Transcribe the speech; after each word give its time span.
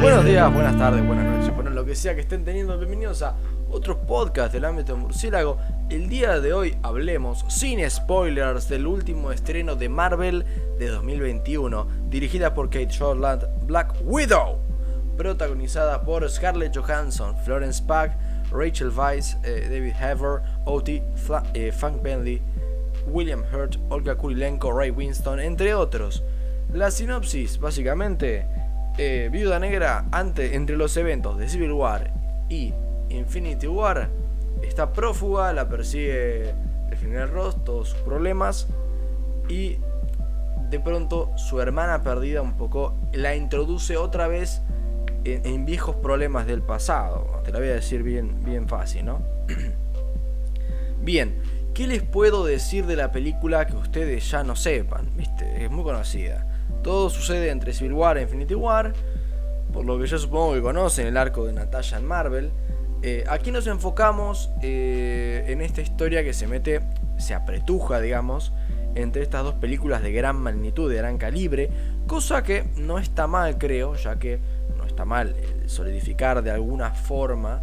Buenos 0.00 0.24
días, 0.24 0.52
buenas 0.52 0.76
tardes, 0.76 1.06
buenas 1.06 1.24
noches, 1.24 1.54
bueno, 1.54 1.70
lo 1.70 1.84
que 1.84 1.94
sea 1.94 2.16
que 2.16 2.22
estén 2.22 2.44
teniendo, 2.44 2.76
bienvenidos 2.76 3.22
a 3.22 3.36
otro 3.70 4.00
podcast 4.00 4.52
del 4.52 4.64
ámbito 4.64 4.96
murciélago. 4.96 5.58
El 5.88 6.08
día 6.08 6.40
de 6.40 6.52
hoy 6.52 6.76
hablemos, 6.82 7.44
sin 7.48 7.88
spoilers, 7.88 8.68
del 8.68 8.86
último 8.88 9.30
estreno 9.30 9.76
de 9.76 9.88
Marvel 9.88 10.44
de 10.78 10.88
2021, 10.88 11.86
dirigida 12.08 12.54
por 12.54 12.70
Kate 12.70 12.90
Shortland, 12.90 13.44
Black 13.66 13.94
Widow, 14.04 14.71
protagonizada 15.16 16.02
por 16.02 16.28
Scarlett 16.28 16.76
Johansson, 16.76 17.36
Florence 17.44 17.82
Pugh, 17.82 18.12
Rachel 18.50 18.90
Weisz, 18.90 19.36
eh, 19.44 19.68
David 19.70 19.94
Haver, 19.94 20.42
O.T. 20.64 21.02
Eh, 21.54 21.72
Frank 21.72 22.02
Bentley, 22.02 22.42
William 23.06 23.42
Hurt, 23.52 23.76
Olga 23.88 24.16
Kurilenko, 24.16 24.72
Ray 24.72 24.90
Winston, 24.90 25.40
entre 25.40 25.74
otros. 25.74 26.22
La 26.72 26.90
sinopsis, 26.90 27.58
básicamente, 27.58 28.46
eh, 28.98 29.28
Viuda 29.32 29.58
Negra, 29.58 30.06
ante, 30.10 30.54
entre 30.54 30.76
los 30.76 30.96
eventos 30.96 31.38
de 31.38 31.48
Civil 31.48 31.72
War 31.72 32.10
y 32.48 32.72
Infinity 33.08 33.66
War, 33.66 34.08
está 34.62 34.92
prófuga, 34.92 35.52
la 35.52 35.68
persigue 35.68 36.50
el 36.90 36.98
general 36.98 37.30
Ross, 37.30 37.64
todos 37.64 37.90
sus 37.90 37.98
problemas, 38.00 38.68
y 39.48 39.78
de 40.70 40.80
pronto 40.80 41.30
su 41.36 41.60
hermana 41.60 42.02
perdida 42.02 42.40
un 42.40 42.56
poco 42.56 42.94
la 43.12 43.34
introduce 43.34 43.96
otra 43.96 44.28
vez 44.28 44.62
en, 45.24 45.64
viejos 45.64 45.96
problemas 45.96 46.46
del 46.46 46.62
pasado. 46.62 47.40
Te 47.44 47.52
la 47.52 47.58
voy 47.58 47.68
a 47.68 47.74
decir 47.74 48.02
bien, 48.02 48.44
bien 48.44 48.68
fácil, 48.68 49.04
¿no? 49.04 49.22
Bien, 51.02 51.34
¿qué 51.74 51.88
les 51.88 52.02
puedo 52.02 52.44
decir 52.44 52.86
de 52.86 52.94
la 52.94 53.10
película 53.10 53.66
que 53.66 53.74
ustedes 53.74 54.30
ya 54.30 54.44
no 54.44 54.54
sepan? 54.54 55.08
¿Viste? 55.16 55.64
Es 55.64 55.70
muy 55.70 55.82
conocida. 55.82 56.46
Todo 56.84 57.10
sucede 57.10 57.50
entre 57.50 57.72
Civil 57.72 57.94
War 57.94 58.18
e 58.18 58.22
Infinity 58.22 58.54
War, 58.54 58.92
por 59.72 59.84
lo 59.84 59.98
que 59.98 60.06
yo 60.06 60.16
supongo 60.16 60.54
que 60.54 60.62
conocen 60.62 61.08
el 61.08 61.16
arco 61.16 61.44
de 61.44 61.52
Natasha 61.52 61.96
en 61.98 62.06
Marvel. 62.06 62.52
Eh, 63.02 63.24
aquí 63.28 63.50
nos 63.50 63.66
enfocamos 63.66 64.50
eh, 64.62 65.44
en 65.48 65.60
esta 65.60 65.80
historia 65.80 66.22
que 66.22 66.32
se 66.32 66.46
mete, 66.46 66.82
se 67.18 67.34
apretuja, 67.34 68.00
digamos, 68.00 68.52
entre 68.94 69.22
estas 69.22 69.42
dos 69.42 69.54
películas 69.54 70.02
de 70.02 70.12
gran 70.12 70.36
magnitud, 70.36 70.90
de 70.90 70.98
gran 70.98 71.18
calibre, 71.18 71.70
cosa 72.06 72.44
que 72.44 72.64
no 72.76 72.98
está 72.98 73.26
mal, 73.26 73.58
creo, 73.58 73.96
ya 73.96 74.20
que 74.20 74.38
mal 75.04 75.34
eh, 75.36 75.64
solidificar 75.66 76.42
de 76.42 76.50
alguna 76.50 76.92
forma 76.92 77.62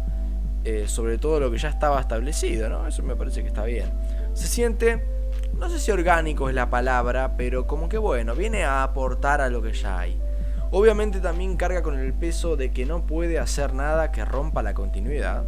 eh, 0.62 0.86
sobre 0.88 1.16
todo 1.16 1.40
lo 1.40 1.50
que 1.50 1.56
ya 1.56 1.70
estaba 1.70 1.98
establecido, 2.00 2.68
¿no? 2.68 2.86
Eso 2.86 3.02
me 3.02 3.16
parece 3.16 3.40
que 3.42 3.48
está 3.48 3.64
bien. 3.64 3.90
Se 4.34 4.46
siente, 4.46 5.02
no 5.58 5.70
sé 5.70 5.78
si 5.78 5.90
orgánico 5.90 6.50
es 6.50 6.54
la 6.54 6.68
palabra, 6.68 7.36
pero 7.38 7.66
como 7.66 7.88
que 7.88 7.96
bueno, 7.96 8.34
viene 8.34 8.64
a 8.64 8.82
aportar 8.82 9.40
a 9.40 9.48
lo 9.48 9.62
que 9.62 9.72
ya 9.72 9.98
hay. 9.98 10.20
Obviamente 10.70 11.20
también 11.20 11.56
carga 11.56 11.82
con 11.82 11.98
el 11.98 12.12
peso 12.12 12.56
de 12.56 12.72
que 12.72 12.84
no 12.84 13.06
puede 13.06 13.38
hacer 13.38 13.72
nada 13.72 14.12
que 14.12 14.24
rompa 14.24 14.62
la 14.62 14.74
continuidad. 14.74 15.44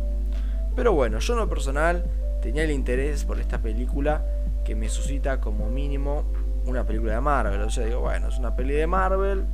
Pero 0.74 0.94
bueno, 0.94 1.18
yo 1.18 1.34
en 1.34 1.40
lo 1.40 1.48
personal 1.48 2.04
tenía 2.40 2.64
el 2.64 2.70
interés 2.70 3.24
por 3.24 3.38
esta 3.38 3.58
película 3.58 4.24
que 4.64 4.74
me 4.74 4.88
suscita 4.88 5.40
como 5.40 5.68
mínimo 5.68 6.24
una 6.64 6.84
película 6.84 7.14
de 7.14 7.20
Marvel. 7.20 7.60
O 7.60 7.70
sea, 7.70 7.84
digo, 7.84 8.00
bueno, 8.00 8.28
es 8.28 8.38
una 8.38 8.56
peli 8.56 8.72
de 8.72 8.86
Marvel, 8.86 9.44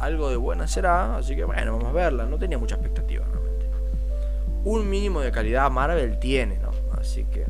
algo 0.00 0.30
de 0.30 0.36
buena 0.36 0.66
será, 0.66 1.16
así 1.16 1.36
que 1.36 1.44
bueno, 1.44 1.72
vamos 1.72 1.88
a 1.88 1.92
verla. 1.92 2.26
No 2.26 2.38
tenía 2.38 2.58
mucha 2.58 2.74
expectativa 2.74 3.24
realmente. 3.24 3.70
Un 4.64 4.88
mínimo 4.88 5.20
de 5.20 5.30
calidad 5.30 5.70
Marvel 5.70 6.18
tiene, 6.18 6.58
¿no? 6.58 6.70
Así 6.98 7.24
que... 7.24 7.46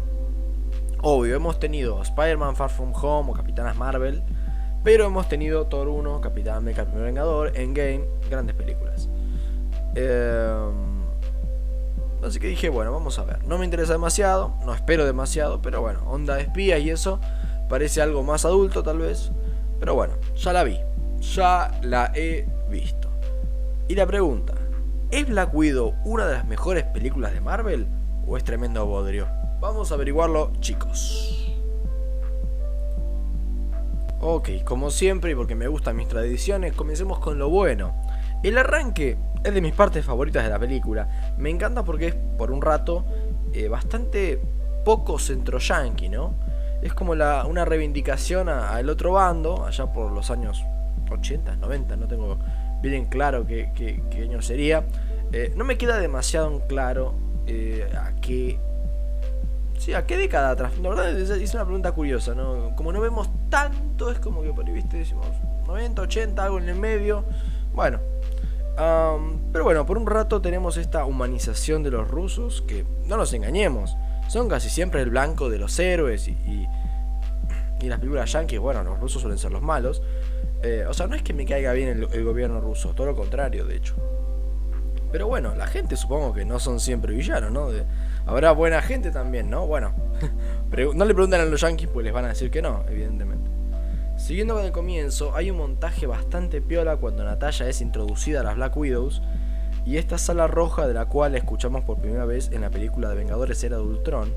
Obvio, 1.03 1.35
hemos 1.35 1.59
tenido 1.59 2.03
Spider-Man 2.03 2.57
Far 2.57 2.69
From 2.69 2.93
Home 2.95 3.31
o 3.31 3.35
Capitanas 3.35 3.75
Marvel, 3.75 4.23
pero 4.85 5.07
hemos 5.07 5.29
tenido 5.29 5.67
Thor 5.67 5.89
1, 5.89 6.21
Capitán 6.21 6.57
América, 6.57 6.85
primer 6.85 7.05
Vengador, 7.05 7.57
Endgame, 7.57 8.05
grandes 8.29 8.55
películas. 8.55 9.09
Eh, 9.95 10.71
así 12.23 12.39
que 12.39 12.49
dije, 12.49 12.69
bueno, 12.69 12.93
vamos 12.93 13.19
a 13.19 13.25
ver. 13.25 13.47
No 13.47 13.57
me 13.57 13.65
interesa 13.65 13.95
demasiado, 13.95 14.55
no 14.67 14.75
espero 14.75 15.07
demasiado, 15.07 15.63
pero 15.63 15.81
bueno, 15.81 16.01
onda 16.07 16.37
de 16.37 16.43
espías 16.43 16.81
y 16.81 16.91
eso 16.91 17.19
parece 17.69 18.03
algo 18.03 18.23
más 18.23 18.45
adulto 18.45 18.83
tal 18.83 18.99
vez. 18.99 19.33
Pero 19.79 19.95
bueno, 19.95 20.15
ya 20.37 20.53
la 20.53 20.65
vi, 20.65 20.79
ya 21.21 21.71
la 21.83 22.13
he 22.15 22.47
visto. 22.69 23.09
Y 23.89 23.95
la 23.95 24.07
pregunta, 24.07 24.55
¿es 25.11 25.29
Black 25.29 25.55
Widow 25.55 25.95
una 26.05 26.27
de 26.27 26.35
las 26.35 26.47
mejores 26.47 26.85
películas 26.85 27.33
de 27.33 27.41
Marvel 27.41 27.87
o 28.27 28.37
es 28.37 28.45
tremendo 28.45 28.87
bodrio? 28.87 29.27
Vamos 29.61 29.91
a 29.91 29.95
averiguarlo, 29.95 30.53
chicos. 30.61 31.37
Ok, 34.23 34.51
como 34.65 34.91
siempre 34.91 35.33
y 35.33 35.35
porque 35.35 35.55
me 35.55 35.67
gustan 35.67 35.97
mis 35.97 36.09
tradiciones, 36.09 36.75
comencemos 36.75 37.19
con 37.19 37.39
lo 37.39 37.49
bueno. 37.49 37.95
El 38.43 38.59
arranque 38.59 39.17
es 39.43 39.55
de 39.55 39.61
mis 39.61 39.75
partes 39.75 40.05
favoritas 40.05 40.45
de 40.45 40.51
la 40.51 40.59
película. 40.59 41.35
Me 41.39 41.51
encanta 41.51 41.85
porque 41.85 42.09
es, 42.09 42.15
por 42.15 42.51
un 42.51 42.63
rato, 42.63 43.05
eh, 43.53 43.69
bastante 43.69 44.41
poco 44.85 45.19
centro 45.19 45.59
yankee, 45.59 46.09
¿no? 46.09 46.35
Es 46.83 46.95
como 46.95 47.13
una 47.13 47.65
reivindicación 47.65 48.49
al 48.49 48.89
otro 48.89 49.13
bando, 49.13 49.67
allá 49.67 49.87
por 49.93 50.13
los 50.13 50.31
años 50.31 50.65
80, 51.15 51.57
90, 51.57 51.97
no 51.97 52.07
tengo 52.07 52.39
bien 52.83 52.95
en 52.95 53.05
claro 53.07 53.47
qué, 53.47 54.03
año 54.15 54.43
sería. 54.43 54.85
Eh, 55.33 55.53
no 55.57 55.65
me 55.65 55.79
queda 55.79 55.99
demasiado 55.99 56.51
en 56.51 56.61
claro 56.61 57.15
eh, 57.47 57.89
a 57.97 58.13
qué 58.21 58.59
Sí, 59.81 59.95
¿a 59.95 60.05
qué 60.07 60.19
década 60.19 60.51
atrás? 60.51 60.73
La 60.83 60.91
verdad 60.91 61.19
es, 61.19 61.55
una 61.55 61.65
pregunta 61.65 61.93
curiosa, 61.93 62.35
¿no? 62.35 62.77
Como 62.77 62.93
no 62.93 63.01
vemos 63.01 63.31
tanto, 63.49 64.11
es 64.11 64.19
como 64.19 64.43
que 64.43 64.53
por 64.53 64.67
ahí, 64.67 64.75
viste, 64.75 64.99
decimos 64.99 65.27
90, 65.67 66.03
80, 66.03 66.45
algo 66.45 66.59
en 66.59 66.69
el 66.69 66.75
medio. 66.75 67.25
Bueno. 67.73 67.99
pero 68.77 69.65
bueno, 69.65 69.87
por 69.87 69.97
un 69.97 70.07
rato 70.07 70.43
tenemos 70.43 70.77
esta 70.77 71.07
humanización 71.07 71.83
de 71.83 71.93
los 71.93 72.07
rusos 72.07 72.61
que, 72.69 72.85
no 73.07 73.17
nos 73.17 73.33
engañemos, 73.33 73.97
son 74.29 74.51
casi 74.51 74.69
siempre 74.69 75.01
el 75.01 75.09
blanco 75.09 75.49
de 75.49 75.57
los 75.57 75.79
héroes 75.79 76.29
y, 76.29 76.33
y, 77.81 77.89
las 77.89 78.01
películas 78.01 78.31
yankees, 78.31 78.61
bueno, 78.61 78.85
los 78.85 79.01
rusos 79.01 79.23
suelen 79.23 79.39
ser 79.39 79.51
los 79.51 79.63
malos. 79.63 80.03
Eh, 80.63 80.85
o 80.89 80.93
sea, 80.93 81.07
no 81.07 81.15
es 81.15 81.23
que 81.23 81.33
me 81.33 81.47
caiga 81.47 81.73
bien 81.73 81.89
el, 81.89 82.25
gobierno 82.25 82.61
ruso, 82.61 82.95
todo 82.95 83.07
lo 83.07 83.17
contrario, 83.17 83.65
de 83.65 83.77
hecho. 83.77 83.95
Pero 85.11 85.27
bueno, 85.27 85.55
la 85.57 85.67
gente 85.67 85.97
supongo 85.97 86.33
que 86.35 86.45
no 86.45 86.61
son 86.61 86.79
siempre 86.79 87.15
villanos, 87.15 87.51
¿no? 87.51 87.69
Habrá 88.27 88.53
buena 88.53 88.81
gente 88.83 89.11
también, 89.11 89.51
¿no? 89.51 89.67
Bueno, 89.67 89.93
no 90.95 91.05
le 91.05 91.15
preguntan 91.15 91.41
a 91.41 91.45
los 91.45 91.61
yankees, 91.61 91.89
pues 91.93 92.05
les 92.05 92.13
van 92.13 92.27
a 92.27 92.29
decir 92.29 92.51
que 92.51 92.63
no, 92.63 92.85
evidentemente. 92.89 93.51
Siguiendo 94.17 94.55
con 94.55 94.65
el 94.65 94.71
comienzo, 94.71 95.35
hay 95.35 95.51
un 95.51 95.57
montaje 95.57 96.07
bastante 96.07 96.61
piola 96.61 96.99
cuando 96.99 97.25
Natalia 97.25 97.69
es 97.69 97.81
introducida 97.81 98.41
a 98.41 98.45
las 98.45 98.55
Black 98.55 98.77
Widows 98.77 99.23
y 99.87 99.97
esta 99.97 100.19
sala 100.19 100.47
roja 100.47 100.87
de 100.87 100.93
la 100.93 101.07
cual 101.07 101.35
escuchamos 101.35 101.85
por 101.85 101.99
primera 101.99 102.27
vez 102.27 102.51
en 102.53 102.61
la 102.61 102.71
película 102.71 103.09
de 103.09 103.17
Vengadores 103.17 103.65
Era 103.65 103.79
de 103.79 103.83
Ultron. 103.83 104.31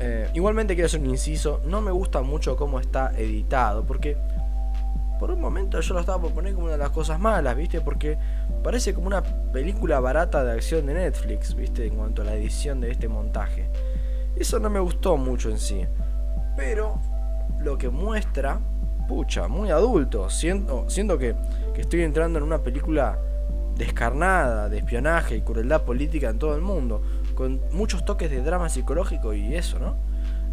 Eh, 0.00 0.30
igualmente 0.34 0.74
quiero 0.74 0.86
hacer 0.86 1.00
un 1.00 1.10
inciso, 1.10 1.60
no 1.66 1.82
me 1.82 1.90
gusta 1.90 2.22
mucho 2.22 2.56
cómo 2.56 2.80
está 2.80 3.12
editado, 3.16 3.84
porque 3.84 4.16
por 5.22 5.30
un 5.30 5.40
momento 5.40 5.78
yo 5.80 5.94
lo 5.94 6.00
estaba 6.00 6.20
por 6.20 6.32
poner 6.32 6.52
como 6.52 6.64
una 6.64 6.72
de 6.72 6.78
las 6.78 6.90
cosas 6.90 7.20
malas, 7.20 7.56
¿viste? 7.56 7.80
Porque 7.80 8.18
parece 8.64 8.92
como 8.92 9.06
una 9.06 9.22
película 9.22 10.00
barata 10.00 10.42
de 10.42 10.50
acción 10.50 10.84
de 10.86 10.94
Netflix, 10.94 11.54
¿viste? 11.54 11.86
En 11.86 11.94
cuanto 11.94 12.22
a 12.22 12.24
la 12.24 12.34
edición 12.34 12.80
de 12.80 12.90
este 12.90 13.06
montaje. 13.06 13.70
Eso 14.34 14.58
no 14.58 14.68
me 14.68 14.80
gustó 14.80 15.16
mucho 15.16 15.48
en 15.48 15.60
sí. 15.60 15.86
Pero 16.56 16.98
lo 17.60 17.78
que 17.78 17.88
muestra, 17.88 18.58
pucha, 19.06 19.46
muy 19.46 19.70
adulto. 19.70 20.28
Siento, 20.28 20.90
siento 20.90 21.16
que, 21.18 21.36
que 21.72 21.82
estoy 21.82 22.02
entrando 22.02 22.40
en 22.40 22.44
una 22.44 22.58
película 22.58 23.16
descarnada, 23.76 24.68
de 24.68 24.78
espionaje 24.78 25.36
y 25.36 25.42
crueldad 25.42 25.82
política 25.82 26.30
en 26.30 26.40
todo 26.40 26.56
el 26.56 26.62
mundo. 26.62 27.00
Con 27.36 27.60
muchos 27.70 28.04
toques 28.04 28.28
de 28.28 28.42
drama 28.42 28.68
psicológico 28.68 29.34
y 29.34 29.54
eso, 29.54 29.78
¿no? 29.78 29.94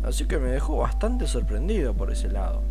Así 0.03 0.27
que 0.27 0.37
me 0.37 0.49
dejó 0.49 0.77
bastante 0.77 1.25
sorprendido 1.25 1.95
por 1.95 2.11
ese 2.11 2.29
lado. 2.29 2.61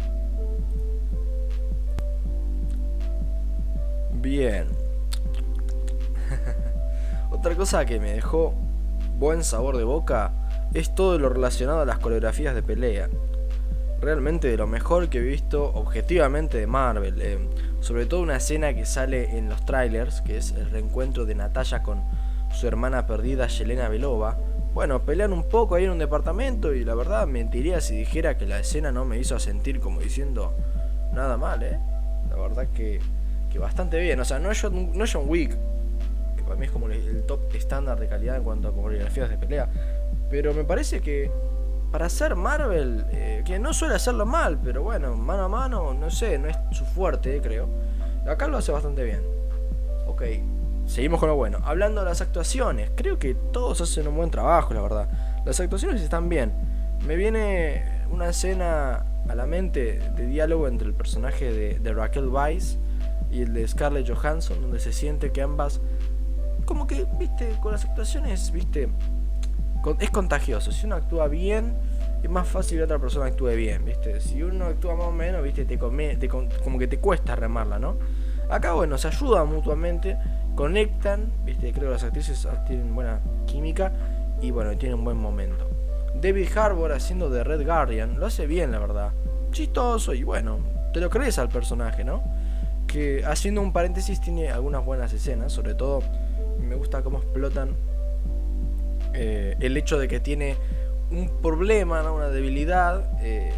Bien. 4.21 4.67
Otra 7.31 7.55
cosa 7.55 7.87
que 7.87 8.01
me 8.01 8.13
dejó 8.13 8.55
buen 9.17 9.45
sabor 9.45 9.77
de 9.77 9.85
boca 9.85 10.33
es 10.75 10.95
todo 10.95 11.19
lo 11.19 11.29
relacionado 11.29 11.81
a 11.81 11.85
las 11.85 11.99
coreografías 11.99 12.55
de 12.55 12.63
pelea. 12.63 13.09
Realmente 14.01 14.49
de 14.49 14.57
lo 14.57 14.67
mejor 14.67 15.09
que 15.09 15.19
he 15.19 15.23
visto 15.23 15.65
objetivamente 15.73 16.59
de 16.59 16.67
Marvel. 16.67 17.21
eh, 17.21 17.39
sobre 17.81 18.07
todo 18.07 18.21
una 18.23 18.37
escena 18.37 18.75
que 18.75 18.85
sale 18.85 19.39
en 19.39 19.49
los 19.49 19.65
trailers, 19.65 20.21
que 20.23 20.37
es 20.37 20.51
el 20.53 20.69
reencuentro 20.71 21.25
de 21.25 21.37
Natalia 21.37 21.83
con 21.85 22.03
su 22.53 22.67
hermana 22.67 23.07
perdida 23.07 23.47
Yelena 23.47 23.89
Belova. 23.89 24.37
Bueno, 24.75 25.03
pelean 25.03 25.33
un 25.33 25.45
poco 25.45 25.77
ahí 25.77 25.85
en 25.85 25.91
un 25.91 25.99
departamento 25.99 26.75
y 26.75 26.85
la 26.85 26.95
verdad 26.95 27.27
mentiría 27.27 27.81
si 27.81 27.97
dijera 27.97 28.37
que 28.37 28.47
la 28.47 28.59
escena 28.59 28.91
no 28.91 29.05
me 29.05 29.19
hizo 29.19 29.39
sentir 29.39 29.81
como 29.81 30.01
diciendo 30.01 30.55
nada 31.13 31.37
mal, 31.37 31.63
¿eh? 31.63 31.79
La 32.31 32.37
verdad 32.37 32.69
que, 32.75 33.01
que 33.51 33.59
bastante 33.59 33.99
bien. 33.99 34.21
O 34.21 34.25
sea, 34.25 34.39
no 34.39 34.51
es 34.51 34.61
John, 34.61 34.93
no 34.97 35.05
es 35.05 35.13
John 35.13 35.25
Wick, 35.27 35.57
para 36.45 36.59
mí 36.59 36.67
es 36.67 36.73
como 36.73 36.89
el 36.89 37.25
top 37.25 37.55
estándar 37.55 38.01
de 38.01 38.09
calidad 38.09 38.37
en 38.37 38.43
cuanto 38.43 38.69
a 38.69 38.73
coreografías 38.73 39.29
de 39.29 39.37
pelea. 39.37 39.69
Pero 40.31 40.55
me 40.55 40.65
parece 40.65 41.01
que 41.01 41.31
para 41.91 42.07
hacer 42.07 42.37
Marvel, 42.37 43.05
eh, 43.11 43.43
que 43.45 43.59
no 43.59 43.73
suele 43.73 43.95
hacerlo 43.95 44.27
mal, 44.27 44.59
pero 44.63 44.83
bueno, 44.83 45.15
mano 45.15 45.45
a 45.45 45.49
mano, 45.49 45.95
no 45.95 46.11
sé, 46.11 46.39
no 46.39 46.49
es 46.49 46.57
su 46.73 46.85
fuerte, 46.85 47.41
creo. 47.43 47.69
Acá 48.27 48.47
lo 48.49 48.57
hace 48.57 48.73
bastante 48.73 49.05
bien. 49.05 49.23
Ok, 50.07 50.23
seguimos 50.87 51.21
con 51.21 51.29
lo 51.29 51.37
bueno. 51.37 51.59
Hablando 51.65 52.03
de 52.03 52.09
las 52.09 52.21
actuaciones, 52.21 52.91
creo 52.95 53.19
que 53.19 53.35
todos 53.35 53.81
hacen 53.81 54.09
un 54.09 54.17
buen 54.17 54.31
trabajo, 54.31 54.75
la 54.75 54.83
verdad. 54.83 55.09
Las 55.45 55.61
actuaciones 55.61 56.03
están 56.03 56.29
bien. 56.29 56.53
Me 57.07 57.17
viene 57.17 57.85
una 58.11 58.29
escena 58.29 59.05
a 59.29 59.35
la 59.35 59.47
mente 59.47 59.99
de 60.17 60.27
diálogo 60.27 60.69
entre 60.69 60.89
el 60.89 60.95
personaje 60.95 61.53
de, 61.53 61.93
Raquel 61.93 62.29
Weiss 62.29 62.79
y 63.31 63.43
el 63.43 63.53
de 63.53 63.67
Scarlett 63.67 64.09
Johansson, 64.09 64.61
donde 64.61 64.81
se 64.81 64.93
siente 64.93 65.33
que 65.33 65.43
ambas, 65.43 65.81
como 66.65 66.87
que, 66.87 67.07
viste, 67.19 67.51
con 67.61 67.73
las 67.73 67.85
actuaciones, 67.85 68.51
viste, 68.53 68.89
es 70.01 70.11
contagioso. 70.11 70.73
Si 70.73 70.87
uno 70.87 70.97
actúa 70.97 71.29
bien, 71.29 71.75
es 72.23 72.31
más 72.31 72.49
fácil 72.49 72.79
que 72.79 72.85
otra 72.85 72.99
persona 72.99 73.27
actúe 73.27 73.51
bien, 73.51 73.85
¿viste? 73.85 74.21
Si 74.21 74.43
uno 74.43 74.67
actúa 74.67 74.95
más 74.95 75.07
o 75.07 75.13
menos, 75.13 75.43
¿viste? 75.43 75.65
Te, 75.65 75.79
como 75.79 76.79
que 76.79 76.89
te 76.89 76.99
cuesta 76.99 77.37
remarla, 77.37 77.79
¿no? 77.79 77.97
Acá, 78.51 78.73
bueno, 78.73 78.99
se 78.99 79.09
ayudan 79.09 79.49
mutuamente, 79.49 80.17
conectan, 80.55 81.33
¿viste? 81.45 81.73
Creo 81.73 81.87
que 81.87 81.93
las 81.93 82.05
actrices 82.05 82.47
tienen 82.67 82.95
buena 82.95 83.21
química 83.47 83.93
y, 84.41 84.51
bueno, 84.51 84.77
tienen 84.77 84.99
un 84.99 85.05
buen 85.05 85.17
momento. 85.17 85.69
David 86.21 86.49
Harbour 86.57 86.93
haciendo 86.93 87.31
de 87.31 87.45
Red 87.45 87.65
Guardian 87.65 88.19
lo 88.19 88.27
hace 88.27 88.47
bien, 88.47 88.73
la 88.73 88.79
verdad. 88.79 89.13
Chistoso 89.53 90.15
y, 90.15 90.25
bueno, 90.25 90.59
te 90.93 91.01
lo 91.01 91.11
crees 91.11 91.39
al 91.39 91.49
personaje, 91.49 92.05
¿no? 92.05 92.23
Que 92.89 93.23
haciendo 93.25 93.61
un 93.61 93.73
paréntesis 93.73 94.21
tiene 94.21 94.51
algunas 94.51 94.85
buenas 94.85 95.13
escenas, 95.13 95.53
sobre 95.53 95.75
todo 95.75 96.03
me 96.59 96.75
gusta 96.75 97.03
cómo 97.03 97.19
explotan 97.19 97.77
eh, 99.15 99.57
el 99.61 99.77
hecho 99.77 99.99
de 99.99 100.09
que 100.09 100.21
tiene 100.21 100.57
un 101.11 101.29
problema, 101.41 102.11
una 102.13 102.29
debilidad 102.29 103.11
eh, 103.23 103.53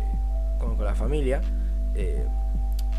con, 0.58 0.82
la 0.82 0.94
familia, 0.94 1.40
eh, 1.94 2.24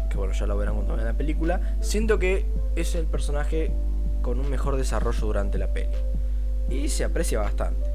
que 0.09 0.17
bueno, 0.17 0.33
ya 0.33 0.45
lo 0.45 0.57
verán 0.57 0.75
cuando 0.75 0.95
vean 0.95 1.07
la 1.07 1.13
película, 1.13 1.75
siento 1.79 2.19
que 2.19 2.45
es 2.75 2.95
el 2.95 3.05
personaje 3.05 3.71
con 4.21 4.39
un 4.39 4.49
mejor 4.49 4.77
desarrollo 4.77 5.25
durante 5.25 5.57
la 5.57 5.67
peli. 5.67 5.95
Y 6.69 6.89
se 6.89 7.03
aprecia 7.03 7.39
bastante. 7.39 7.89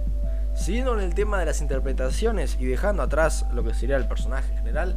Siguiendo 0.54 0.94
en 0.98 1.04
el 1.04 1.14
tema 1.14 1.38
de 1.38 1.46
las 1.46 1.60
interpretaciones 1.60 2.56
y 2.58 2.64
dejando 2.64 3.02
atrás 3.02 3.46
lo 3.52 3.62
que 3.62 3.74
sería 3.74 3.96
el 3.96 4.08
personaje 4.08 4.52
en 4.52 4.58
general, 4.58 4.96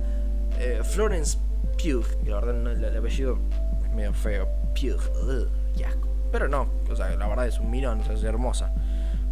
Florence 0.83 1.37
Pugh, 1.81 2.05
que 2.23 2.29
la 2.29 2.41
verdad 2.41 2.71
el, 2.73 2.97
apellido 2.97 3.37
es 3.85 3.91
medio 3.93 4.13
feo, 4.13 4.47
Pugh, 4.73 5.49
qué 5.75 5.85
asco. 5.85 6.09
Pero 6.31 6.47
no, 6.47 6.67
o 6.91 6.95
sea, 6.95 7.15
la 7.15 7.27
verdad 7.27 7.47
es 7.47 7.59
un 7.59 7.71
mirón, 7.71 8.01
es 8.01 8.23
hermosa. 8.23 8.73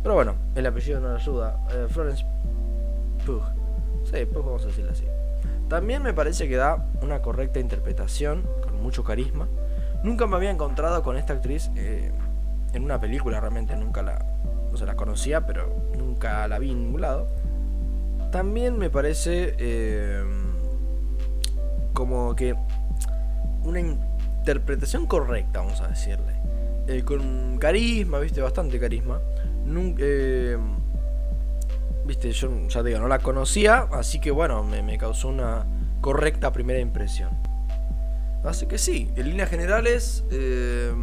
Pero 0.01 0.15
bueno, 0.15 0.35
el 0.55 0.65
apellido 0.65 1.01
no 1.01 1.09
le 1.09 1.15
ayuda. 1.15 1.59
Eh, 1.71 1.87
Florence 1.89 2.25
Pugh. 3.25 3.43
Sí, 4.05 4.25
Pugh 4.25 4.45
vamos 4.45 4.63
a 4.63 4.67
decirlo 4.67 4.91
así. 4.91 5.03
También 5.67 6.01
me 6.01 6.13
parece 6.13 6.47
que 6.47 6.55
da 6.55 6.87
una 7.01 7.21
correcta 7.21 7.59
interpretación, 7.59 8.47
con 8.63 8.81
mucho 8.81 9.03
carisma. 9.03 9.47
Nunca 10.03 10.25
me 10.25 10.37
había 10.37 10.49
encontrado 10.51 11.03
con 11.03 11.17
esta 11.17 11.33
actriz 11.33 11.69
eh, 11.75 12.11
en 12.73 12.83
una 12.83 12.99
película, 12.99 13.41
realmente 13.41 13.75
nunca 13.75 14.01
la, 14.01 14.23
o 14.71 14.77
sea, 14.77 14.87
la 14.87 14.95
conocía, 14.95 15.45
pero 15.45 15.75
nunca 15.97 16.47
la 16.47 16.57
vi 16.59 16.71
en 16.71 16.83
ningún 16.83 17.01
lado. 17.01 17.27
También 18.31 18.77
me 18.77 18.89
parece 18.89 19.55
eh, 19.57 20.23
como 21.97 22.35
que 22.35 22.55
una 23.63 23.79
interpretación 23.79 25.07
correcta, 25.07 25.61
vamos 25.61 25.81
a 25.81 25.87
decirle. 25.87 27.03
con 27.03 27.57
carisma, 27.57 28.19
viste, 28.19 28.39
bastante 28.39 28.79
carisma. 28.79 29.19
Nunca, 29.65 30.03
eh, 30.05 30.57
Viste, 32.05 32.31
yo 32.31 32.67
ya 32.67 32.83
digo, 32.83 32.99
no 32.99 33.07
la 33.07 33.17
conocía, 33.17 33.87
así 33.91 34.21
que 34.21 34.29
bueno, 34.29 34.63
me, 34.63 34.97
causó 34.99 35.27
una 35.29 35.65
correcta 35.99 36.53
primera 36.53 36.79
impresión. 36.79 37.31
Así 38.43 38.67
que 38.67 38.77
sí, 38.77 39.11
en 39.15 39.29
líneas 39.29 39.49
generales 39.49 40.23
eh, 40.29 40.93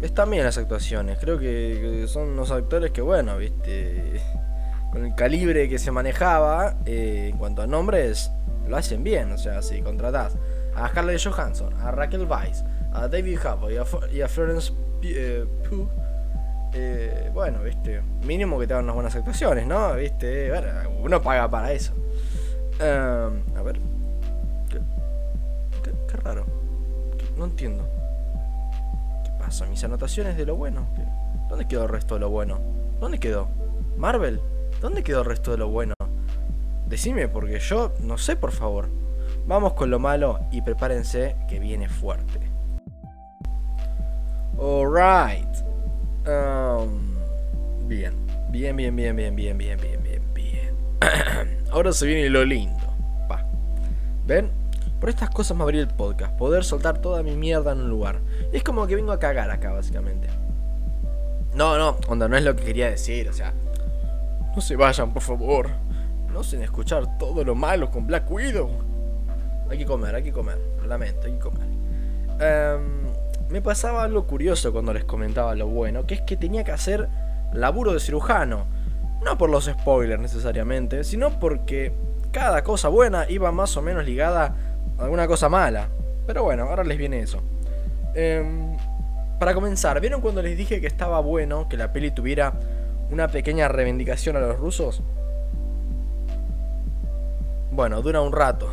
están 0.00 0.30
bien 0.30 0.44
las 0.44 0.56
actuaciones. 0.56 1.18
Creo 1.20 1.38
que, 1.38 2.06
son 2.08 2.30
unos 2.30 2.50
actores 2.50 2.90
que, 2.90 3.02
bueno, 3.02 3.36
viste, 3.36 4.18
con 4.92 5.04
el 5.04 5.14
calibre 5.14 5.68
que 5.68 5.78
se 5.78 5.90
manejaba 5.90 6.78
eh, 6.86 7.28
en 7.30 7.36
cuanto 7.36 7.60
a 7.60 7.66
nombres, 7.66 8.32
lo 8.68 8.76
hacen 8.76 9.02
bien. 9.02 9.32
O 9.32 9.38
sea, 9.38 9.62
si 9.62 9.82
contratás 9.82 10.36
a 10.74 10.88
Scarlett 10.88 11.22
Johansson, 11.22 11.74
a 11.74 11.90
Raquel 11.90 12.26
Weiss, 12.26 12.64
a 12.92 13.08
David 13.08 13.38
Harbour 13.44 13.72
y 14.12 14.20
a, 14.20 14.28
Florence 14.28 14.72
Pugh 15.68 15.88
eh, 16.72 17.30
bueno, 17.34 17.62
viste, 17.62 18.00
mínimo 18.24 18.58
que 18.58 18.66
te 18.66 18.74
hagan 18.74 18.84
unas 18.84 18.94
buenas 18.94 19.16
actuaciones, 19.16 19.66
¿no? 19.66 19.94
Viste, 19.94 20.52
uno 21.00 21.20
paga 21.20 21.50
para 21.50 21.72
eso. 21.72 21.92
Em, 22.78 23.56
a 23.56 23.62
ver. 23.62 23.80
Qué, 25.82 26.16
raro. 26.16 26.46
No 27.36 27.44
entiendo. 27.46 27.88
¿Qué 29.24 29.30
pasa? 29.38 29.66
Mis 29.66 29.82
anotaciones 29.82 30.36
de 30.36 30.46
lo 30.46 30.56
bueno. 30.56 30.86
¿Dónde 31.48 31.66
quedó 31.66 31.84
el 31.84 31.88
resto 31.88 32.14
de 32.14 32.20
lo 32.20 32.30
bueno? 32.30 32.60
¿Dónde 33.00 33.18
quedó? 33.18 33.48
¿Marvel? 33.96 34.40
¿Dónde 34.80 35.02
quedó 35.02 35.20
el 35.20 35.26
resto 35.26 35.50
de 35.50 35.58
lo 35.58 35.68
bueno? 35.68 35.94
Decime, 36.90 37.28
porque 37.28 37.58
yo 37.58 37.94
no 38.00 38.18
sé, 38.18 38.36
por 38.36 38.52
favor. 38.52 38.88
Vamos 39.46 39.72
con 39.72 39.88
lo 39.88 39.98
malo 39.98 40.40
y 40.52 40.60
prepárense 40.60 41.36
que 41.48 41.58
viene 41.58 41.88
fuerte. 41.88 42.40
Alright 44.60 45.70
bien, 47.90 48.14
bien, 48.50 48.76
bien, 48.76 48.94
bien, 48.94 49.16
bien, 49.16 49.34
bien, 49.34 49.58
bien, 49.58 49.78
bien, 49.80 50.02
bien, 50.02 50.22
bien. 50.34 50.74
Ahora 51.72 51.92
se 51.92 52.06
viene 52.06 52.28
lo 52.30 52.44
lindo. 52.44 52.78
Va. 53.30 53.44
¿Ven? 54.26 54.50
Por 55.00 55.08
estas 55.08 55.30
cosas 55.30 55.56
me 55.56 55.62
abrí 55.62 55.78
el 55.78 55.88
podcast. 55.88 56.36
Poder 56.36 56.62
soltar 56.62 56.98
toda 56.98 57.22
mi 57.22 57.34
mierda 57.36 57.72
en 57.72 57.80
un 57.80 57.90
lugar. 57.90 58.20
Es 58.52 58.62
como 58.62 58.86
que 58.86 58.96
vengo 58.96 59.12
a 59.12 59.18
cagar 59.18 59.50
acá, 59.50 59.72
básicamente. 59.72 60.28
No, 61.54 61.78
no, 61.78 61.96
onda, 62.06 62.28
no 62.28 62.36
es 62.36 62.44
lo 62.44 62.54
que 62.54 62.64
quería 62.64 62.90
decir. 62.90 63.28
O 63.28 63.32
sea, 63.32 63.52
no 64.54 64.60
se 64.60 64.76
vayan, 64.76 65.12
por 65.12 65.22
favor. 65.22 65.70
No 66.32 66.44
se 66.44 66.62
escuchar 66.62 67.18
todo 67.18 67.44
lo 67.44 67.54
malo 67.54 67.90
con 67.90 68.06
Black 68.06 68.30
Widow. 68.30 68.70
Hay 69.68 69.78
que 69.78 69.86
comer, 69.86 70.14
hay 70.14 70.22
que 70.22 70.32
comer. 70.32 70.58
lamento, 70.86 71.26
hay 71.26 71.32
que 71.32 71.38
comer. 71.38 71.68
Um, 72.40 73.50
me 73.50 73.60
pasaba 73.60 74.04
algo 74.04 74.26
curioso 74.26 74.72
cuando 74.72 74.92
les 74.92 75.04
comentaba 75.04 75.54
lo 75.54 75.66
bueno, 75.66 76.06
que 76.06 76.14
es 76.14 76.20
que 76.22 76.36
tenía 76.36 76.64
que 76.64 76.72
hacer 76.72 77.08
laburo 77.52 77.92
de 77.92 78.00
cirujano. 78.00 78.66
No 79.24 79.36
por 79.36 79.50
los 79.50 79.66
spoilers 79.66 80.20
necesariamente, 80.20 81.04
sino 81.04 81.38
porque 81.38 81.92
cada 82.30 82.62
cosa 82.64 82.88
buena 82.88 83.26
iba 83.28 83.52
más 83.52 83.76
o 83.76 83.82
menos 83.82 84.04
ligada 84.04 84.54
a 84.98 85.02
alguna 85.02 85.26
cosa 85.26 85.48
mala. 85.48 85.88
Pero 86.26 86.44
bueno, 86.44 86.64
ahora 86.64 86.84
les 86.84 86.96
viene 86.96 87.20
eso. 87.20 87.42
Em, 88.14 88.76
para 89.38 89.52
comenzar, 89.54 90.00
¿vieron 90.00 90.20
cuando 90.20 90.42
les 90.42 90.56
dije 90.56 90.80
que 90.80 90.86
estaba 90.86 91.20
bueno 91.20 91.68
que 91.68 91.76
la 91.76 91.92
peli 91.92 92.12
tuviera 92.12 92.54
una 93.10 93.28
pequeña 93.28 93.68
reivindicación 93.68 94.36
a 94.36 94.40
los 94.40 94.58
rusos? 94.58 95.02
Bueno, 97.70 98.02
dura 98.02 98.20
un 98.20 98.32
rato. 98.32 98.68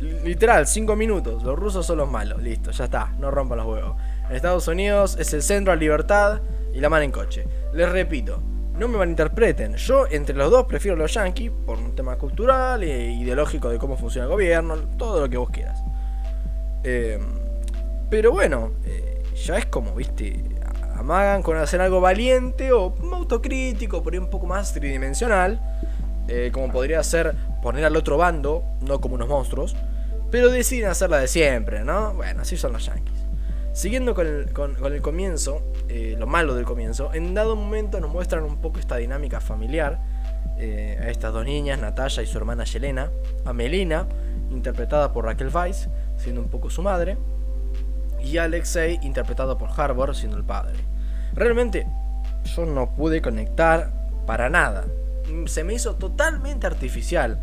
Literal, 0.00 0.66
5 0.66 0.96
minutos. 0.96 1.42
Los 1.42 1.58
rusos 1.58 1.86
son 1.86 1.98
los 1.98 2.10
malos. 2.10 2.42
Listo, 2.42 2.70
ya 2.70 2.84
está. 2.84 3.14
No 3.18 3.30
rompan 3.30 3.58
los 3.58 3.66
huevos. 3.66 3.96
En 4.28 4.36
Estados 4.36 4.68
Unidos 4.68 5.16
es 5.18 5.32
el 5.32 5.42
centro 5.42 5.72
a 5.72 5.76
libertad 5.76 6.40
y 6.74 6.80
la 6.80 6.88
mano 6.88 7.04
en 7.04 7.12
coche. 7.12 7.46
Les 7.72 7.90
repito, 7.90 8.42
no 8.78 8.88
me 8.88 8.98
malinterpreten. 8.98 9.76
Yo 9.76 10.06
entre 10.10 10.36
los 10.36 10.50
dos 10.50 10.66
prefiero 10.66 10.96
los 10.96 11.12
yankees 11.14 11.50
por 11.64 11.78
un 11.78 11.94
tema 11.94 12.16
cultural 12.16 12.82
e 12.82 13.12
ideológico 13.12 13.68
de 13.70 13.78
cómo 13.78 13.96
funciona 13.96 14.24
el 14.26 14.32
gobierno, 14.32 14.76
todo 14.98 15.20
lo 15.20 15.28
que 15.28 15.36
vos 15.36 15.50
quieras. 15.50 15.82
Em, 16.84 17.22
pero 18.10 18.32
bueno, 18.32 18.72
eh, 18.84 19.22
ya 19.34 19.56
es 19.58 19.66
como, 19.66 19.94
viste, 19.94 20.42
amagan 20.94 21.42
con 21.42 21.56
hacer 21.56 21.80
algo 21.80 22.00
valiente 22.00 22.72
o 22.72 22.94
autocrítico, 23.12 24.02
por 24.02 24.12
ahí 24.12 24.18
un 24.18 24.30
poco 24.30 24.46
más 24.46 24.72
tridimensional. 24.72 25.60
Eh, 26.28 26.50
como 26.52 26.72
podría 26.72 27.02
ser 27.04 27.36
poner 27.62 27.84
al 27.84 27.96
otro 27.96 28.16
bando, 28.16 28.64
no 28.80 29.00
como 29.00 29.14
unos 29.14 29.28
monstruos, 29.28 29.76
pero 30.30 30.50
deciden 30.50 30.90
hacerla 30.90 31.18
de 31.18 31.28
siempre, 31.28 31.84
¿no? 31.84 32.14
Bueno, 32.14 32.42
así 32.42 32.56
son 32.56 32.72
los 32.72 32.86
yankees. 32.86 33.14
Siguiendo 33.72 34.14
con 34.14 34.26
el, 34.26 35.02
comienzo, 35.02 35.62
eh, 35.88 36.16
lo 36.18 36.26
malo 36.26 36.54
del 36.54 36.64
comienzo, 36.64 37.12
en 37.12 37.34
dado 37.34 37.56
momento 37.56 38.00
nos 38.00 38.10
muestran 38.10 38.44
un 38.44 38.56
poco 38.62 38.78
esta 38.78 38.96
dinámica 38.96 39.40
familiar 39.40 40.00
eh, 40.58 40.98
a 41.00 41.10
estas 41.10 41.32
dos 41.34 41.44
niñas, 41.44 41.78
Natalia 41.78 42.22
y 42.22 42.26
su 42.26 42.38
hermana 42.38 42.64
Yelena, 42.64 43.10
a 43.44 43.52
Melina, 43.52 44.06
interpretada 44.50 45.12
por 45.12 45.26
Raquel 45.26 45.50
Weiss, 45.54 45.88
siendo 46.16 46.40
un 46.40 46.48
poco 46.48 46.70
su 46.70 46.82
madre, 46.82 47.18
y 48.22 48.38
a 48.38 48.44
Alexei, 48.44 48.98
interpretado 49.02 49.58
por 49.58 49.68
Harbour, 49.78 50.16
siendo 50.16 50.38
el 50.38 50.44
padre. 50.44 50.78
Realmente, 51.34 51.86
yo 52.44 52.64
no 52.64 52.94
pude 52.94 53.20
conectar 53.20 53.90
para 54.26 54.48
nada 54.48 54.86
se 55.46 55.64
me 55.64 55.74
hizo 55.74 55.96
totalmente 55.96 56.66
artificial. 56.66 57.40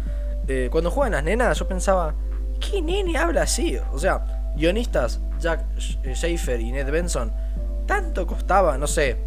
Eh, 0.48 0.70
cuando 0.72 0.92
juegan 0.92 1.13
las 1.13 1.24
nenas, 1.24 1.58
yo 1.58 1.68
pensaba, 1.68 2.16
¿qué 2.60 2.82
nene 2.82 3.18
habla 3.18 3.44
así? 3.44 3.78
O 3.92 4.00
sea, 4.00 4.54
guionistas 4.56 5.22
Jack 5.40 5.66
Schaefer 5.78 6.60
y 6.60 6.72
Ned 6.72 6.92
Benson 6.92 7.34
tanto 7.86 8.25
costaba, 8.25 8.78
no 8.78 8.88
sé, 8.88 9.18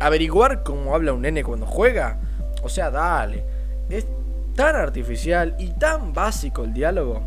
averiguar 0.00 0.62
cómo 0.62 0.94
habla 0.94 1.12
un 1.12 1.22
nene 1.22 1.44
cuando 1.44 1.66
juega. 1.66 2.18
O 2.62 2.68
sea, 2.68 2.90
dale. 2.90 3.44
Es 3.88 4.06
tan 4.54 4.74
artificial 4.74 5.54
y 5.58 5.70
tan 5.70 6.12
básico 6.12 6.64
el 6.64 6.72
diálogo. 6.72 7.22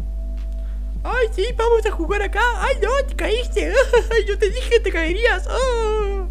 Ay, 1.03 1.27
sí, 1.31 1.47
vamos 1.55 1.85
a 1.85 1.91
jugar 1.91 2.21
acá. 2.21 2.41
Ay, 2.57 2.75
no, 2.81 2.89
te 3.07 3.15
caíste. 3.15 3.71
Yo 4.27 4.37
te 4.37 4.49
dije 4.49 4.69
que 4.69 4.79
te 4.79 4.91
caerías. 4.91 5.47
Ah. 5.49 6.27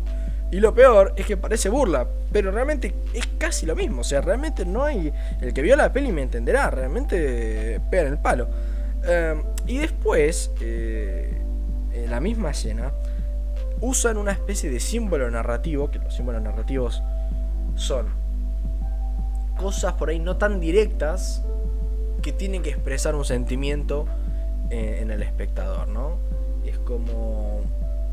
Y 0.50 0.60
lo 0.60 0.74
peor 0.74 1.12
es 1.16 1.26
que 1.26 1.36
parece 1.36 1.68
burla, 1.68 2.06
pero 2.32 2.50
realmente 2.50 2.94
es 3.12 3.26
casi 3.38 3.66
lo 3.66 3.76
mismo. 3.76 4.00
O 4.00 4.04
sea, 4.04 4.20
realmente 4.20 4.64
no 4.64 4.84
hay. 4.84 5.12
El 5.40 5.52
que 5.52 5.60
vio 5.60 5.76
la 5.76 5.92
peli 5.92 6.10
me 6.10 6.22
entenderá. 6.22 6.70
Realmente 6.70 7.80
pega 7.90 8.04
en 8.04 8.12
el 8.14 8.18
palo. 8.18 8.48
Em, 9.04 9.42
y 9.66 9.78
después, 9.78 10.50
eh, 10.60 11.40
en 11.92 12.10
la 12.10 12.20
misma 12.20 12.50
escena, 12.50 12.92
usan 13.80 14.16
una 14.16 14.32
especie 14.32 14.70
de 14.70 14.80
símbolo 14.80 15.30
narrativo. 15.30 15.90
Que 15.90 15.98
los 15.98 16.14
símbolos 16.14 16.40
narrativos 16.40 17.02
son 17.74 18.06
cosas 19.58 19.92
por 19.94 20.08
ahí 20.08 20.18
no 20.18 20.36
tan 20.36 20.60
directas 20.60 21.42
que 22.22 22.32
tienen 22.32 22.62
que 22.62 22.70
expresar 22.70 23.14
un 23.14 23.24
sentimiento 23.24 24.06
eh, 24.70 25.00
en 25.02 25.10
el 25.10 25.22
espectador, 25.22 25.88
¿no? 25.88 26.16
Es 26.64 26.78
como. 26.78 27.60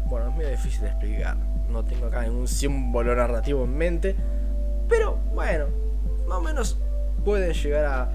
Bueno, 0.08 0.30
es 0.30 0.36
medio 0.36 0.52
difícil 0.52 0.82
de 0.82 0.88
explicar. 0.88 1.55
No 1.70 1.84
tengo 1.84 2.08
acá 2.08 2.24
ningún 2.24 2.48
símbolo 2.48 3.16
narrativo 3.16 3.64
en 3.64 3.78
mente. 3.78 4.16
Pero 4.88 5.18
bueno, 5.34 5.66
más 6.28 6.38
o 6.38 6.42
menos 6.42 6.78
pueden 7.24 7.54
llegar 7.54 7.86
a 7.86 8.12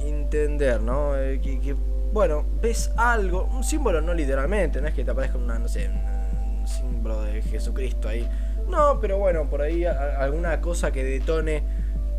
entender, 0.00 0.80
¿no? 0.80 1.16
Eh, 1.16 1.40
que, 1.40 1.74
bueno, 2.12 2.44
ves 2.60 2.92
algo, 2.96 3.44
un 3.44 3.64
símbolo 3.64 4.00
no 4.00 4.12
literalmente, 4.12 4.80
no 4.80 4.88
es 4.88 4.94
que 4.94 5.04
te 5.04 5.10
aparezca 5.10 5.38
una, 5.38 5.58
no 5.58 5.68
sé, 5.68 5.88
un 5.88 6.66
símbolo 6.66 7.22
de 7.22 7.40
Jesucristo 7.42 8.08
ahí. 8.08 8.28
No, 8.68 9.00
pero 9.00 9.18
bueno, 9.18 9.48
por 9.48 9.62
ahí 9.62 9.84
alguna 9.84 10.60
cosa 10.60 10.92
que 10.92 11.02
detone 11.02 11.62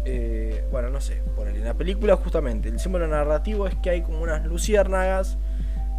eh, 0.05 0.65
bueno, 0.71 0.89
no 0.89 0.99
sé, 0.99 1.21
por 1.35 1.47
en 1.47 1.63
la 1.63 1.75
película 1.75 2.15
justamente 2.17 2.67
el 2.67 2.79
símbolo 2.79 3.07
narrativo 3.07 3.67
es 3.67 3.75
que 3.75 3.89
hay 3.89 4.01
como 4.01 4.21
unas 4.21 4.45
luciérnagas. 4.45 5.37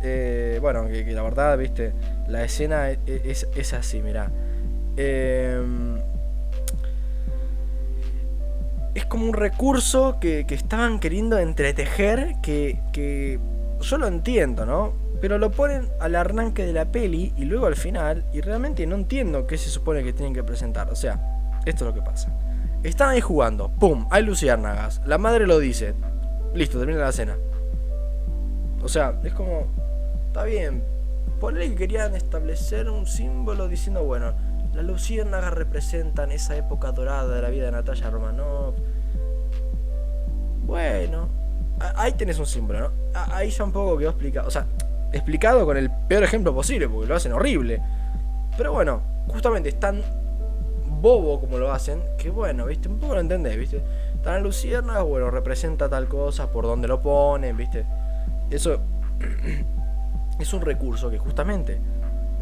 Eh, 0.02 0.58
bueno, 0.60 0.86
que, 0.86 1.04
la 1.12 1.22
verdad, 1.22 1.56
viste, 1.56 1.94
la 2.28 2.44
escena 2.44 2.90
e, 2.90 2.98
e, 3.06 3.30
es, 3.30 3.72
así, 3.72 4.02
mirá. 4.02 4.30
Em, 4.96 5.98
es 8.94 9.06
como 9.06 9.26
un 9.26 9.32
recurso 9.32 10.18
que, 10.20 10.46
estaban 10.48 11.00
queriendo 11.00 11.38
entretejer 11.38 12.36
que, 12.42 12.80
que 12.92 13.40
yo 13.80 13.98
lo 13.98 14.06
entiendo, 14.06 14.66
¿no? 14.66 14.92
Pero 15.20 15.38
lo 15.38 15.50
ponen 15.50 15.88
al 16.00 16.14
arranque 16.16 16.64
de 16.66 16.72
la 16.72 16.86
peli 16.86 17.32
y 17.36 17.44
luego 17.44 17.66
al 17.66 17.76
final 17.76 18.24
y 18.32 18.40
realmente 18.40 18.86
no 18.86 18.94
entiendo 18.94 19.46
qué 19.46 19.56
se 19.56 19.70
supone 19.70 20.02
que 20.02 20.12
tienen 20.12 20.34
que 20.34 20.44
presentar. 20.44 20.90
O 20.90 20.96
sea, 20.96 21.20
esto 21.64 21.84
es 21.84 21.94
lo 21.94 21.94
que 21.94 22.02
pasa. 22.02 22.32
Están 22.82 23.08
ahí 23.08 23.20
jugando. 23.22 23.70
¡Pum! 23.70 24.06
Hay 24.10 24.22
luciérnagas. 24.22 25.00
La 25.06 25.16
madre 25.16 25.46
lo 25.46 25.58
dice. 25.58 25.94
Listo, 26.54 26.78
termina 26.78 27.00
la 27.00 27.12
cena. 27.12 27.36
O 28.82 28.88
sea, 28.88 29.18
es 29.24 29.32
como. 29.32 29.66
Está 30.26 30.44
bien. 30.44 30.84
Ponle 31.40 31.70
que 31.70 31.74
querían 31.74 32.14
establecer 32.14 32.90
un 32.90 33.06
símbolo 33.06 33.68
diciendo, 33.68 34.04
bueno, 34.04 34.34
las 34.74 34.84
luciérnagas 34.84 35.52
representan 35.54 36.32
esa 36.32 36.56
época 36.56 36.90
dorada 36.90 37.34
de 37.34 37.42
la 37.42 37.48
vida 37.50 37.66
de 37.66 37.72
Natalia 37.72 38.10
Romanov. 38.10 38.74
Bueno, 40.66 41.28
ahí 41.96 42.12
tenés 42.12 42.38
un 42.38 42.46
símbolo, 42.46 42.80
¿no? 42.80 42.90
Ahí 43.14 43.50
ya 43.50 43.64
un 43.64 43.72
poco 43.72 43.96
quedó 43.96 44.10
explicado. 44.10 44.48
O 44.48 44.50
sea, 44.50 44.66
explicado 45.12 45.64
con 45.64 45.76
el 45.76 45.90
peor 46.08 46.24
ejemplo 46.24 46.52
posible, 46.52 46.88
porque 46.88 47.06
lo 47.06 47.14
hacen 47.14 47.32
horrible. 47.32 47.80
Pero 48.56 48.72
bueno, 48.72 49.00
justamente 49.28 49.68
están 49.68 50.02
bobo 51.00 51.40
como 51.40 51.58
lo 51.58 51.70
hacen, 51.70 52.00
que 52.18 52.30
bueno, 52.30 52.66
viste, 52.66 52.88
un 52.88 52.98
poco 52.98 53.14
lo 53.14 53.20
entendés, 53.20 53.56
viste. 53.56 53.82
Tan 54.22 54.42
lucierna, 54.42 55.02
bueno, 55.02 55.30
representa 55.30 55.88
tal 55.88 56.08
cosa, 56.08 56.50
por 56.50 56.64
donde 56.64 56.88
lo 56.88 57.00
ponen, 57.00 57.56
viste. 57.56 57.84
Eso 58.50 58.80
es 60.40 60.52
un 60.52 60.62
recurso 60.62 61.10
que 61.10 61.18
justamente 61.18 61.78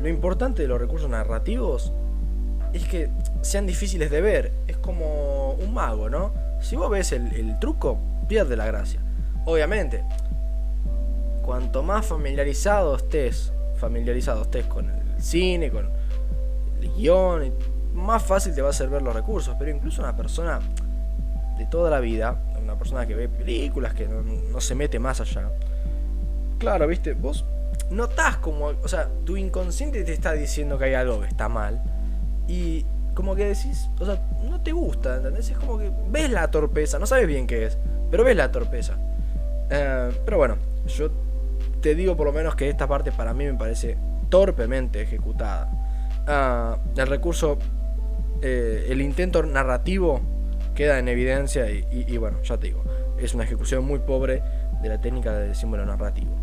lo 0.01 0.09
importante 0.09 0.63
de 0.63 0.69
los 0.69 0.81
recursos 0.81 1.11
narrativos 1.11 1.93
es 2.73 2.87
que 2.87 3.11
sean 3.43 3.67
difíciles 3.67 4.11
de 4.11 4.21
ver. 4.21 4.53
Es 4.67 4.77
como 4.77 5.53
un 5.53 5.75
mago, 5.75 6.09
¿no? 6.09 6.33
Si 6.61 6.77
vos 6.77 6.91
ves 6.91 7.13
el, 7.13 7.59
truco, 7.59 7.99
pierde 8.29 8.57
la 8.57 8.67
gracia. 8.67 9.01
Obviamente, 9.45 10.05
cuanto 11.43 11.83
más 11.83 12.07
familiarizado 12.07 12.97
estés, 12.97 13.53
familiarizado 13.77 14.43
estés 14.43 14.67
con 14.67 14.89
el 14.89 15.23
cine, 15.23 15.71
con 15.71 15.91
el 16.81 16.93
guion 16.95 17.53
más 17.95 18.23
fácil 18.23 18.55
te 18.55 18.63
va 18.63 18.71
a 18.71 18.73
ser 18.73 18.89
ver 18.89 19.03
los 19.03 19.15
recursos. 19.15 19.57
Pero 19.59 19.71
incluso 19.71 20.03
una 20.03 20.17
persona 20.17 20.61
de 21.59 21.67
toda 21.67 21.91
la 21.91 22.01
vida, 22.01 22.37
una 22.63 22.77
persona 22.77 23.07
que 23.07 23.15
ve 23.15 23.29
películas, 23.29 23.95
que 23.95 24.07
no, 24.09 24.61
se 24.61 24.75
mete 24.75 24.99
más 24.99 25.21
allá. 25.21 25.51
Claro, 26.59 26.87
viste, 26.87 27.15
vos 27.15 27.45
notás 27.91 28.37
como, 28.39 28.67
o 28.67 28.89
sea, 28.89 29.09
tu 29.25 29.37
inconsciente 29.37 30.05
te 30.05 30.13
está 30.13 30.33
diciendo 30.33 30.79
que 30.79 30.87
hay 30.87 30.95
algo 30.95 31.21
que 31.21 31.27
está 31.27 31.49
mal. 31.49 31.83
Y 32.53 32.85
como 33.15 33.35
que 33.35 33.47
decís, 33.47 33.89
o 33.99 34.05
sea, 34.05 34.21
no 34.43 34.61
te 34.61 34.73
gusta, 34.73 35.17
¿entendés? 35.17 35.49
Es 35.49 35.57
como 35.57 35.79
que 35.79 35.91
ves 36.11 36.31
la 36.31 36.51
torpeza, 36.51 36.99
no 36.99 37.07
sabes 37.07 37.27
bien 37.27 37.47
qué 37.47 37.65
es, 37.65 37.79
pero 38.11 38.25
ves 38.25 38.37
la 38.37 38.53
torpeza. 38.53 38.99
Eh, 39.71 40.11
pero 40.27 40.37
bueno, 40.37 40.57
yo 40.87 41.11
te 41.81 41.95
digo 41.95 42.15
por 42.15 42.27
lo 42.27 42.33
menos 42.35 42.55
que 42.55 42.69
esta 42.69 42.87
parte 42.87 43.11
para 43.11 43.33
mí 43.33 43.47
me 43.47 43.55
parece 43.55 43.97
torpemente 44.29 45.01
ejecutada. 45.01 45.71
Ah, 46.27 46.77
el 46.95 47.07
recurso 47.07 47.59
eh, 48.43 48.87
el 48.91 49.01
intento 49.01 49.43
narrativo 49.45 50.21
queda 50.75 50.99
en 50.99 51.09
evidencia 51.09 51.71
y, 51.71 52.17
bueno, 52.19 52.43
ya 52.43 52.59
te 52.59 52.67
digo, 52.67 52.85
es 53.19 53.33
una 53.33 53.45
ejecución 53.45 53.87
muy 53.87 54.01
pobre 54.01 54.43
de 54.83 54.89
la 54.91 55.01
técnica 55.01 55.33
del 55.33 55.55
símbolo 55.55 55.87
narrativo. 55.87 56.37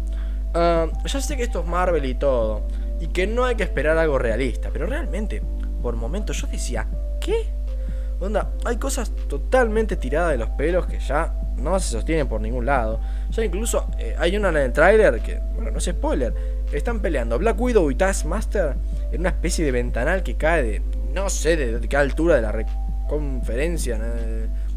Ya 0.56 1.22
sé 1.22 1.38
que 1.38 1.44
esto 1.44 1.60
es 1.60 1.68
Marvel 1.68 2.06
y 2.06 2.16
todo, 2.16 2.64
y 3.00 3.08
que 3.08 3.28
no 3.28 3.46
hay 3.46 3.56
que 3.56 3.64
esperar 3.64 3.98
algo 4.00 4.18
realista, 4.18 4.70
pero 4.74 4.88
realmente, 4.88 5.44
por 5.82 5.96
momentos 5.96 6.42
yo 6.42 6.48
decía, 6.48 6.88
¿qué? 7.20 7.48
Onda, 8.20 8.52
hay 8.66 8.78
cosas 8.78 9.12
totalmente 9.28 9.96
tiradas 9.96 10.32
de 10.32 10.38
los 10.38 10.50
pelos 10.50 10.86
que 10.86 11.00
ya 11.00 11.34
no 11.58 11.80
se 11.80 11.90
sostienen 11.90 12.28
por 12.28 12.42
ningún 12.42 12.66
lado. 12.66 13.00
Ya 13.32 13.44
incluso 13.44 13.88
eh, 13.98 14.16
hay 14.18 14.36
una 14.36 14.50
en 14.50 14.58
el 14.58 14.74
tráiler 14.74 15.22
que, 15.22 15.40
bueno, 15.56 15.72
no 15.72 15.78
es 15.78 15.86
spoiler, 15.86 16.34
están 16.72 17.00
peleando 17.00 17.38
Black 17.40 17.60
Widow 17.60 17.90
y 17.92 17.96
Taskmaster 17.96 18.76
en 19.12 19.22
una 19.22 19.30
especie 19.30 19.66
de 19.66 19.72
ventanal 19.72 20.24
que 20.24 20.36
cae 20.36 20.64
de, 20.64 20.82
no 21.14 21.30
sé 21.30 21.56
de, 21.56 21.88
qué 21.88 21.98
altura 21.98 22.36
de 22.36 22.42
la 22.42 22.66
conferencia, 23.08 23.98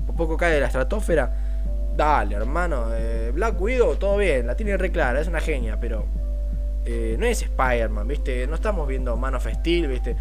un 0.06 0.16
poco 0.16 0.36
cae 0.36 0.54
de 0.54 0.60
la 0.60 0.66
estratosfera. 0.66 1.48
Dale, 1.96 2.36
hermano, 2.36 2.86
eh, 2.94 3.30
Black 3.34 3.60
Widow, 3.60 3.96
todo 3.96 4.16
bien, 4.16 4.46
la 4.46 4.56
tiene 4.56 4.76
re 4.78 4.90
clara, 4.90 5.20
es 5.20 5.28
una 5.28 5.40
genia, 5.40 5.78
pero 5.78 6.06
eh, 6.86 7.16
no 7.18 7.26
es 7.26 7.42
Spider-Man, 7.42 8.08
¿viste? 8.08 8.46
No 8.46 8.54
estamos 8.54 8.88
viendo 8.88 9.16
Man 9.16 9.34
of 9.34 9.46
Steel, 9.46 9.88
¿viste? 9.88 10.16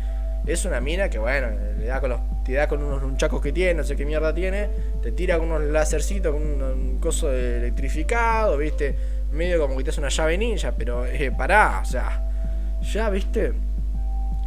Es 0.45 0.65
una 0.65 0.81
mina 0.81 1.09
que, 1.09 1.19
bueno, 1.19 1.47
le 1.77 1.85
da 1.85 2.01
con 2.01 2.09
los, 2.09 2.19
te 2.43 2.53
da 2.53 2.67
con 2.67 2.83
unos 2.83 3.17
chacos 3.17 3.41
que 3.41 3.51
tiene, 3.51 3.75
no 3.75 3.83
sé 3.83 3.95
qué 3.95 4.05
mierda 4.05 4.33
tiene, 4.33 4.69
te 5.01 5.11
tira 5.11 5.37
con 5.37 5.51
unos 5.51 5.69
lacercitos, 5.69 6.33
con 6.33 6.41
un, 6.41 6.99
coso 6.99 7.31
electrificado, 7.31 8.57
¿viste? 8.57 8.95
Medio 9.31 9.59
como 9.59 9.77
que 9.77 9.83
te 9.83 9.89
hace 9.91 9.99
una 9.99 10.09
llave 10.09 10.37
ninja, 10.37 10.73
pero 10.77 11.05
eh, 11.05 11.31
pará, 11.31 11.79
o 11.81 11.85
sea, 11.85 12.79
ya, 12.81 13.09
¿viste? 13.09 13.53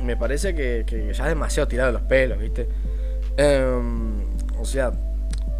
me 0.00 0.16
parece 0.16 0.54
que, 0.54 0.84
ya 1.12 1.24
es 1.24 1.28
demasiado 1.28 1.68
tirado 1.68 1.92
los 1.92 2.02
pelos, 2.02 2.38
¿viste? 2.38 2.68
Em, 3.36 4.24
o 4.58 4.64
sea, 4.64 4.92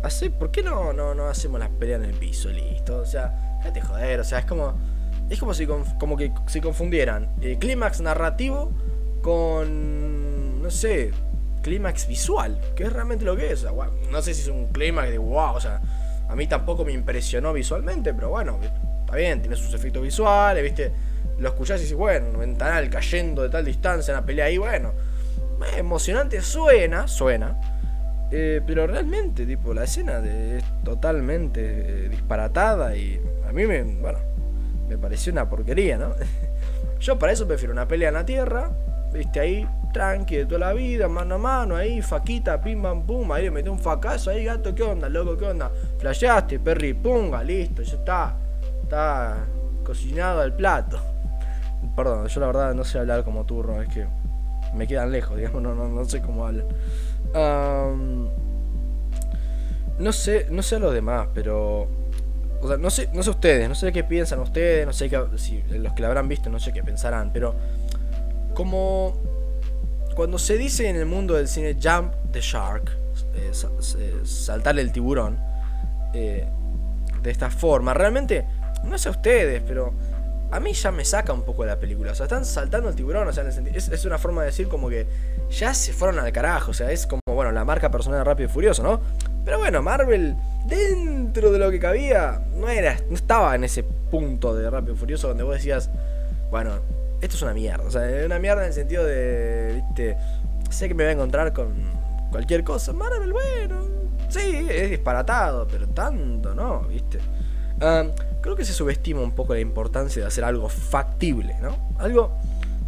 así, 0.03 0.29
¿por 0.29 0.51
qué 0.51 0.63
no, 0.63 0.93
no, 0.93 1.15
no 1.15 1.27
hacemos 1.27 1.61
las 1.61 1.71
peleas 1.71 2.03
en 2.03 2.11
el 2.11 2.17
piso, 2.17 2.49
listo? 2.51 2.99
O 2.99 3.07
sea, 3.07 3.59
déjate 3.59 3.81
joder, 3.81 4.21
o 4.21 4.25
sea, 4.25 4.41
es 4.41 4.45
como. 4.45 4.75
Es 5.31 5.41
como 5.41 5.55
si 5.55 5.67
como 5.67 6.19
que 6.19 6.33
si 6.49 6.61
confundieran 6.61 7.31
el 7.41 7.59
clímax 7.59 8.03
narrativo 8.03 8.71
con. 9.25 10.63
no 10.63 10.71
sé. 10.71 11.11
Clímax 11.63 12.07
visual, 12.07 12.61
que 12.77 12.83
es 12.85 12.93
realmente 12.93 13.25
lo 13.25 13.35
que 13.35 13.51
es. 13.51 13.67
no 14.11 14.21
sé 14.21 14.35
si 14.35 14.43
es 14.43 14.49
un 14.49 14.67
clímax 14.67 15.09
de 15.09 15.17
wow, 15.17 15.55
o 15.55 15.61
sea, 15.61 15.81
a 16.29 16.37
mí 16.37 16.47
tampoco 16.47 16.85
me 16.85 16.93
impresionó 16.93 17.55
visualmente, 17.55 18.13
pero 18.13 18.29
bueno, 18.29 18.61
está 19.01 19.17
bien, 19.17 19.41
tiene 19.41 19.57
sus 19.57 19.73
efectos 19.73 20.03
visuales, 20.03 20.63
¿viste? 20.63 20.93
lo 21.39 21.49
escuchás 21.49 21.81
y 21.81 21.85
dices, 21.85 21.97
bueno, 21.97 22.39
ventanal 22.39 22.89
cayendo 22.91 23.43
de 23.43 23.49
tal 23.49 23.65
distancia 23.65 24.13
en 24.13 24.21
la 24.21 24.27
pelea 24.27 24.45
ahí, 24.47 24.59
bueno, 24.59 24.93
emocionante 25.77 26.41
suena, 26.43 27.09
suena, 27.09 27.59
eh, 28.31 28.61
pero 28.67 28.87
realmente, 28.87 29.47
tipo, 29.47 29.75
la 29.75 29.85
escena 29.85 30.19
es 30.19 30.63
totalmente 30.85 31.61
eh, 31.63 32.09
disparatada 32.09 32.95
y 32.97 33.21
a 33.49 33.53
mí 33.53 33.67
me, 33.67 33.83
bueno, 33.83 34.19
me 34.89 34.99
pareció 34.99 35.33
una 35.33 35.49
porquería, 35.49 35.97
¿no? 35.97 36.15
Yo 37.01 37.19
para 37.19 37.33
eso 37.33 37.47
prefiero 37.47 37.73
una 37.73 37.89
pelea 37.89 38.09
en 38.09 38.15
la 38.15 38.27
tierra, 38.27 38.71
viste 39.15 39.41
ahí, 39.41 39.67
tranqui 39.93 40.37
de 40.37 40.47
toda 40.47 40.59
la 40.59 40.73
vida, 40.73 41.09
mano 41.09 41.37
a 41.37 41.39
mano, 41.39 41.77
ahí, 41.77 42.03
faquita, 42.03 42.61
pim, 42.61 42.83
pam, 42.83 43.07
pum, 43.07 43.31
ahí 43.33 43.45
le 43.45 43.51
metí 43.51 43.69
un 43.69 43.79
facazo, 43.79 44.31
ahí, 44.31 44.45
gato, 44.45 44.75
¿qué 44.75 44.83
onda, 44.83 45.09
loco, 45.09 45.37
qué 45.37 45.47
onda? 45.47 45.71
Flasheaste, 45.99 46.59
perri, 46.59 46.95
punga, 46.95 47.43
listo, 47.43 47.83
ya 47.83 47.95
está, 47.95 48.37
está 48.83 49.37
cocinado 49.85 50.41
al 50.41 50.55
plato. 50.55 50.99
Perdón, 51.97 52.27
yo 52.27 52.41
la 52.41 52.47
verdad 52.47 52.75
no 52.75 52.85
sé 52.85 52.99
hablar 52.99 53.25
como 53.25 53.45
turno, 53.45 53.81
es 53.81 53.89
que 53.89 54.07
me 54.75 54.87
quedan 54.87 55.13
lejos, 55.13 55.37
digamos, 55.37 55.63
no, 55.63 55.75
no, 55.75 55.89
no 55.89 56.05
sé 56.05 56.21
cómo 56.21 56.47
hablan. 56.47 56.67
No 59.99 60.13
sé, 60.13 60.47
no 60.51 60.63
sé 60.63 60.77
a 60.77 60.79
los 60.81 60.93
demás, 60.93 61.29
pero. 61.35 61.89
O 62.61 62.69
sea, 62.69 62.77
no 62.79 62.91
sé, 62.91 63.11
no 63.13 63.23
sé 63.23 63.31
ustedes, 63.31 63.69
no 63.69 63.75
sé 63.75 63.93
qué 63.93 64.03
piensan 64.03 64.41
ustedes, 64.41 64.87
no 64.87 64.93
sé 64.93 65.11
qué, 65.11 65.23
si 65.37 65.63
los 65.71 65.93
que 65.93 66.03
la 66.03 66.09
habrán 66.09 66.29
visto, 66.29 66.49
no 66.51 66.59
sé 66.59 66.73
qué 66.73 66.83
pensarán, 66.83 67.31
pero. 67.33 67.55
Como. 68.55 69.21
Cuando 70.15 70.39
se 70.39 70.57
dice 70.57 70.89
en 70.89 70.97
el 70.97 71.07
mundo 71.07 71.35
del 71.35 71.49
cine 71.49 71.77
jump 71.83 72.13
the 72.31 72.41
shark, 72.41 72.89
eh, 73.35 73.53
saltarle 74.25 74.83
el 74.83 74.93
tiburón, 74.93 75.39
eh, 76.13 76.47
de 77.21 77.31
esta 77.31 77.51
forma, 77.51 77.95
realmente, 77.95 78.47
no 78.85 78.97
sé 78.97 79.11
ustedes, 79.11 79.63
pero 79.67 79.93
a 80.53 80.61
mí 80.61 80.73
ya 80.73 80.93
me 80.93 81.05
saca 81.05 81.33
un 81.33 81.43
poco 81.43 81.65
la 81.65 81.81
película. 81.81 82.13
O 82.13 82.15
sea, 82.15 82.25
están 82.25 82.45
saltando 82.45 82.89
el 82.89 82.95
tiburón, 82.95 83.27
o 83.27 83.33
sea, 83.33 83.43
es, 83.49 83.89
es, 83.89 84.05
una 84.05 84.19
forma 84.19 84.43
de 84.43 84.47
decir 84.47 84.69
como 84.69 84.89
que 84.89 85.07
ya 85.51 85.75
se 85.75 85.93
fueron 85.93 86.21
al 86.21 86.31
carajo. 86.31 86.71
O 86.71 86.75
sea, 86.75 86.93
es 86.93 87.07
como, 87.09 87.21
bueno, 87.27 87.51
la 87.51 87.65
marca 87.65 87.91
personal 87.91 88.21
de 88.21 88.25
Rápido 88.25 88.49
y 88.49 88.53
Furioso, 88.53 88.83
¿no? 88.83 89.01
Pero 89.45 89.59
bueno, 89.59 89.83
Marvel, 89.83 90.37
dentro 90.67 91.51
de 91.51 91.59
lo 91.59 91.71
que 91.73 91.81
cabía, 91.81 92.41
no 92.55 92.69
era, 92.69 92.99
no 93.09 93.17
estaba 93.17 93.55
en 93.57 93.65
ese 93.65 93.83
punto 93.83 94.55
de 94.55 94.71
Rápido 94.71 94.95
y 94.95 94.97
Furioso 94.97 95.29
donde 95.29 95.43
vos 95.43 95.55
decías, 95.55 95.91
bueno, 96.51 96.75
esto 97.25 97.37
es 97.37 97.43
una 97.43 97.55
mierda. 97.55 97.85
O 97.85 97.91
sea, 97.91 98.09
es 98.09 98.27
una 98.27 98.39
mierda 98.39 98.63
en 98.63 98.69
el 98.69 98.75
sentido 98.75 99.05
de, 99.05 99.83
viste, 99.83 100.17
sé 100.71 100.89
que 100.89 100.95
me 100.95 101.05
voy 101.05 101.11
a 101.11 101.13
encontrar 101.13 101.53
con 101.53 101.75
cualquier 102.31 102.65
cosa. 102.65 102.93
Marvel, 102.93 103.33
bueno, 103.33 103.85
sí, 104.29 104.67
es 104.69 104.91
disparatado, 104.91 105.67
pero 105.67 105.89
tanto, 105.89 106.55
¿no? 106.55 106.83
¿Viste? 106.83 107.19
creo 108.41 108.57
que 108.57 108.65
se 108.65 108.73
subestima 108.73 109.21
un 109.21 109.33
poco 109.33 109.53
la 109.53 109.61
importancia 109.61 110.23
de 110.23 110.29
hacer 110.29 110.45
algo 110.45 110.69
factible, 110.69 111.57
¿no? 111.61 111.77
Algo 111.99 112.39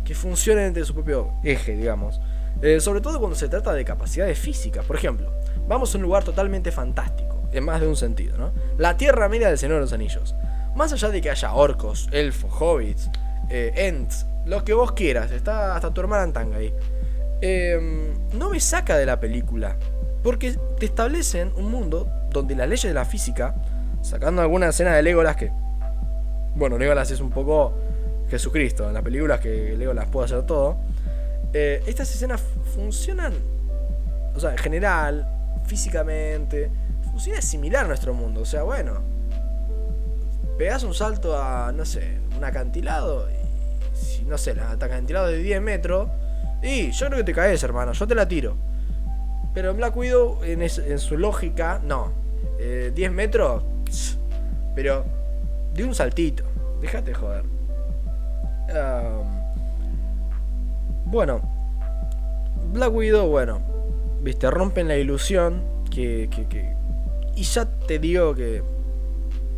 que 0.04 0.14
funcione 0.14 0.64
entre 0.64 0.84
su 0.84 0.94
propio 0.94 1.32
eje, 1.42 1.76
digamos. 1.76 2.20
Eh, 2.62 2.80
sobre 2.80 3.00
todo 3.00 3.18
cuando 3.18 3.36
se 3.36 3.48
trata 3.48 3.74
de 3.74 3.84
capacidades 3.84 4.38
físicas. 4.38 4.84
Por 4.84 4.96
ejemplo, 4.96 5.30
vamos 5.66 5.94
a 5.94 5.98
un 5.98 6.02
lugar 6.04 6.24
totalmente 6.24 6.70
fantástico, 6.72 7.48
en 7.52 7.64
más 7.64 7.80
de 7.80 7.88
un 7.88 7.96
sentido, 7.96 8.38
¿no? 8.38 8.52
La 8.78 8.96
Tierra 8.96 9.28
Media 9.28 9.48
del 9.48 9.58
Señor 9.58 9.76
de 9.76 9.80
los 9.82 9.92
Anillos. 9.92 10.34
Más 10.74 10.92
allá 10.92 11.08
de 11.08 11.20
que 11.20 11.30
haya 11.30 11.52
orcos, 11.52 12.08
elfos, 12.12 12.52
hobbits, 12.58 13.10
eh, 13.50 14.06
lo 14.44 14.64
que 14.64 14.72
vos 14.72 14.92
quieras, 14.92 15.30
está 15.32 15.74
hasta 15.74 15.92
tu 15.92 16.00
hermana 16.00 16.32
tanga 16.32 16.58
ahí. 16.58 16.72
Em, 17.40 18.14
no 18.38 18.50
me 18.50 18.60
saca 18.60 18.96
de 18.96 19.06
la 19.06 19.20
película, 19.20 19.76
porque 20.22 20.56
te 20.78 20.86
establecen 20.86 21.52
un 21.56 21.70
mundo 21.70 22.08
donde 22.30 22.54
las 22.54 22.68
leyes 22.68 22.84
de 22.84 22.94
la 22.94 23.04
física, 23.04 23.54
sacando 24.02 24.42
alguna 24.42 24.68
escena 24.68 24.94
de 24.94 25.02
Legolas 25.02 25.36
que, 25.36 25.50
bueno, 26.54 26.78
Legolas 26.78 27.10
es 27.10 27.20
un 27.20 27.30
poco 27.30 27.74
Jesucristo, 28.28 28.88
en 28.88 28.94
las 28.94 29.02
películas 29.02 29.40
que 29.40 29.76
Legolas 29.76 30.08
puede 30.08 30.26
hacer 30.26 30.42
todo, 30.44 30.78
eh, 31.52 31.82
estas 31.86 32.12
escenas 32.14 32.42
funcionan, 32.74 33.32
o 34.34 34.40
sea, 34.40 34.52
en 34.52 34.58
general, 34.58 35.26
físicamente, 35.66 36.70
funciona 37.10 37.40
similar 37.40 37.84
a 37.84 37.88
nuestro 37.88 38.12
mundo. 38.12 38.42
O 38.42 38.44
sea, 38.44 38.62
bueno, 38.62 39.00
pegas 40.58 40.82
un 40.82 40.94
salto 40.94 41.36
a, 41.36 41.72
no 41.72 41.84
sé, 41.84 42.18
un 42.36 42.44
acantilado, 42.44 43.28
si, 43.96 44.24
no 44.24 44.38
sé, 44.38 44.52
el 44.52 44.60
acantilado 44.60 45.28
de 45.28 45.38
10 45.38 45.60
metros, 45.62 46.08
y 46.62 46.90
yo 46.90 47.06
creo 47.06 47.18
que 47.18 47.24
te 47.24 47.32
caes, 47.32 47.62
hermano, 47.62 47.92
yo 47.92 48.06
te 48.06 48.14
la 48.14 48.26
tiro. 48.28 48.56
Pero 49.54 49.70
en 49.70 49.76
Black 49.76 49.96
Widow, 49.96 50.40
en, 50.44 50.68
su 50.98 51.16
lógica, 51.16 51.80
no. 51.82 52.12
10 52.58 52.96
eh, 52.96 53.10
metros, 53.10 53.62
pero 54.74 55.04
de 55.74 55.84
un 55.84 55.94
saltito. 55.94 56.44
Déjate 56.80 57.14
joder. 57.14 57.44
bueno, 61.06 61.40
Black 62.72 62.92
Widow, 62.92 63.28
bueno, 63.28 63.60
viste, 64.22 64.50
rompen 64.50 64.88
la 64.88 64.96
ilusión 64.96 65.62
que, 65.90 66.28
que, 66.30 66.74
y 67.34 67.42
ya 67.42 67.64
te 67.64 67.98
digo 67.98 68.34
que, 68.34 68.62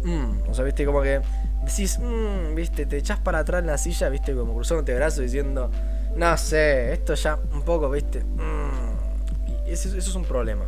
mm, 0.05 0.51
o 0.51 0.55
sea, 0.55 0.64
viste, 0.64 0.85
como 0.85 1.03
que 1.03 1.20
decís, 1.68 1.98
mm, 1.98 2.54
viste, 2.54 2.87
te 2.87 2.96
echas 2.96 3.18
para 3.18 3.40
atrás 3.40 3.61
en 3.61 3.66
la 3.66 3.78
silla, 3.78 4.09
viste, 4.09 4.35
como 4.35 4.54
cruzándote 4.54 4.94
brazos 4.94 5.20
diciendo, 5.20 5.70
no 6.16 6.37
sé, 6.37 6.92
esto 6.92 7.14
ya 7.14 7.38
un 7.52 7.62
poco, 7.62 7.90
viste, 7.90 8.24
mm, 8.24 9.66
y 9.68 9.72
eso, 9.72 9.96
es 9.96 10.14
un 10.14 10.24
problema, 10.24 10.66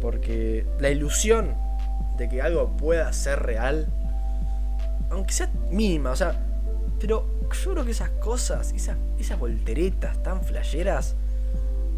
porque 0.00 0.66
la 0.78 0.90
ilusión 0.90 1.54
de 2.18 2.28
que 2.28 2.42
algo 2.42 2.76
pueda 2.76 3.12
ser 3.12 3.40
real, 3.40 3.86
aunque 5.10 5.32
sea 5.32 5.50
mínima, 5.70 6.10
o 6.10 6.16
sea, 6.16 6.40
pero 6.98 7.26
yo 7.52 7.72
creo 7.72 7.84
que 7.84 7.90
esas 7.92 8.10
cosas, 8.10 8.72
esas, 8.72 8.96
esas 9.18 9.38
volteretas 9.38 10.22
tan 10.22 10.42
flasheras, 10.42 11.14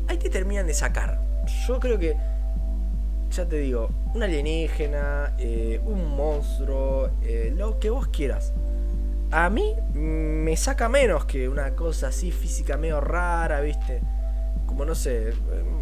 ahí 0.09 0.19
te 0.19 0.29
terminan 0.31 0.67
de 0.67 0.75
sacar. 0.75 1.21
Yo 1.67 1.79
creo 1.81 1.99
que, 1.99 2.17
ya 3.31 3.47
te 3.47 3.57
digo, 3.57 3.89
un 4.15 4.23
alienígena, 4.23 5.35
eh, 5.39 5.81
un 5.85 6.17
monstruo, 6.17 7.11
eh, 7.23 7.53
lo 7.57 7.79
que 7.79 7.91
vos 7.91 8.09
quieras. 8.09 8.53
A 9.31 9.51
mí 9.51 9.75
me 9.95 10.57
saca 10.57 10.89
menos 10.89 11.25
que 11.25 11.49
una 11.49 11.75
cosa 11.75 12.09
así 12.09 12.31
física 12.31 12.77
medio 12.77 13.01
rara, 13.01 13.61
¿viste? 13.61 14.01
Como 14.67 14.85
no 14.85 14.95
sé, 14.95 15.33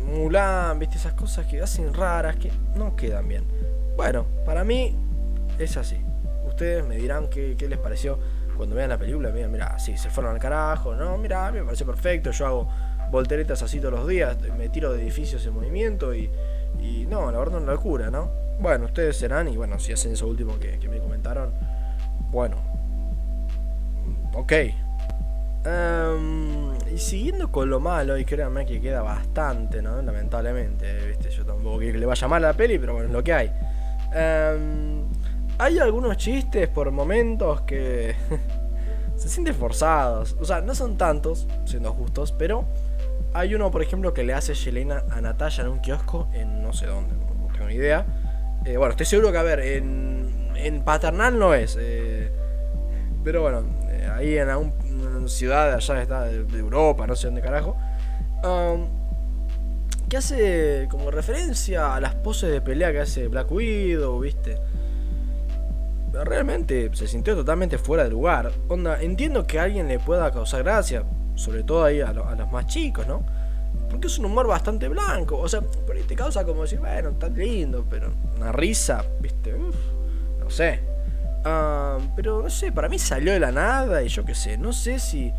Mulan, 0.07 0.79
¿viste? 0.79 0.97
Esas 0.97 1.13
cosas 1.13 1.47
que 1.47 1.61
hacen 1.61 1.93
raras, 1.93 2.37
que 2.37 2.51
no 2.75 2.97
quedan 2.97 3.29
bien. 3.29 3.45
Bueno, 3.97 4.27
para 4.45 4.65
mí 4.65 4.97
es 5.59 5.77
así. 5.77 5.99
Ustedes 6.47 6.87
me 6.87 6.97
dirán 6.97 7.29
qué, 7.29 7.55
qué 7.59 7.69
les 7.69 7.79
pareció 7.79 8.19
cuando 8.57 8.75
vean 8.77 8.89
la 8.89 8.99
película. 8.99 9.31
Mira, 9.31 9.49
mira, 9.49 9.79
sí, 9.79 9.97
se 9.97 10.09
fueron 10.11 10.35
al 10.35 10.41
carajo, 10.41 10.95
¿no? 10.95 11.19
Mira, 11.19 11.53
me 11.53 11.63
pareció 11.63 11.87
perfecto. 11.87 12.31
Yo 12.31 12.47
hago 12.47 12.69
volteretas 13.11 13.63
así 13.63 13.79
todos 13.79 13.95
los 13.95 14.09
días, 14.09 14.37
me 14.59 14.69
tiro 14.69 14.93
de 14.93 15.03
edificios 15.03 15.45
en 15.47 15.53
movimiento 15.53 16.15
y, 16.15 16.31
y 16.85 17.07
no, 17.07 17.31
la 17.31 17.39
verdad 17.39 17.61
no 17.61 17.73
la 17.73 17.79
cura, 17.79 18.11
¿no? 18.11 18.31
Bueno, 18.61 18.85
ustedes 18.87 19.17
serán 19.17 19.49
y 19.49 19.57
bueno, 19.57 19.79
si 19.79 19.93
hacen 19.93 20.13
eso 20.13 20.29
último 20.29 20.59
que, 20.59 20.79
me 20.89 20.99
comentaron, 20.99 21.53
bueno, 22.31 22.57
ok. 24.35 24.53
Em, 25.65 26.75
y 26.95 26.99
siguiendo 26.99 27.51
con 27.51 27.71
lo 27.71 27.81
malo, 27.81 28.19
y 28.19 28.25
créanme 28.25 28.67
que 28.67 28.81
queda 28.81 29.01
bastante, 29.03 29.81
¿no? 29.81 30.01
Lamentablemente, 30.03 31.09
¿viste? 31.09 31.31
Yo 31.31 31.45
tampoco 31.47 31.79
quiero 31.79 31.95
que 31.95 31.99
le 32.01 32.07
vaya 32.07 32.29
mal 32.29 32.45
a 32.45 32.49
la 32.49 32.55
peli, 32.55 32.79
pero 32.79 32.93
bueno, 32.93 33.09
es 33.09 33.13
lo 33.13 33.25
que 33.25 33.33
hay. 33.33 33.51
Em, 34.15 35.05
hay 35.59 35.79
algunos 35.79 36.17
chistes 36.19 36.69
por 36.69 36.91
momentos 36.91 37.63
que 37.63 38.15
se 39.17 39.29
sienten 39.29 39.55
forzados. 39.55 40.37
O 40.39 40.45
sea, 40.45 40.61
no 40.61 40.75
son 40.75 40.99
tantos, 40.99 41.49
siendo 41.65 41.93
justos, 41.93 42.33
pero 42.33 42.67
hay 43.35 43.55
uno, 43.55 43.71
por 43.71 43.83
ejemplo, 43.83 44.15
que 44.15 44.23
le 44.23 44.33
hace 44.33 44.55
Yelena 44.55 45.05
a 45.11 45.21
Natalia 45.21 45.65
en 45.65 45.69
un 45.69 45.81
kiosco 45.81 46.29
en 46.33 46.63
no 46.63 46.73
sé 46.73 46.87
dónde, 46.87 47.15
no 47.15 47.49
tengo 47.53 47.67
ni 47.67 47.75
idea. 47.75 48.07
Eh, 48.65 48.77
bueno, 48.77 48.93
estoy 48.93 49.07
seguro 49.07 49.33
que, 49.33 49.39
a 49.39 49.43
ver, 49.43 49.59
en, 49.59 50.53
en 50.55 50.83
Paternal 50.85 51.39
no 51.39 51.53
es. 51.53 51.77
Eh, 51.79 52.31
pero 53.25 53.43
bueno, 53.43 53.65
eh, 53.91 54.09
ahí 54.15 54.39
en 54.39 54.49
una 54.49 55.29
ciudad 55.29 55.69
de 55.69 55.75
allá 55.75 56.03
está, 56.03 56.25
de, 56.25 56.59
Europa, 56.59 57.07
no 57.09 57.17
sé 57.17 57.27
dónde 57.27 57.43
carajo. 57.43 57.77
Um, 58.45 58.89
que 60.09 60.17
hace 60.19 60.87
como 60.91 61.11
referencia 61.11 61.97
a 61.97 62.01
las 62.01 62.15
poses 62.15 62.53
de 62.53 62.61
pelea 62.61 62.93
que 62.93 63.01
hace 63.01 63.27
Black 63.27 63.51
Widow, 63.51 64.21
¿viste? 64.21 64.61
Realmente 66.13 66.91
se 66.93 67.09
sintió 67.09 67.35
totalmente 67.35 67.79
fuera 67.79 68.05
de 68.05 68.11
lugar. 68.11 68.53
Onda, 68.69 69.03
entiendo 69.03 69.45
que 69.45 69.59
a 69.59 69.65
alguien 69.65 69.89
le 69.89 69.99
pueda 69.99 70.31
causar 70.31 70.63
gracia, 70.63 71.05
sobre 71.35 71.63
todo 71.63 71.85
ahí 71.85 72.01
a, 72.01 72.13
los 72.13 72.53
más 72.53 72.67
chicos, 72.67 73.07
¿no? 73.07 73.23
Porque 73.91 74.07
es 74.07 74.19
un 74.19 74.27
humor 74.27 74.47
bastante 74.47 74.89
blanco, 74.89 75.39
o 75.39 75.49
sea, 75.49 75.61
por 75.61 75.97
ahí 75.97 76.03
te 76.03 76.15
causa 76.15 76.45
como 76.45 76.63
decir, 76.63 76.79
bueno, 76.81 77.11
está 77.11 77.29
lindo, 77.29 77.85
pero 77.89 78.13
una 78.37 78.53
risa, 78.53 79.05
¿viste? 79.21 79.55
Uf, 79.55 79.77
no 80.41 80.51
sé. 80.51 80.81
Ah, 81.45 81.99
pero 82.17 82.43
no 82.43 82.51
sé, 82.51 82.73
para 82.73 82.89
mí 82.89 82.99
salió 82.99 83.33
de 83.33 83.41
la 83.41 83.53
nada 83.53 84.03
y 84.03 84.09
yo 84.09 84.25
qué 84.25 84.35
sé, 84.35 84.57
no 84.57 84.73
sé 84.73 84.99
si, 84.99 85.33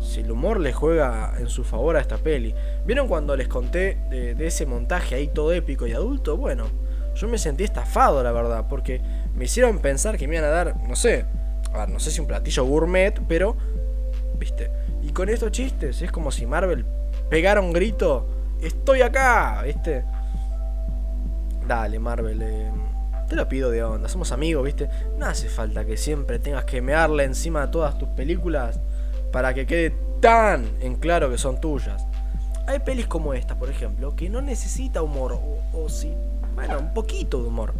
si 0.00 0.20
el 0.20 0.30
humor 0.30 0.60
le 0.60 0.72
juega 0.72 1.34
en 1.38 1.48
su 1.48 1.64
favor 1.64 1.96
a 1.96 2.00
esta 2.00 2.16
peli. 2.16 2.54
¿Vieron 2.86 3.08
cuando 3.08 3.36
les 3.36 3.48
conté 3.48 3.98
de, 4.08 4.34
de 4.34 4.46
ese 4.46 4.66
montaje 4.66 5.16
ahí 5.16 5.28
todo 5.28 5.52
épico 5.52 5.86
y 5.86 5.92
adulto? 5.92 6.36
Bueno, 6.36 6.66
yo 7.14 7.26
me 7.26 7.38
sentí 7.38 7.64
estafado, 7.64 8.22
la 8.22 8.30
verdad, 8.30 8.66
porque 8.68 9.00
me 9.34 9.46
hicieron 9.46 9.80
pensar 9.80 10.16
que 10.16 10.28
me 10.28 10.36
iban 10.36 10.48
a 10.48 10.52
dar, 10.52 10.76
no 10.88 10.94
sé, 10.94 11.24
a 11.72 11.78
ver, 11.78 11.88
no 11.88 11.98
sé 11.98 12.10
si 12.10 12.20
un 12.20 12.26
platillo 12.26 12.64
gourmet, 12.64 13.20
pero, 13.26 13.56
viste, 14.38 14.70
y 15.08 15.12
con 15.12 15.30
estos 15.30 15.50
chistes 15.52 16.02
es 16.02 16.12
como 16.12 16.30
si 16.30 16.44
Marvel 16.44 16.84
pegara 17.30 17.62
un 17.62 17.72
grito, 17.72 18.26
estoy 18.60 19.00
acá, 19.00 19.62
¿viste? 19.64 20.04
Dale, 21.66 21.98
Marvel, 21.98 22.42
eh, 22.42 22.70
te 23.26 23.34
lo 23.34 23.48
pido 23.48 23.70
de 23.70 23.82
onda, 23.82 24.06
somos 24.08 24.32
amigos, 24.32 24.64
¿viste? 24.66 24.90
No 25.16 25.24
hace 25.24 25.48
falta 25.48 25.86
que 25.86 25.96
siempre 25.96 26.38
tengas 26.38 26.66
que 26.66 26.82
mearle 26.82 27.24
encima 27.24 27.62
de 27.66 27.72
todas 27.72 27.96
tus 27.96 28.10
películas 28.10 28.80
para 29.32 29.54
que 29.54 29.66
quede 29.66 29.94
tan 30.20 30.66
en 30.80 30.96
claro 30.96 31.30
que 31.30 31.38
son 31.38 31.58
tuyas. 31.58 32.06
Hay 32.66 32.80
pelis 32.80 33.06
como 33.06 33.32
esta, 33.32 33.58
por 33.58 33.70
ejemplo, 33.70 34.14
que 34.14 34.28
no 34.28 34.42
necesita 34.42 35.00
humor, 35.00 35.32
o, 35.32 35.58
o 35.72 35.88
sí, 35.88 36.12
bueno, 36.54 36.78
un 36.78 36.92
poquito 36.92 37.40
de 37.42 37.48
humor. 37.48 37.72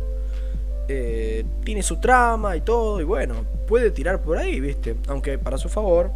Eh, 0.88 1.44
tiene 1.62 1.82
su 1.82 1.98
trama 1.98 2.56
y 2.56 2.62
todo, 2.62 3.02
y 3.02 3.04
bueno, 3.04 3.44
puede 3.66 3.90
tirar 3.90 4.22
por 4.22 4.38
ahí, 4.38 4.60
¿viste? 4.60 4.96
Aunque 5.08 5.36
para 5.36 5.58
su 5.58 5.68
favor, 5.68 6.10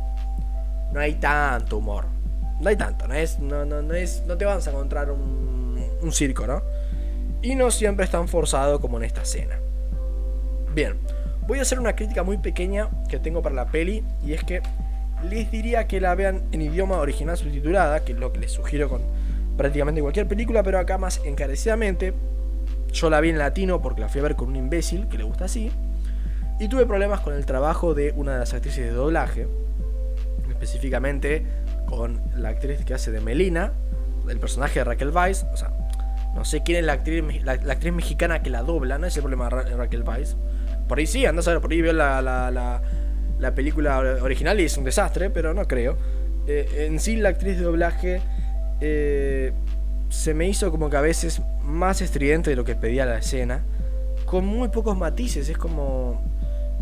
no 0.92 1.00
hay 1.00 1.14
tanto 1.14 1.78
humor. 1.78 2.06
no 2.60 2.68
hay 2.68 2.76
tanto, 2.76 3.08
no 3.08 3.14
es, 3.14 3.38
no, 3.38 3.64
no, 3.64 3.82
no 3.82 3.94
es, 3.94 4.22
no 4.26 4.36
te 4.36 4.44
vas 4.44 4.66
a 4.66 4.70
encontrar 4.70 5.10
un, 5.10 5.84
un 6.00 6.12
circo, 6.12 6.46
¿no? 6.46 6.62
Y 7.42 7.56
no 7.56 7.70
siempre 7.70 8.04
es 8.04 8.10
tan 8.10 8.28
forzado 8.28 8.80
como 8.80 8.98
en 8.98 9.04
esta 9.04 9.22
escena. 9.22 9.58
Bien, 10.74 10.96
voy 11.46 11.58
a 11.58 11.62
hacer 11.62 11.80
una 11.80 11.94
crítica 11.96 12.22
muy 12.22 12.38
pequeña 12.38 12.88
que 13.08 13.18
tengo 13.18 13.42
para 13.42 13.54
la 13.54 13.66
peli 13.66 14.04
y 14.24 14.32
es 14.32 14.44
que 14.44 14.62
les 15.28 15.50
diría 15.50 15.86
que 15.86 16.00
la 16.00 16.14
vean 16.14 16.42
en 16.52 16.62
idioma 16.62 16.98
original 16.98 17.36
subtitulada, 17.36 18.04
que 18.04 18.12
es 18.12 18.18
lo 18.18 18.32
que 18.32 18.40
les 18.40 18.52
sugiero 18.52 18.88
con 18.88 19.02
prácticamente 19.56 20.00
cualquier 20.00 20.26
película, 20.26 20.62
pero 20.62 20.78
acá 20.78 20.98
más 20.98 21.20
encarecidamente. 21.24 22.14
Yo 22.92 23.08
la 23.08 23.20
vi 23.20 23.30
en 23.30 23.38
latino 23.38 23.80
porque 23.80 24.00
la 24.00 24.08
fui 24.08 24.20
a 24.20 24.24
ver 24.24 24.36
con 24.36 24.48
un 24.48 24.56
imbécil 24.56 25.08
que 25.08 25.18
le 25.18 25.24
gusta 25.24 25.46
así. 25.46 25.70
Y 26.60 26.68
tuve 26.68 26.86
problemas 26.86 27.20
con 27.20 27.34
el 27.34 27.46
trabajo 27.46 27.94
de 27.94 28.12
una 28.16 28.34
de 28.34 28.38
las 28.38 28.54
actrices 28.54 28.84
de 28.84 28.92
doblaje, 28.92 29.48
específicamente 30.62 31.44
con 31.86 32.20
la 32.36 32.50
actriz 32.50 32.84
que 32.84 32.94
hace 32.94 33.10
de 33.10 33.20
Melina, 33.20 33.72
el 34.28 34.38
personaje 34.38 34.78
de 34.78 34.84
Raquel 34.84 35.10
Weiss. 35.10 35.44
O 35.52 35.56
sea, 35.56 35.72
no 36.34 36.44
sé 36.44 36.62
quién 36.62 36.78
es 36.78 36.84
la 36.84 36.94
actriz, 36.94 37.24
la, 37.44 37.52
actriz 37.52 37.92
mexicana 37.92 38.42
que 38.42 38.50
la 38.50 38.62
dobla, 38.62 38.98
no 38.98 39.06
es 39.06 39.16
el 39.16 39.22
problema 39.22 39.48
de 39.48 39.76
Raquel 39.76 40.02
Weiss. 40.02 40.36
Por 40.88 40.98
ahí 40.98 41.06
sí, 41.06 41.26
anda 41.26 41.40
a 41.40 41.42
saber, 41.42 41.60
por 41.60 41.72
ahí 41.72 41.82
vio 41.82 41.92
la, 41.92 42.22
la, 42.22 42.80
la, 43.38 43.54
película 43.54 43.98
original 44.22 44.60
y 44.60 44.64
es 44.64 44.76
un 44.76 44.84
desastre, 44.84 45.30
pero 45.30 45.52
no 45.52 45.66
creo. 45.66 45.98
Eh, 46.46 46.86
en 46.86 47.00
sí, 47.00 47.16
la 47.16 47.30
actriz 47.30 47.58
de 47.58 47.64
doblaje 47.64 48.20
eh, 48.80 49.52
se 50.08 50.34
me 50.34 50.48
hizo 50.48 50.70
como 50.70 50.90
que 50.90 50.96
a 50.96 51.00
veces 51.00 51.42
más 51.62 52.00
estridente 52.02 52.50
de 52.50 52.56
lo 52.56 52.64
que 52.64 52.76
pedía 52.76 53.04
la 53.04 53.18
escena, 53.18 53.64
con 54.26 54.46
muy 54.46 54.68
pocos 54.68 54.96
matices, 54.96 55.48
es 55.48 55.58
como... 55.58 56.30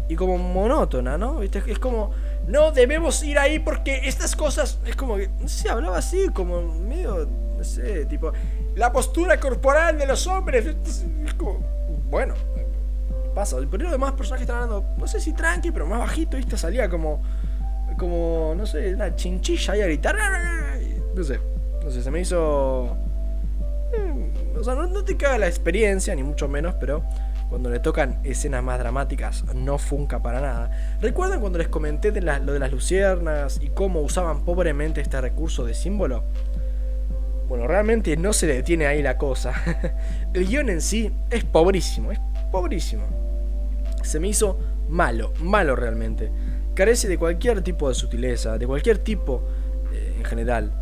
Y 0.08 0.16
como 0.16 0.38
monótona, 0.38 1.16
¿no? 1.16 1.40
Es 1.40 1.78
como, 1.78 2.10
no 2.46 2.72
debemos 2.72 3.22
ir 3.22 3.38
ahí 3.38 3.58
porque 3.58 4.02
estas 4.04 4.36
cosas, 4.36 4.78
es 4.86 4.96
como 4.96 5.16
que, 5.16 5.28
no 5.40 5.48
sé, 5.48 5.68
hablaba 5.68 5.98
así, 5.98 6.28
como 6.30 6.62
medio, 6.62 7.28
no 7.56 7.64
sé, 7.64 8.06
tipo, 8.06 8.32
la 8.74 8.92
postura 8.92 9.38
corporal 9.38 9.98
de 9.98 10.06
los 10.06 10.26
hombres, 10.26 10.66
es 10.66 11.34
como, 11.34 11.60
bueno, 12.10 12.34
pasa. 13.34 13.56
Pero 13.70 13.84
los 13.84 13.92
demás 13.92 14.12
personajes 14.12 14.42
están 14.42 14.62
hablando, 14.62 14.84
no 14.98 15.06
sé 15.06 15.20
si 15.20 15.32
tranqui, 15.32 15.70
pero 15.70 15.86
más 15.86 16.00
bajito, 16.00 16.36
¿viste? 16.36 16.56
Salía 16.56 16.88
como, 16.88 17.22
como, 17.98 18.54
no 18.56 18.66
sé, 18.66 18.94
una 18.94 19.14
chinchilla 19.14 19.74
ahí 19.74 19.82
a 19.82 19.86
gritar, 19.86 20.16
no 21.14 21.24
sé. 21.24 21.40
No 21.82 21.90
sé, 21.90 22.02
se 22.02 22.10
me 22.10 22.20
hizo. 22.20 22.96
Eh, 23.92 24.56
o 24.58 24.62
sea, 24.62 24.74
no, 24.74 25.04
te 25.04 25.16
caga 25.16 25.38
la 25.38 25.48
experiencia, 25.48 26.14
ni 26.14 26.22
mucho 26.22 26.46
menos, 26.46 26.74
pero 26.78 27.02
cuando 27.50 27.68
le 27.68 27.80
tocan 27.80 28.20
escenas 28.22 28.62
más 28.62 28.78
dramáticas 28.78 29.44
no 29.54 29.76
funca 29.76 30.22
para 30.22 30.40
nada. 30.40 30.98
¿Recuerdan 31.00 31.40
cuando 31.40 31.58
les 31.58 31.68
comenté 31.68 32.12
de 32.12 32.22
lo 32.22 32.52
de 32.52 32.58
las 32.60 32.70
luciernas 32.70 33.58
y 33.60 33.70
cómo 33.70 34.00
usaban 34.00 34.44
pobremente 34.44 35.00
este 35.00 35.20
recurso 35.20 35.64
de 35.64 35.74
símbolo? 35.74 36.22
Bueno, 37.48 37.66
realmente 37.66 38.16
no 38.16 38.32
se 38.32 38.46
detiene 38.46 38.86
ahí 38.86 39.02
la 39.02 39.18
cosa. 39.18 39.52
El 40.32 40.46
guion 40.46 40.70
en 40.70 40.80
sí 40.80 41.10
es 41.28 41.42
pobrísimo, 41.42 42.12
es 42.12 42.20
pobrísimo. 42.52 43.02
Se 44.04 44.20
me 44.20 44.28
hizo 44.28 44.56
malo, 44.88 45.32
malo 45.40 45.74
realmente. 45.74 46.30
Carece 46.74 47.08
de 47.08 47.18
cualquier 47.18 47.62
tipo 47.62 47.88
de 47.88 47.96
sutileza, 47.96 48.56
de 48.56 48.66
cualquier 48.68 48.98
tipo 48.98 49.42
eh, 49.92 50.14
en 50.18 50.24
general. 50.24 50.72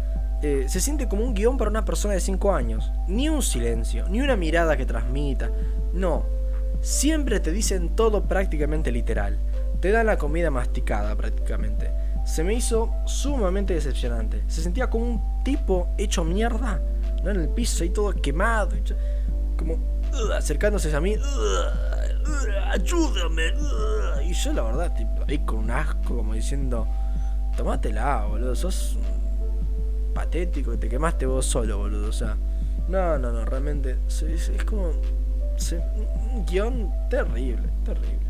Eh, 0.42 0.66
se 0.68 0.81
siente 0.81 1.09
como 1.09 1.24
un 1.24 1.33
guion 1.33 1.57
para 1.57 1.70
una 1.70 1.87
persona 1.87 2.12
de 2.12 2.20
5 2.20 2.52
años. 2.52 2.92
Ni 3.09 3.31
un 3.31 3.42
silencio, 3.42 4.07
ni 4.11 4.20
una 4.20 4.37
mirada 4.37 4.76
que 4.76 4.85
transmita. 4.85 5.50
No. 5.94 6.38
Siempre 6.80 7.40
te 7.40 7.52
dicen 7.52 7.96
todo 7.96 8.24
prácticamente 8.24 8.92
literal. 8.92 9.38
Te 9.80 9.90
dan 9.90 10.06
la 10.06 10.18
comida 10.18 10.50
masticada 10.50 11.14
prácticamente. 11.16 11.90
Se 12.24 12.44
me 12.44 12.54
hizo 12.54 12.92
sumamente 13.06 13.74
decepcionante. 13.74 14.42
Se 14.48 14.62
sentía 14.62 14.90
como 14.90 15.04
un 15.06 15.42
tipo 15.44 15.94
hecho 15.98 16.24
mierda. 16.24 16.80
¿no? 17.22 17.30
En 17.30 17.40
el 17.40 17.48
piso 17.48 17.84
ahí 17.84 17.90
todo 17.90 18.12
quemado. 18.12 18.76
Como 19.56 19.78
acercándose 20.36 20.94
a 20.94 21.00
mí. 21.00 21.16
ayúdame. 22.70 23.52
y 24.24 24.32
yo 24.32 24.52
la 24.52 24.62
verdad, 24.62 24.94
tipo, 24.94 25.24
ahí 25.26 25.38
con 25.40 25.58
un 25.58 25.70
asco 25.70 26.16
como 26.16 26.34
diciendo... 26.34 26.86
Tómatela, 27.56 28.26
boludo. 28.26 28.54
Sos 28.54 28.96
patético, 30.14 30.78
te 30.78 30.88
quemaste 30.88 31.26
vos 31.26 31.46
solo, 31.46 31.78
boludo. 31.78 32.08
O 32.08 32.12
sea, 32.12 32.36
no, 32.88 33.18
no, 33.18 33.32
no, 33.32 33.44
realmente 33.44 33.98
es, 34.08 34.50
como 34.64 34.92
un 35.72 36.44
guion 36.46 36.92
terrible, 37.08 37.68
terrible. 37.84 38.28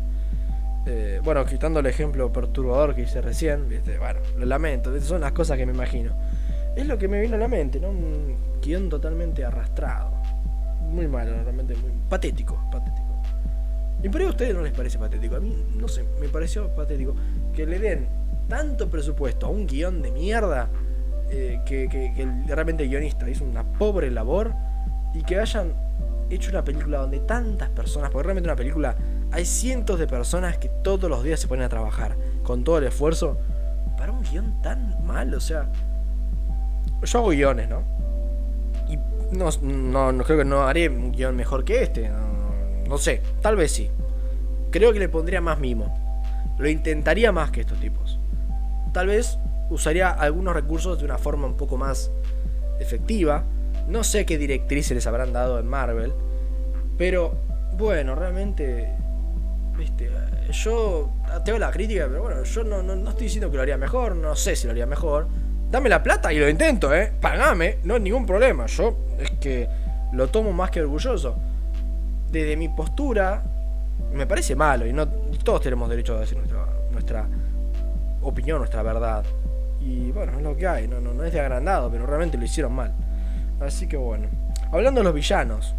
Eh, 0.85 1.21
bueno, 1.23 1.45
quitando 1.45 1.79
el 1.79 1.85
ejemplo 1.85 2.31
perturbador 2.31 2.95
que 2.95 3.01
hice 3.01 3.21
recién, 3.21 3.67
¿viste? 3.69 3.97
bueno, 3.97 4.19
lo 4.37 4.45
lamento, 4.45 4.99
son 5.01 5.21
las 5.21 5.33
cosas 5.33 5.57
que 5.57 5.65
me 5.65 5.73
imagino. 5.73 6.13
Es 6.75 6.87
lo 6.87 6.97
que 6.97 7.07
me 7.07 7.19
vino 7.21 7.35
a 7.35 7.39
la 7.39 7.47
mente, 7.47 7.79
¿no? 7.79 7.89
Un 7.89 8.37
guion 8.61 8.89
totalmente 8.89 9.43
arrastrado. 9.43 10.11
Muy 10.81 11.07
malo, 11.07 11.31
realmente 11.43 11.75
muy 11.75 11.91
patético, 12.09 12.59
patético. 12.71 13.07
Y 14.01 14.09
por 14.09 14.21
ahí 14.21 14.27
a 14.27 14.29
ustedes 14.29 14.55
no 14.55 14.61
les 14.61 14.71
parece 14.71 14.97
patético. 14.97 15.35
A 15.35 15.39
mí, 15.39 15.53
no 15.75 15.87
sé, 15.87 16.05
me 16.19 16.29
pareció 16.29 16.73
patético 16.75 17.15
que 17.53 17.65
le 17.65 17.79
den 17.79 18.07
tanto 18.47 18.89
presupuesto 18.89 19.45
a 19.45 19.49
un 19.49 19.67
guion 19.67 20.01
de 20.01 20.11
mierda 20.11 20.69
eh, 21.31 21.59
que, 21.65 21.87
realmente 22.47 22.83
el 22.83 22.89
guionista 22.89 23.29
hizo 23.29 23.45
una 23.45 23.63
pobre 23.63 24.09
labor 24.09 24.53
y 25.13 25.21
que 25.21 25.39
hayan 25.39 25.73
hecho 26.29 26.51
una 26.51 26.63
película 26.63 26.99
donde 26.99 27.19
tantas 27.19 27.69
personas, 27.69 28.11
porque 28.11 28.25
realmente 28.25 28.47
una 28.47 28.55
película 28.55 28.95
hay 29.31 29.45
cientos 29.45 29.99
de 29.99 30.07
personas 30.07 30.57
que 30.57 30.69
todos 30.69 31.09
los 31.09 31.23
días 31.23 31.39
se 31.39 31.47
ponen 31.47 31.65
a 31.65 31.69
trabajar 31.69 32.15
con 32.43 32.63
todo 32.63 32.77
el 32.77 32.85
esfuerzo 32.85 33.37
para 33.97 34.11
un 34.11 34.23
guion 34.23 34.61
tan 34.61 35.05
mal, 35.05 35.33
o 35.33 35.39
sea, 35.39 35.69
yo 37.03 37.19
hago 37.19 37.29
guiones, 37.29 37.69
¿no? 37.69 37.83
Y 38.89 38.97
no, 39.35 40.11
no, 40.11 40.23
creo 40.23 40.39
que 40.39 40.45
no 40.45 40.63
haré 40.63 40.89
un 40.89 41.11
guion 41.11 41.35
mejor 41.35 41.63
que 41.63 41.83
este, 41.83 42.09
no 42.87 42.97
sé, 42.97 43.21
tal 43.41 43.55
vez 43.55 43.71
sí. 43.71 43.89
Creo 44.71 44.93
que 44.93 44.99
le 44.99 45.09
pondría 45.09 45.41
más 45.41 45.59
mimo. 45.59 45.95
Lo 46.57 46.67
intentaría 46.67 47.31
más 47.31 47.51
que 47.51 47.61
estos 47.61 47.79
tipos. 47.79 48.19
Tal 48.93 49.07
vez 49.07 49.37
usaría 49.69 50.09
algunos 50.09 50.53
recursos 50.53 50.99
de 50.99 51.05
una 51.05 51.17
forma 51.17 51.47
un 51.47 51.55
poco 51.55 51.77
más 51.77 52.11
efectiva. 52.79 53.43
No 53.89 54.03
sé 54.03 54.25
qué 54.25 54.37
directrices 54.37 54.93
les 54.93 55.07
habrán 55.07 55.33
dado 55.33 55.59
en 55.59 55.67
Marvel. 55.67 56.13
Pero 56.97 57.33
bueno, 57.73 58.15
realmente... 58.15 58.93
Viste, 59.77 60.09
yo 60.51 61.09
tengo 61.45 61.57
la 61.57 61.71
crítica, 61.71 62.05
pero 62.07 62.23
bueno, 62.23 62.43
yo 62.43 62.63
no, 62.63 62.83
no, 62.83 63.09
estoy 63.09 63.25
diciendo 63.25 63.49
que 63.49 63.55
lo 63.55 63.61
haría 63.63 63.77
mejor, 63.77 64.15
no 64.15 64.35
sé 64.35 64.55
si 64.55 64.67
lo 64.67 64.71
haría 64.71 64.85
mejor. 64.85 65.27
Dame 65.71 65.87
la 65.87 66.03
plata 66.03 66.33
y 66.33 66.39
lo 66.39 66.49
intento, 66.49 66.93
¿eh? 66.93 67.13
Pagame, 67.21 67.77
no 67.83 67.93
hay 67.95 68.01
ningún 68.01 68.25
problema. 68.25 68.65
Yo 68.65 68.97
es 69.17 69.31
que 69.39 69.69
lo 70.11 70.27
tomo 70.27 70.51
más 70.51 70.69
que 70.69 70.81
orgulloso. 70.81 71.35
Desde 72.29 72.57
mi 72.57 72.67
postura, 72.69 73.41
me 74.13 74.27
parece 74.27 74.55
malo 74.55 74.85
y 74.85 74.93
no 74.93 75.07
todos 75.07 75.61
tenemos 75.61 75.89
derecho 75.89 76.17
a 76.17 76.19
decir 76.19 76.37
nuestra, 76.37 76.65
nuestra 76.91 77.27
opinión, 78.21 78.57
nuestra 78.59 78.83
verdad. 78.83 79.23
Y 79.79 80.11
bueno, 80.11 80.33
es 80.37 80.43
lo 80.43 80.57
que 80.57 80.67
hay, 80.67 80.87
no, 80.87 80.99
no, 80.99 81.13
no 81.13 81.23
es 81.23 81.31
de 81.31 81.39
agrandado, 81.39 81.89
pero 81.89 82.05
realmente 82.05 82.37
lo 82.37 82.43
hicieron 82.43 82.73
mal. 82.73 82.93
Así 83.59 83.87
que 83.87 83.97
bueno. 83.97 84.27
Hablando 84.71 85.01
de 85.01 85.05
los 85.05 85.13
villanos. 85.13 85.75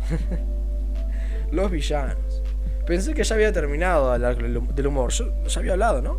los 1.53 1.71
villanos. 1.71 2.43
Pensé 2.87 3.15
que 3.15 3.23
ya 3.23 3.35
había 3.35 3.53
terminado 3.53 4.13
hablar 4.13 4.37
del 4.37 4.87
humor. 4.87 5.11
Yo 5.13 5.33
ya 5.47 5.61
había 5.61 5.73
hablado, 5.73 6.03
¿no? 6.03 6.19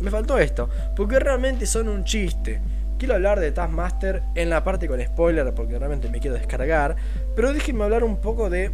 Me 0.00 0.10
faltó 0.10 0.38
esto. 0.38 0.68
Porque 0.94 1.18
realmente 1.18 1.66
son 1.66 1.88
un 1.88 2.04
chiste. 2.04 2.60
Quiero 2.98 3.14
hablar 3.14 3.40
de 3.40 3.52
Taskmaster 3.52 4.22
en 4.34 4.50
la 4.50 4.64
parte 4.64 4.88
con 4.88 5.00
spoiler 5.00 5.54
porque 5.54 5.78
realmente 5.78 6.08
me 6.08 6.20
quiero 6.20 6.36
descargar. 6.36 6.96
Pero 7.34 7.52
déjenme 7.52 7.84
hablar 7.84 8.04
un 8.04 8.16
poco 8.16 8.50
de... 8.50 8.70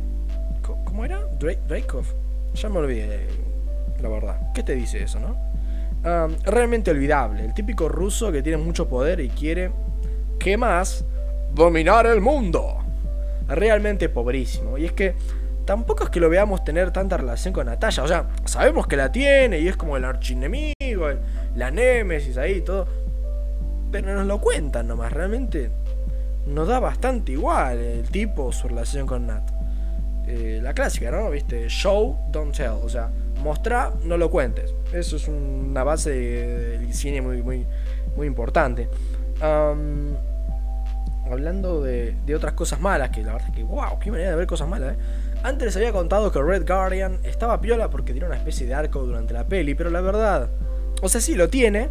¿Cómo 0.63 1.05
era? 1.05 1.21
Drake, 1.39 1.61
Drakeov. 1.69 2.07
Ya 2.55 2.69
me 2.69 2.79
olvidé, 2.79 3.27
la 4.01 4.09
verdad. 4.09 4.53
¿Qué 4.55 4.63
te 4.63 4.75
dice 4.75 5.03
eso, 5.03 5.21
no? 5.21 5.55
realmente 6.45 6.91
olvidable. 6.91 7.45
El 7.45 7.55
típico 7.55 7.89
ruso 7.89 8.31
que 8.31 8.43
tiene 8.43 8.59
mucho 8.59 8.87
poder 8.89 9.21
y 9.21 9.31
quiere, 9.31 9.71
¿qué 10.39 10.59
más? 10.59 11.05
Dominar 11.55 12.07
el 12.07 12.21
mundo. 12.21 12.79
Realmente 13.47 14.09
pobrísimo. 14.09 14.77
Y 14.77 14.87
es 14.87 14.93
que 14.93 15.15
tampoco 15.65 16.05
es 16.05 16.11
que 16.11 16.21
lo 16.21 16.29
veamos 16.29 16.65
tener 16.65 16.91
tanta 16.91 17.17
relación 17.17 17.55
con 17.55 17.67
Natalia. 17.67 18.03
O 18.03 18.09
sea, 18.09 18.29
sabemos 18.45 18.87
que 18.87 18.97
la 18.97 19.13
tiene 19.13 19.61
y 19.61 19.69
es 19.69 19.77
como 19.77 19.97
el 19.97 20.05
archienemigo, 20.05 21.09
la 21.55 21.71
némesis 21.71 22.37
ahí 22.37 22.55
y 22.55 22.61
todo. 22.63 22.87
Pero 23.93 24.15
nos 24.15 24.27
lo 24.27 24.41
cuentan 24.41 24.89
nomás. 24.89 25.13
Realmente 25.13 25.71
nos 26.47 26.69
da 26.69 26.81
bastante 26.81 27.33
igual 27.33 27.79
el 27.79 28.09
tipo, 28.09 28.51
su 28.53 28.69
relación 28.69 29.07
con 29.07 29.27
Nat. 29.27 29.51
Eh, 30.27 30.61
la 30.63 30.73
clásica, 30.75 31.11
¿no? 31.11 31.31
¿Viste? 31.31 31.69
Show, 31.69 32.17
don't 32.31 32.55
tell. 32.55 32.81
O 32.83 32.89
sea, 32.89 33.11
mostrar, 33.43 33.93
no 34.05 34.17
lo 34.17 34.31
cuentes. 34.31 34.75
Eso 34.93 35.17
es 35.17 35.29
una 35.29 35.85
base 35.85 36.11
del 36.11 36.93
cine 36.95 37.21
muy, 37.21 37.43
muy, 37.43 37.67
muy 38.17 38.27
importante. 38.27 38.89
Hablando 41.31 41.83
de, 41.83 42.17
otras 42.35 42.53
cosas 42.53 42.81
malas, 42.81 43.11
que 43.11 43.23
la 43.23 43.33
verdad 43.33 43.49
es 43.49 43.55
que, 43.55 43.63
wow, 43.63 43.99
qué 43.99 44.11
manera 44.11 44.31
de 44.31 44.37
ver 44.37 44.47
cosas 44.47 44.69
malas, 44.69 44.95
¿eh? 44.95 44.99
Antes 45.43 45.67
les 45.67 45.77
había 45.77 45.93
contado 45.93 46.33
que 46.33 46.41
Red 46.41 46.67
Guardian 46.67 47.19
estaba 47.23 47.61
piola 47.61 47.91
porque 47.91 48.13
tiene 48.13 48.27
una 48.27 48.37
especie 48.37 48.67
de 48.67 48.75
arco 48.75 49.05
durante 49.05 49.35
la 49.35 49.45
peli, 49.45 49.75
pero 49.75 49.91
la 49.91 50.01
verdad, 50.01 50.49
o 51.03 51.09
sea, 51.09 51.21
sí 51.21 51.35
lo 51.35 51.51
tiene, 51.51 51.91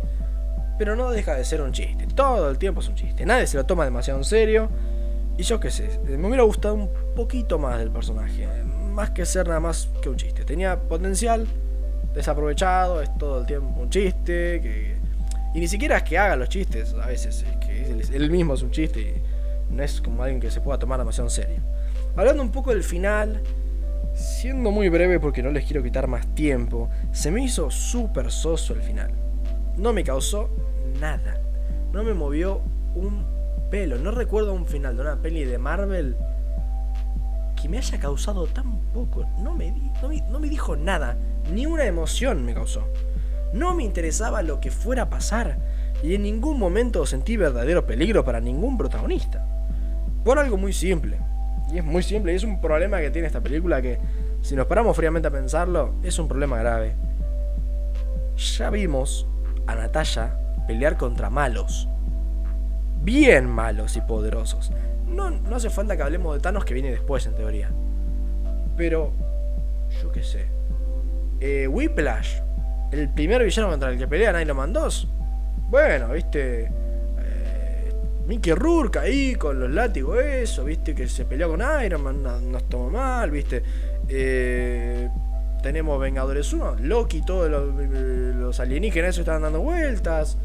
pero 0.78 0.96
no 0.96 1.12
deja 1.12 1.36
de 1.36 1.46
ser 1.46 1.62
un 1.62 1.72
chiste. 1.72 2.08
Todo 2.08 2.50
el 2.50 2.58
tiempo 2.58 2.82
es 2.82 2.88
un 2.88 2.96
chiste. 2.96 3.26
Nadie 3.26 3.46
se 3.46 3.58
lo 3.58 3.66
toma 3.66 3.86
demasiado 3.86 4.20
en 4.20 4.26
serio. 4.26 4.70
Y 5.38 5.44
yo 5.44 5.60
qué 5.60 5.72
sé, 5.72 6.00
me 6.06 6.28
hubiera 6.28 6.44
gustado 6.44 6.76
un 6.76 6.90
poquito 7.16 7.60
más 7.60 7.80
del 7.80 7.92
personaje. 7.92 8.48
Más 8.92 9.12
que 9.12 9.26
ser 9.26 9.48
nada 9.48 9.60
más 9.60 9.90
que 10.02 10.10
un 10.10 10.16
chiste. 10.16 10.46
Tenía 10.46 10.80
potencial 10.80 11.48
desaprovechado, 12.14 13.02
es 13.02 13.16
todo 13.18 13.42
el 13.42 13.46
tiempo 13.46 13.82
un 13.82 13.90
chiste. 13.90 14.62
Que... 14.62 14.93
Y 15.54 15.60
ni 15.60 15.68
siquiera 15.68 15.98
es 15.98 16.04
que 16.04 16.18
haga 16.18 16.36
los 16.36 16.50
chistes, 16.50 16.94
a 16.94 17.08
veces 17.08 17.44
es 17.44 18.10
él 18.12 18.32
mismo 18.32 18.54
es 18.54 18.62
un 18.62 18.72
chiste 18.72 19.02
y 19.02 19.74
no 19.74 19.84
es 19.84 20.02
como 20.02 20.24
alguien 20.24 20.40
que 20.40 20.52
se 20.52 20.62
pueda 20.62 20.80
tomar 20.80 21.00
demasiado 21.00 21.28
en 21.28 21.32
serio. 21.32 21.58
Hablando 22.16 22.44
un 22.44 22.52
poco 22.52 22.72
del 22.72 22.84
final, 22.84 23.42
siendo 24.14 24.72
muy 24.72 24.90
breve 24.90 25.20
porque 25.20 25.42
no 25.42 25.52
les 25.52 25.66
quiero 25.66 25.84
quitar 25.84 26.08
más 26.08 26.28
tiempo, 26.36 26.90
se 27.12 27.32
me 27.32 27.44
hizo 27.44 27.70
súper 27.72 28.32
soso 28.32 28.74
el 28.74 28.82
final. 28.82 29.12
No 29.78 29.94
me 29.94 30.04
causó 30.04 30.50
nada. 31.00 31.40
No 31.92 32.04
me 32.04 32.14
movió 32.14 32.62
un 32.96 33.26
pelo. 33.70 33.98
No 33.98 34.12
recuerdo 34.12 34.54
un 34.54 34.68
final 34.68 34.96
de 34.96 35.02
una 35.02 35.22
peli 35.22 35.44
de 35.46 35.58
Marvel 35.58 36.16
que 37.60 37.70
me 37.70 37.78
haya 37.78 38.00
causado 38.00 38.46
tan 38.48 38.80
poco. 38.94 39.26
No 39.40 39.54
me, 39.54 39.74
no 40.30 40.40
me, 40.40 40.50
dijo 40.50 40.76
nada. 40.76 41.18
Ni 41.52 41.66
una 41.66 41.86
emoción 41.86 42.46
me 42.46 42.54
causó. 42.54 42.88
No 43.54 43.76
me 43.76 43.84
interesaba 43.84 44.42
lo 44.42 44.60
que 44.60 44.72
fuera 44.72 45.04
a 45.04 45.10
pasar. 45.10 45.58
Y 46.02 46.16
en 46.16 46.24
ningún 46.24 46.60
momento 46.60 47.06
sentí 47.06 47.38
verdadero 47.38 47.86
peligro 47.86 48.26
para 48.26 48.42
ningún 48.42 48.78
protagonista. 48.78 49.46
Por 50.26 50.40
algo 50.40 50.58
muy 50.58 50.74
simple. 50.74 51.20
Y 51.72 51.78
es 51.78 51.86
muy 51.86 52.04
simple. 52.04 52.34
Y 52.34 52.36
es 52.36 52.44
un 52.44 52.60
problema 52.60 53.00
que 53.00 53.12
tiene 53.12 53.28
esta 53.28 53.42
película 53.42 53.82
que, 53.82 54.00
si 54.42 54.56
nos 54.56 54.66
paramos 54.66 54.98
fríamente 54.98 55.28
a 55.28 55.32
pensarlo, 55.32 55.94
es 56.04 56.18
un 56.18 56.28
problema 56.28 56.58
grave. 56.58 56.96
Ya 58.58 58.70
vimos 58.72 59.28
a 59.68 59.76
Natalia 59.76 60.36
pelear 60.68 60.98
contra 60.98 61.30
malos. 61.30 61.88
Bien 63.04 63.48
malos 63.48 63.96
y 63.98 64.02
poderosos. 64.02 64.72
No, 65.08 65.30
no 65.30 65.56
hace 65.56 65.70
falta 65.70 65.96
que 65.96 66.04
hablemos 66.04 66.34
de 66.34 66.42
Thanos 66.42 66.66
que 66.66 66.74
viene 66.74 66.90
después 66.90 67.26
en 67.28 67.36
teoría. 67.36 67.70
Pero, 68.76 69.12
yo 70.02 70.12
qué 70.12 70.24
sé. 70.24 70.48
Eh, 71.40 71.68
Whiplash, 71.68 72.40
el 72.94 73.10
primer 73.10 73.44
villano 73.44 73.70
contra 73.70 73.90
el 73.90 73.98
que 73.98 74.08
pelea 74.08 74.42
Iron 74.42 74.58
Man 74.58 74.72
2. 74.72 75.08
Bueno, 75.70 76.10
viste. 76.10 76.72
Eh, 77.20 77.94
Mickey 78.28 78.54
Rourke 78.54 79.00
ahí 79.00 79.36
con 79.36 79.60
los 79.60 79.70
látigos, 79.70 80.20
eso, 80.24 80.64
viste, 80.64 80.94
que 80.96 81.08
se 81.08 81.26
peleó 81.26 81.50
con 81.50 81.62
Iron 81.84 82.04
Man, 82.04 82.24
no, 82.24 82.60
tomó 82.62 82.90
mal, 82.90 83.32
viste. 83.32 83.64
Eh, 84.08 85.10
tenemos 85.62 86.00
Vengadores 86.00 86.52
1, 86.54 86.76
Loki, 86.82 87.22
todos 87.22 87.50
los, 87.50 88.60
alienígenas 88.60 89.12
eso 89.12 89.22
están 89.22 89.42
dando 89.42 89.62
vueltas. 89.62 90.38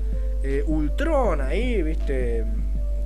Eh, 0.42 0.64
Ultron 0.66 1.40
ahí, 1.40 1.82
viste, 1.82 2.44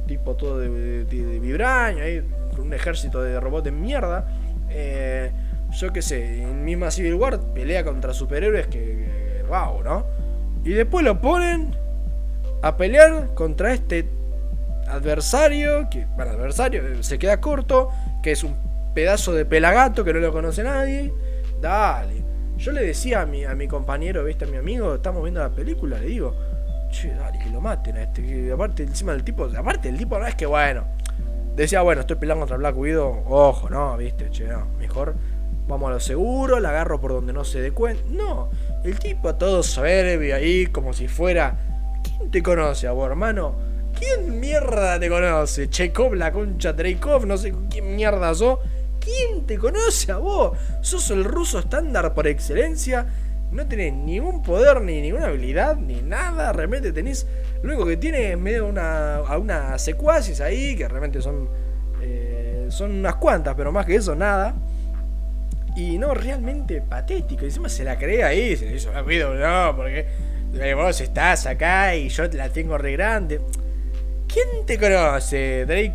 tipo 0.07 0.37
todo 0.37 0.59
de, 0.59 1.05
vibranio, 1.40 2.05
ahí, 2.05 2.22
con 2.55 2.66
un 2.66 2.74
ejército 2.74 3.22
de 3.22 3.40
robots 3.40 3.64
de 3.64 3.72
mierda. 3.72 4.28
Eh, 4.70 5.33
yo 5.72 5.92
qué 5.92 6.02
sé, 6.02 6.42
en 6.42 6.64
misma 6.64 6.90
Civil 6.90 7.14
War 7.14 7.40
pelea 7.55 7.83
contra 7.85 8.12
superhéroes 8.12 8.66
que, 8.66 9.07
wow, 9.53 9.83
¿no? 9.83 10.07
Y 10.65 10.71
después 10.71 11.05
lo 11.05 11.21
ponen 11.21 11.77
a 12.62 12.77
pelear 12.77 13.35
contra 13.35 13.75
este 13.75 14.09
adversario, 14.88 15.91
que, 15.91 16.07
bueno, 16.17 16.33
adversario, 16.33 17.03
se 17.03 17.19
queda 17.19 17.41
corto, 17.41 17.91
que 18.23 18.33
es 18.33 18.45
un 18.45 18.57
pedazo 18.95 19.35
de 19.35 19.45
pelagato 19.45 20.05
que 20.05 20.12
no 20.15 20.21
lo 20.21 20.33
conoce 20.33 20.62
nadie. 20.62 21.12
Dale. 21.61 22.23
Yo 22.57 22.73
le 22.73 22.83
decía 22.83 23.23
a 23.23 23.27
mi, 23.27 23.45
a 23.45 23.55
mi 23.55 23.69
compañero, 23.69 24.25
viste, 24.25 24.45
a 24.45 24.49
mi 24.49 24.57
amigo, 24.57 24.95
estamos 24.95 25.23
viendo 25.23 25.41
la 25.41 25.51
película, 25.51 25.99
le 25.99 26.07
digo, 26.07 26.35
che, 26.91 27.12
dale, 27.15 27.38
que 27.38 27.51
lo 27.51 27.61
maten 27.61 27.97
a 27.97 28.03
este. 28.05 28.53
aparte, 28.53 28.85
encima 28.85 29.12
del 29.12 29.25
tipo, 29.25 29.49
aparte 29.57 29.88
el 29.88 29.99
tipo 29.99 30.19
no 30.19 30.27
es 30.27 30.35
que 30.35 30.47
bueno. 30.47 30.85
Decía, 31.57 31.83
bueno, 31.83 32.01
estoy 32.01 32.17
peleando 32.17 32.43
contra 32.43 32.57
Black 32.57 32.79
Widow, 32.79 33.25
ojo, 33.29 33.69
no, 33.69 33.97
viste, 33.99 34.31
che, 34.31 34.49
mejor 34.79 35.15
vamos 35.69 35.91
a 35.91 35.95
lo 35.95 36.01
seguro, 36.01 36.61
la 36.61 36.71
agarro 36.71 37.01
por 37.01 37.12
donde 37.12 37.33
no 37.33 37.45
se 37.45 37.61
dé 37.61 37.73
cuenta. 37.73 38.03
No, 38.09 38.51
el 38.85 38.99
tipo 38.99 39.35
todo 39.35 39.62
soberbio 39.62 40.35
ahí, 40.35 40.66
como 40.66 40.92
si 40.92 41.09
fuera. 41.09 41.57
¿Quién 42.03 42.31
te 42.31 42.42
conoce 42.42 42.87
a 42.87 42.92
vos, 42.92 43.09
hermano? 43.09 43.55
¿Quién 43.99 44.40
mierda 44.40 44.99
te 44.99 45.09
conoce? 45.09 45.68
Chekhov, 45.68 46.14
la 46.14 46.33
concha 46.33 46.73
Dreykov, 46.73 47.27
no 47.27 47.37
sé 47.37 47.55
quién 47.71 47.95
mierda 47.95 48.35
sos. 48.35 48.59
¿Quién 49.01 49.47
te 49.47 49.59
conoce 49.59 50.12
a 50.12 50.18
vos? 50.18 50.57
Sos 50.81 51.11
el 51.11 51.25
ruso 51.25 51.59
estándar 51.59 52.14
por 52.14 52.27
excelencia 52.27 53.07
no 53.53 53.66
tenés 53.66 53.92
ningún 53.92 54.42
poder, 54.42 54.81
ni 54.81 55.03
ninguna 55.03 55.27
habilidad, 55.27 55.77
ni 55.77 56.01
nada. 56.01 56.53
Realmente 56.53 56.90
tenés. 56.90 57.27
Lo 57.62 57.68
único 57.68 57.87
que 57.87 57.99
tiene 57.99 58.33
es 58.33 58.38
medio 58.38 58.66
una, 58.66 59.16
a 59.16 59.38
unas 59.38 59.81
secuaces 59.83 60.40
ahí, 60.40 60.75
que 60.75 60.88
realmente 60.88 61.21
son. 61.21 61.49
Eh, 62.01 62.66
son 62.71 62.92
unas 62.92 63.16
cuantas, 63.16 63.55
pero 63.55 63.71
más 63.71 63.85
que 63.85 63.97
eso, 63.97 64.14
nada. 64.14 64.55
Y 65.77 65.99
no, 65.99 66.15
realmente 66.15 66.81
patético. 66.83 67.45
Y 67.45 67.49
encima 67.49 67.69
se 67.69 67.85
la 67.85 67.99
cree 67.99 68.25
ahí, 68.25 68.57
se 68.57 68.67
le 68.67 68.77
hizo 68.77 68.93
rápido, 68.93 69.35
no, 69.35 69.75
porque 69.77 70.07
vos 70.75 71.01
estás 71.01 71.47
acá 71.47 71.95
y 71.97 72.09
yo 72.09 72.25
la 72.29 72.49
tengo 72.49 72.77
re 72.79 72.93
grande. 72.93 73.41
¿Quién 74.33 74.65
te 74.67 74.79
conoce, 74.79 75.67
Drake? 75.67 75.95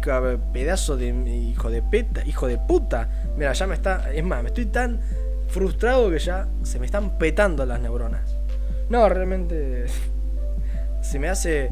Pedazo 0.53 0.95
de 0.95 1.07
hijo 1.07 1.71
de 1.71 1.81
peta, 1.81 2.23
hijo 2.25 2.47
de 2.47 2.57
puta. 2.57 3.09
Mira, 3.35 3.53
ya 3.53 3.65
me 3.65 3.73
está. 3.73 4.11
Es 4.13 4.23
más, 4.23 4.43
me 4.43 4.49
estoy 4.49 4.67
tan 4.67 4.99
frustrado 5.47 6.11
que 6.11 6.19
ya 6.19 6.47
se 6.61 6.79
me 6.79 6.85
están 6.85 7.17
petando 7.17 7.65
las 7.65 7.79
neuronas. 7.79 8.37
No, 8.89 9.07
realmente 9.09 9.85
se 11.01 11.19
me 11.19 11.29
hace... 11.29 11.71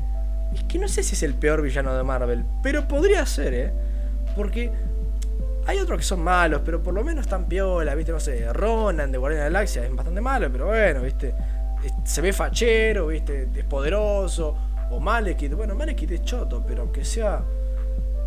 Es 0.53 0.63
que 0.63 0.79
no 0.79 0.87
sé 0.87 1.03
si 1.03 1.13
es 1.13 1.23
el 1.23 1.35
peor 1.35 1.61
villano 1.61 1.95
de 1.95 2.03
Marvel, 2.03 2.45
pero 2.63 2.87
podría 2.87 3.25
ser, 3.25 3.53
¿eh? 3.53 3.71
Porque 4.35 4.71
hay 5.65 5.79
otros 5.79 5.99
que 5.99 6.05
son 6.05 6.21
malos, 6.21 6.61
pero 6.63 6.81
por 6.81 6.93
lo 6.93 7.03
menos 7.03 7.25
están 7.25 7.45
piola, 7.45 7.95
¿viste? 7.95 8.11
No 8.11 8.19
sé, 8.19 8.51
Ronan 8.53 9.11
de 9.11 9.17
Guardian 9.17 9.39
de 9.39 9.49
la 9.49 9.53
Galaxia 9.53 9.83
es 9.83 9.95
bastante 9.95 10.21
malo, 10.21 10.51
pero 10.51 10.67
bueno, 10.67 11.01
¿viste? 11.01 11.33
Se 12.03 12.21
ve 12.21 12.33
fachero, 12.33 13.07
¿viste? 13.07 13.49
Es 13.55 13.63
poderoso. 13.65 14.55
O 14.91 14.99
Malekith, 14.99 15.53
bueno, 15.53 15.75
Malekith 15.75 16.11
es 16.11 16.23
choto, 16.23 16.63
pero 16.65 16.83
aunque 16.83 17.03
sea 17.03 17.43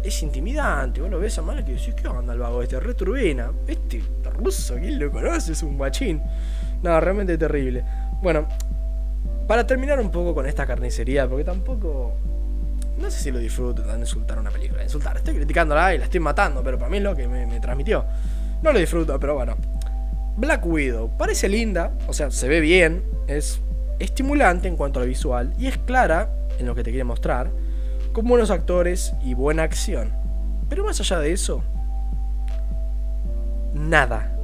es 0.02 0.22
intimidante. 0.22 1.00
Vos 1.00 1.10
lo 1.10 1.18
ves 1.18 1.38
a 1.38 1.42
Malekith 1.42 1.76
y 1.76 1.78
decís, 1.78 1.94
¿qué 1.94 2.08
onda 2.08 2.32
el 2.32 2.38
vago 2.38 2.62
este? 2.62 2.78
Returbina. 2.80 3.52
Este 3.66 4.02
ruso, 4.36 4.76
¿quién 4.76 4.98
lo 4.98 5.10
conoce? 5.10 5.52
Es 5.52 5.62
un 5.62 5.76
guachín. 5.76 6.22
No, 6.82 7.00
realmente 7.00 7.36
terrible. 7.36 7.84
Bueno, 8.22 8.46
para 9.46 9.66
terminar 9.66 10.00
un 10.00 10.10
poco 10.10 10.34
con 10.34 10.46
esta 10.46 10.66
carnicería, 10.66 11.28
porque 11.28 11.44
tampoco. 11.44 12.14
No 12.98 13.10
sé 13.10 13.20
si 13.22 13.30
lo 13.30 13.38
disfruto 13.38 13.82
de 13.82 13.98
insultar 13.98 14.38
una 14.38 14.50
película. 14.50 14.82
Insultar, 14.82 15.16
estoy 15.16 15.34
criticándola 15.34 15.94
y 15.94 15.98
la 15.98 16.04
estoy 16.04 16.20
matando, 16.20 16.62
pero 16.62 16.78
para 16.78 16.90
mí 16.90 16.96
es 16.96 17.02
lo 17.02 17.14
que 17.14 17.28
me, 17.28 17.60
transmitió. 17.60 18.04
No 18.62 18.72
lo 18.72 18.78
disfruto, 18.78 19.18
pero 19.20 19.34
bueno. 19.34 19.56
Black 20.36 20.66
Widow 20.66 21.16
parece 21.16 21.48
linda, 21.48 21.92
o 22.06 22.12
sea, 22.12 22.30
se 22.30 22.48
ve 22.48 22.60
bien, 22.60 23.02
es 23.26 23.60
estimulante 23.98 24.68
en 24.68 24.76
cuanto 24.76 25.00
a 25.00 25.04
visual 25.04 25.52
y 25.58 25.66
es 25.66 25.78
clara 25.78 26.30
en 26.58 26.66
lo 26.66 26.74
que 26.74 26.84
te 26.84 26.90
quiere 26.90 27.04
mostrar, 27.04 27.50
con 28.12 28.26
buenos 28.26 28.50
actores 28.50 29.14
y 29.22 29.34
buena 29.34 29.64
acción. 29.64 30.12
Pero 30.68 30.84
más 30.84 31.00
allá 31.00 31.18
de 31.18 31.32
eso, 31.32 31.62
nada. 33.74 34.36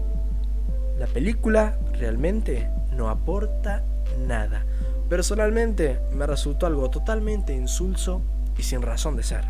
La 0.99 1.07
película 1.07 1.77
realmente 1.93 2.71
no 2.93 3.09
aporta 3.09 3.83
nada. 4.27 4.65
Personalmente 5.09 6.01
me 6.13 6.27
resultó 6.27 6.67
algo 6.67 6.89
totalmente 6.91 7.55
insulso 7.55 8.23
y 8.57 8.63
sin 8.63 8.83
razón 8.83 9.17
de 9.17 9.23
ser. 9.23 9.45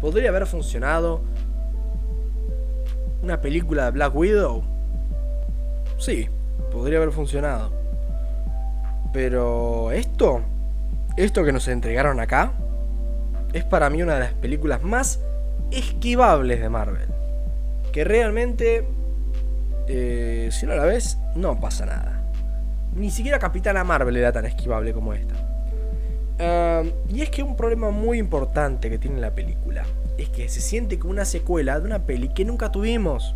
¿Podría 0.00 0.30
haber 0.30 0.46
funcionado 0.46 1.22
una 3.22 3.40
película 3.40 3.86
de 3.86 3.90
Black 3.92 4.14
Widow? 4.14 4.62
Sí, 5.98 6.28
podría 6.70 6.98
haber 6.98 7.12
funcionado. 7.12 7.72
Pero 9.12 9.92
esto, 9.92 10.42
esto 11.16 11.44
que 11.44 11.52
nos 11.52 11.68
entregaron 11.68 12.20
acá, 12.20 12.52
es 13.52 13.64
para 13.64 13.88
mí 13.88 14.02
una 14.02 14.14
de 14.14 14.20
las 14.20 14.34
películas 14.34 14.82
más 14.82 15.20
esquivables 15.70 16.60
de 16.60 16.68
Marvel. 16.68 17.08
Que 17.92 18.04
realmente 18.04 18.84
eh, 19.86 20.48
si 20.50 20.66
no 20.66 20.74
la 20.74 20.84
ves, 20.84 21.18
no 21.34 21.60
pasa 21.60 21.86
nada. 21.86 22.22
Ni 22.94 23.10
siquiera 23.10 23.38
Capitana 23.38 23.84
Marvel 23.84 24.16
era 24.16 24.32
tan 24.32 24.46
esquivable 24.46 24.92
como 24.92 25.12
esta. 25.12 25.34
Y 27.08 27.22
es 27.22 27.30
que 27.30 27.42
un 27.42 27.56
problema 27.56 27.90
muy 27.90 28.18
importante 28.18 28.90
que 28.90 28.98
tiene 28.98 29.20
la 29.20 29.34
película 29.34 29.84
es 30.18 30.28
que 30.28 30.48
se 30.48 30.60
siente 30.60 30.98
como 30.98 31.12
una 31.12 31.24
secuela 31.24 31.78
de 31.78 31.86
una 31.86 32.04
peli 32.06 32.28
que 32.28 32.44
nunca 32.44 32.70
tuvimos. 32.72 33.34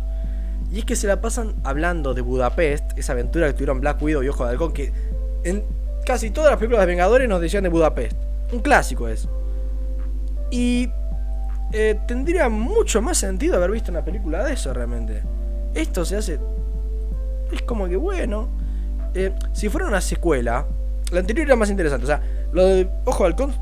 Y 0.71 0.79
es 0.79 0.85
que 0.85 0.95
se 0.95 1.07
la 1.07 1.19
pasan 1.19 1.55
hablando 1.63 2.13
de 2.13 2.21
Budapest, 2.21 2.97
esa 2.97 3.13
aventura 3.13 3.47
que 3.47 3.53
tuvieron 3.53 3.79
Black 3.79 4.01
Widow 4.01 4.21
y 4.21 4.29
Ojo 4.29 4.45
de 4.45 4.51
Halcón, 4.51 4.73
que 4.73 4.91
en 5.43 5.63
casi 6.05 6.29
todas 6.29 6.51
las 6.51 6.59
películas 6.59 6.81
de 6.81 6.87
Vengadores 6.87 7.27
nos 7.27 7.41
decían 7.41 7.63
de 7.63 7.69
Budapest. 7.69 8.17
Un 8.51 8.59
clásico 8.59 9.07
es. 9.07 9.27
Y 10.51 10.89
eh, 11.73 11.99
tendría 12.07 12.49
mucho 12.49 13.01
más 13.01 13.17
sentido 13.17 13.55
haber 13.55 13.71
visto 13.71 13.91
una 13.91 14.03
película 14.03 14.43
de 14.43 14.53
eso 14.53 14.73
realmente 14.73 15.23
esto 15.73 16.05
se 16.05 16.17
hace. 16.17 16.39
Es 17.51 17.61
como 17.63 17.87
que 17.87 17.95
bueno. 17.95 18.49
Eh, 19.13 19.33
si 19.53 19.69
fuera 19.69 19.87
una 19.87 20.01
secuela, 20.01 20.67
la 21.11 21.19
anterior 21.19 21.47
era 21.47 21.55
más 21.55 21.69
interesante. 21.69 22.05
O 22.05 22.07
sea, 22.07 22.21
Lo 22.51 22.65
de 22.65 22.89
Ojo 23.05 23.23
de 23.23 23.27
Halcón, 23.29 23.53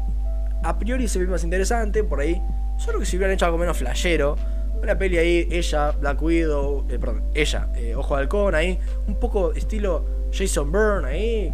a 0.64 0.78
priori 0.80 1.08
se 1.08 1.20
ve 1.20 1.28
más 1.28 1.44
interesante, 1.44 2.04
por 2.04 2.20
ahí. 2.20 2.42
Solo 2.78 3.00
que 3.00 3.06
si 3.06 3.18
hubieran 3.18 3.34
hecho 3.34 3.46
algo 3.46 3.58
menos 3.58 3.78
flashero. 3.78 4.36
Una 4.82 4.98
peli 4.98 5.18
ahí, 5.18 5.48
ella, 5.50 5.92
Black 5.92 6.22
Widow, 6.22 6.86
eh, 6.90 7.00
perdón, 7.00 7.24
ella, 7.34 7.68
eh, 7.76 7.96
Ojo 7.96 8.16
de 8.16 8.22
Halcón, 8.22 8.56
ahí. 8.56 8.78
Un 9.08 9.16
poco 9.16 9.54
estilo 9.54 10.06
Jason 10.32 10.72
Bourne 10.72 11.08
ahí. 11.08 11.54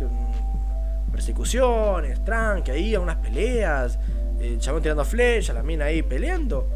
Persecuciones, 1.11 2.23
tranqui, 2.25 2.71
ahí, 2.71 2.95
unas 2.97 3.17
peleas. 3.17 3.97
El 4.39 4.59
chabón 4.59 4.81
tirando 4.81 5.05
flecha, 5.05 5.53
la 5.53 5.63
mina 5.63 5.85
ahí 5.85 6.01
peleando. 6.01 6.67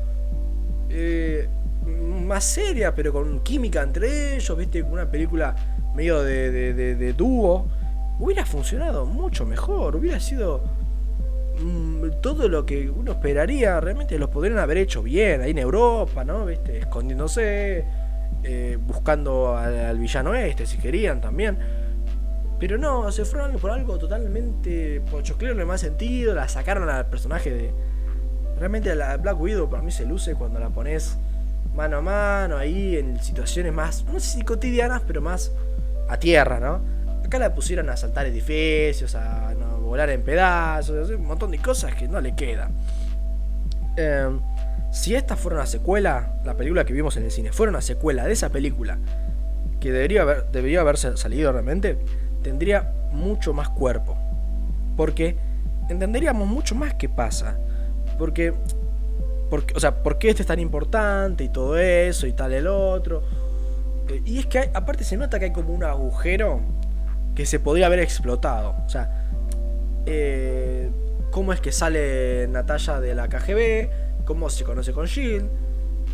Eh, 0.89 1.49
más 1.87 2.43
seria, 2.43 2.93
pero 2.93 3.11
con 3.11 3.39
química 3.41 3.81
entre 3.81 4.35
ellos, 4.35 4.57
viste, 4.57 4.81
una 4.83 5.09
película 5.09 5.55
medio 5.95 6.21
de, 6.21 6.73
de, 6.73 7.13
dúo, 7.13 7.67
hubiera 8.19 8.45
funcionado 8.45 9.05
mucho 9.05 9.45
mejor, 9.45 9.95
hubiera 9.95 10.19
sido 10.19 10.63
mm, 11.61 12.21
todo 12.21 12.49
lo 12.49 12.65
que 12.65 12.89
uno 12.89 13.11
esperaría, 13.11 13.79
realmente 13.79 14.17
los 14.17 14.29
podrían 14.29 14.59
haber 14.59 14.77
hecho 14.77 15.03
bien, 15.03 15.41
ahí 15.41 15.51
en 15.51 15.59
Europa, 15.59 16.23
¿no? 16.23 16.45
¿Viste? 16.45 16.79
Escondiéndose, 16.79 17.85
eh, 18.43 18.77
buscando 18.79 19.55
al, 19.55 19.97
villano 19.97 20.33
este, 20.33 20.65
si 20.65 20.77
querían 20.77 21.21
también. 21.21 21.57
Pero 22.59 22.77
no, 22.77 23.11
se 23.11 23.23
fueron 23.23 23.53
por 23.59 23.69
algo 23.69 23.99
totalmente 23.99 25.01
pochoclero 25.11 25.53
en 25.53 25.59
el 25.59 25.65
más 25.67 25.81
sentido, 25.81 26.33
la 26.33 26.47
sacaron 26.47 26.89
al 26.89 27.05
personaje 27.07 27.51
de... 27.51 27.71
Realmente 28.57 28.95
la 28.95 29.17
Black 29.17 29.39
Widow 29.39 29.69
para 29.69 29.83
mí 29.83 29.91
se 29.91 30.03
luce 30.03 30.33
cuando 30.33 30.59
la 30.59 30.69
pones 30.69 31.15
mano 31.75 31.97
a 31.97 32.01
mano, 32.01 32.57
ahí 32.57 32.97
en 32.97 33.21
situaciones 33.21 33.71
más, 33.71 34.03
no 34.05 34.19
sé 34.19 34.39
si 34.39 34.41
cotidianas, 34.41 35.03
pero 35.05 35.21
más 35.21 35.51
a 36.09 36.17
tierra, 36.17 36.59
¿no? 36.59 36.96
Acá 37.27 37.39
la 37.39 37.53
pusieron 37.53 37.89
a 37.89 37.97
saltar 37.97 38.25
edificios, 38.25 39.13
a 39.13 39.53
volar 39.81 40.09
en 40.09 40.21
pedazos, 40.21 41.09
un 41.09 41.25
montón 41.25 41.51
de 41.51 41.59
cosas 41.59 41.93
que 41.93 42.07
no 42.07 42.21
le 42.21 42.35
queda. 42.35 42.69
Em, 43.97 44.39
si 44.93 45.13
esta 45.13 45.35
fuera 45.35 45.57
una 45.57 45.65
secuela, 45.65 46.39
la 46.45 46.55
película 46.55 46.85
que 46.85 46.93
vimos 46.93 47.17
en 47.17 47.23
el 47.23 47.31
cine, 47.31 47.51
fuera 47.51 47.69
una 47.69 47.81
secuela 47.81 48.25
de 48.25 48.31
esa 48.31 48.49
película, 48.49 48.97
que 49.81 49.91
debería, 49.91 50.21
haber, 50.21 50.45
debería 50.53 50.79
haberse 50.79 51.17
salido 51.17 51.51
realmente, 51.51 51.97
tendría 52.43 52.93
mucho 53.11 53.53
más 53.53 53.67
cuerpo. 53.67 54.17
Porque 54.95 55.35
entenderíamos 55.89 56.47
mucho 56.47 56.75
más 56.75 56.93
qué 56.93 57.09
pasa. 57.09 57.57
Porque 58.17 58.53
o 59.75 59.79
sea, 59.81 60.01
por 60.01 60.17
qué 60.17 60.29
este 60.29 60.43
es 60.43 60.47
tan 60.47 60.59
importante 60.59 61.43
y 61.43 61.49
todo 61.49 61.77
eso 61.77 62.25
y 62.25 62.31
tal 62.31 62.53
el 62.53 62.67
otro. 62.67 63.21
Eh, 64.07 64.21
y 64.23 64.39
es 64.39 64.45
que 64.45 64.71
aparte 64.73 65.03
se 65.03 65.17
nota 65.17 65.39
que 65.39 65.45
hay 65.45 65.51
como 65.51 65.73
un 65.73 65.83
agujero 65.83 66.61
que 67.37 67.45
se 67.45 67.59
podría 67.59 67.85
haber 67.85 67.99
explotado. 67.99 68.73
O 68.83 68.89
sea, 68.89 69.29
eh, 70.07 70.89
cómo 71.29 71.53
es 71.53 71.61
que 71.61 71.71
sale 71.71 72.47
Natalia 72.47 72.99
de 72.99 73.13
la 73.13 73.27
KGB, 73.27 74.25
cómo 74.25 74.49
se 74.49 74.63
conoce 74.63 74.91
con 74.91 75.05
Jill, 75.05 75.47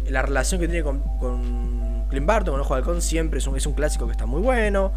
la 0.09 0.21
relación 0.21 0.59
que 0.59 0.67
tiene 0.67 0.83
con, 0.83 0.99
con 1.19 2.07
Clint 2.09 2.27
Barton, 2.27 2.55
con 2.55 2.59
Ojo 2.59 2.73
de 2.73 2.79
Halcón, 2.81 3.01
siempre 3.01 3.39
es 3.39 3.47
un, 3.47 3.55
es 3.55 3.65
un 3.65 3.71
clásico 3.71 4.05
que 4.05 4.11
está 4.11 4.25
muy 4.25 4.41
bueno. 4.41 4.91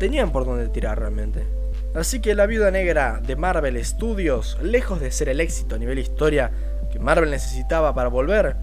Tenían 0.00 0.32
por 0.32 0.44
dónde 0.44 0.68
tirar 0.70 0.98
realmente. 0.98 1.46
Así 1.94 2.18
que 2.18 2.34
La 2.34 2.46
Viuda 2.46 2.72
Negra 2.72 3.20
de 3.24 3.36
Marvel 3.36 3.82
Studios, 3.84 4.58
lejos 4.60 5.00
de 5.00 5.12
ser 5.12 5.28
el 5.28 5.40
éxito 5.40 5.76
a 5.76 5.78
nivel 5.78 6.00
historia 6.00 6.50
que 6.90 6.98
Marvel 6.98 7.30
necesitaba 7.30 7.94
para 7.94 8.08
volver, 8.08 8.56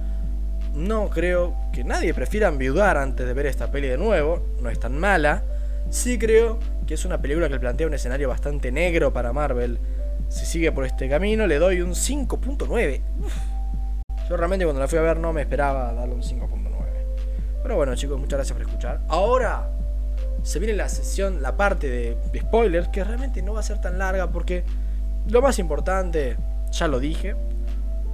no 0.75 1.09
creo 1.09 1.55
que 1.71 1.85
nadie 1.85 2.13
prefiera 2.13 2.49
enviudar 2.49 2.97
antes 2.97 3.25
de 3.25 3.33
ver 3.33 3.45
esta 3.45 3.71
peli 3.71 3.87
de 3.87 3.97
nuevo, 3.97 4.45
no 4.61 4.69
es 4.69 4.77
tan 4.77 4.99
mala. 4.99 5.45
Sí 5.89 6.19
creo 6.19 6.59
que 6.91 6.95
es 6.95 7.05
una 7.05 7.21
película 7.21 7.47
que 7.47 7.57
plantea 7.57 7.87
un 7.87 7.93
escenario 7.93 8.27
bastante 8.27 8.69
negro 8.69 9.13
para 9.13 9.31
Marvel. 9.31 9.79
Si 10.27 10.45
sigue 10.45 10.73
por 10.73 10.83
este 10.83 11.07
camino, 11.07 11.47
le 11.47 11.57
doy 11.57 11.79
un 11.79 11.91
5.9. 11.91 13.01
Yo 14.27 14.35
realmente 14.35 14.65
cuando 14.65 14.81
la 14.81 14.89
fui 14.89 14.97
a 14.97 15.01
ver 15.01 15.15
no 15.15 15.31
me 15.31 15.39
esperaba 15.39 15.93
darle 15.93 16.15
un 16.15 16.21
5.9. 16.21 16.49
Pero 17.63 17.77
bueno 17.77 17.95
chicos, 17.95 18.19
muchas 18.19 18.39
gracias 18.39 18.57
por 18.57 18.67
escuchar. 18.67 18.99
Ahora 19.07 19.69
se 20.43 20.59
viene 20.59 20.73
la 20.73 20.89
sesión, 20.89 21.41
la 21.41 21.55
parte 21.55 21.87
de, 21.89 22.17
de 22.29 22.41
spoilers, 22.41 22.89
que 22.89 23.05
realmente 23.05 23.41
no 23.41 23.53
va 23.53 23.61
a 23.61 23.63
ser 23.63 23.79
tan 23.79 23.97
larga 23.97 24.29
porque 24.29 24.65
lo 25.29 25.41
más 25.41 25.59
importante, 25.59 26.35
ya 26.73 26.89
lo 26.89 26.99
dije, 26.99 27.37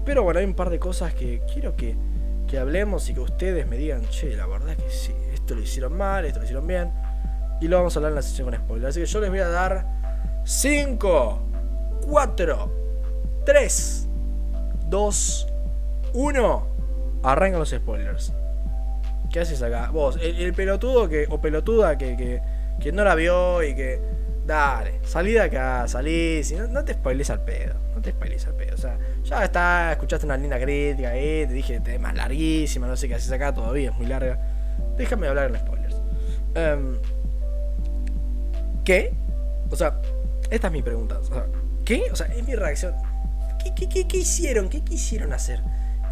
pero 0.05 0.21
bueno, 0.21 0.39
hay 0.39 0.45
un 0.45 0.53
par 0.53 0.69
de 0.69 0.77
cosas 0.77 1.15
que 1.15 1.41
quiero 1.51 1.75
que, 1.75 1.95
hablemos 2.59 3.09
y 3.09 3.15
que 3.15 3.21
ustedes 3.21 3.65
me 3.65 3.75
digan, 3.75 4.07
che, 4.11 4.35
la 4.35 4.45
verdad 4.45 4.69
es 4.69 4.77
que 4.77 4.89
sí, 4.91 5.13
esto 5.33 5.55
lo 5.55 5.61
hicieron 5.61 5.97
mal, 5.97 6.25
esto 6.25 6.37
lo 6.37 6.45
hicieron 6.45 6.67
bien. 6.67 6.91
Y 7.59 7.67
lo 7.67 7.77
vamos 7.77 7.95
a 7.95 7.99
hablar 7.99 8.11
en 8.11 8.15
la 8.15 8.21
sesión 8.21 8.49
con 8.49 8.57
spoilers. 8.57 8.89
Así 8.89 8.99
que 8.99 9.05
yo 9.05 9.19
les 9.21 9.29
voy 9.29 9.39
a 9.39 9.49
dar 9.49 9.85
5, 10.43 11.41
4, 12.07 12.71
3, 13.45 14.07
2, 14.89 15.47
1. 16.13 16.67
Arrancan 17.23 17.59
los 17.59 17.69
spoilers. 17.69 18.33
¿Qué 19.31 19.39
haces 19.39 19.61
acá? 19.61 19.89
Vos, 19.91 20.17
el, 20.21 20.53
pelotudo 20.53 21.09
que, 21.09 21.27
o 21.29 21.41
pelotuda 21.41 21.97
que, 21.97 22.15
que, 22.15 22.41
que 22.79 22.91
no 22.91 23.03
la 23.03 23.15
vio 23.15 23.63
y 23.63 23.75
que 23.75 23.99
Dale, 24.47 25.01
salí 25.03 25.33
de 25.33 25.41
acá, 25.41 25.85
salí. 25.89 26.41
Si 26.41 26.55
no, 26.55 26.85
te 26.85 26.93
spoiles 26.93 27.29
al 27.29 27.43
pedo. 27.43 27.75
No 27.93 28.01
te 28.01 28.11
spoiles 28.11 28.47
al 28.47 28.53
pedo. 28.53 28.75
O 28.75 28.77
sea, 28.77 28.97
ya 29.25 29.43
está, 29.43 29.91
escuchaste 29.91 30.25
una 30.25 30.37
linda 30.37 30.57
crítica 30.57 31.09
ahí. 31.09 31.45
Te 31.45 31.53
dije, 31.53 31.81
te 31.81 31.99
más 31.99 32.15
larguísima, 32.15 32.87
no 32.87 32.95
sé 32.95 33.09
qué 33.09 33.15
haces 33.15 33.29
acá 33.29 33.53
todavía, 33.53 33.89
es 33.89 33.97
muy 33.97 34.05
larga. 34.07 34.39
Déjame 34.95 35.27
hablar 35.27 35.49
en 35.49 35.57
spoilers. 35.57 35.97
Em, 36.55 36.97
¿Qué? 38.87 39.13
O 39.69 39.75
sea, 39.75 39.99
esta 40.49 40.67
es 40.67 40.73
mi 40.73 40.81
pregunta. 40.81 41.19
O 41.19 41.23
sea, 41.25 41.45
¿qué? 41.83 42.03
O 42.09 42.15
sea, 42.15 42.27
es 42.27 42.47
mi 42.47 42.55
reacción. 42.55 42.93
¿Qué, 43.75 43.89
qué, 43.89 44.07
qué 44.07 44.17
hicieron? 44.17 44.69
¿Qué 44.69 44.79
quisieron 44.79 45.33
hacer? 45.33 45.61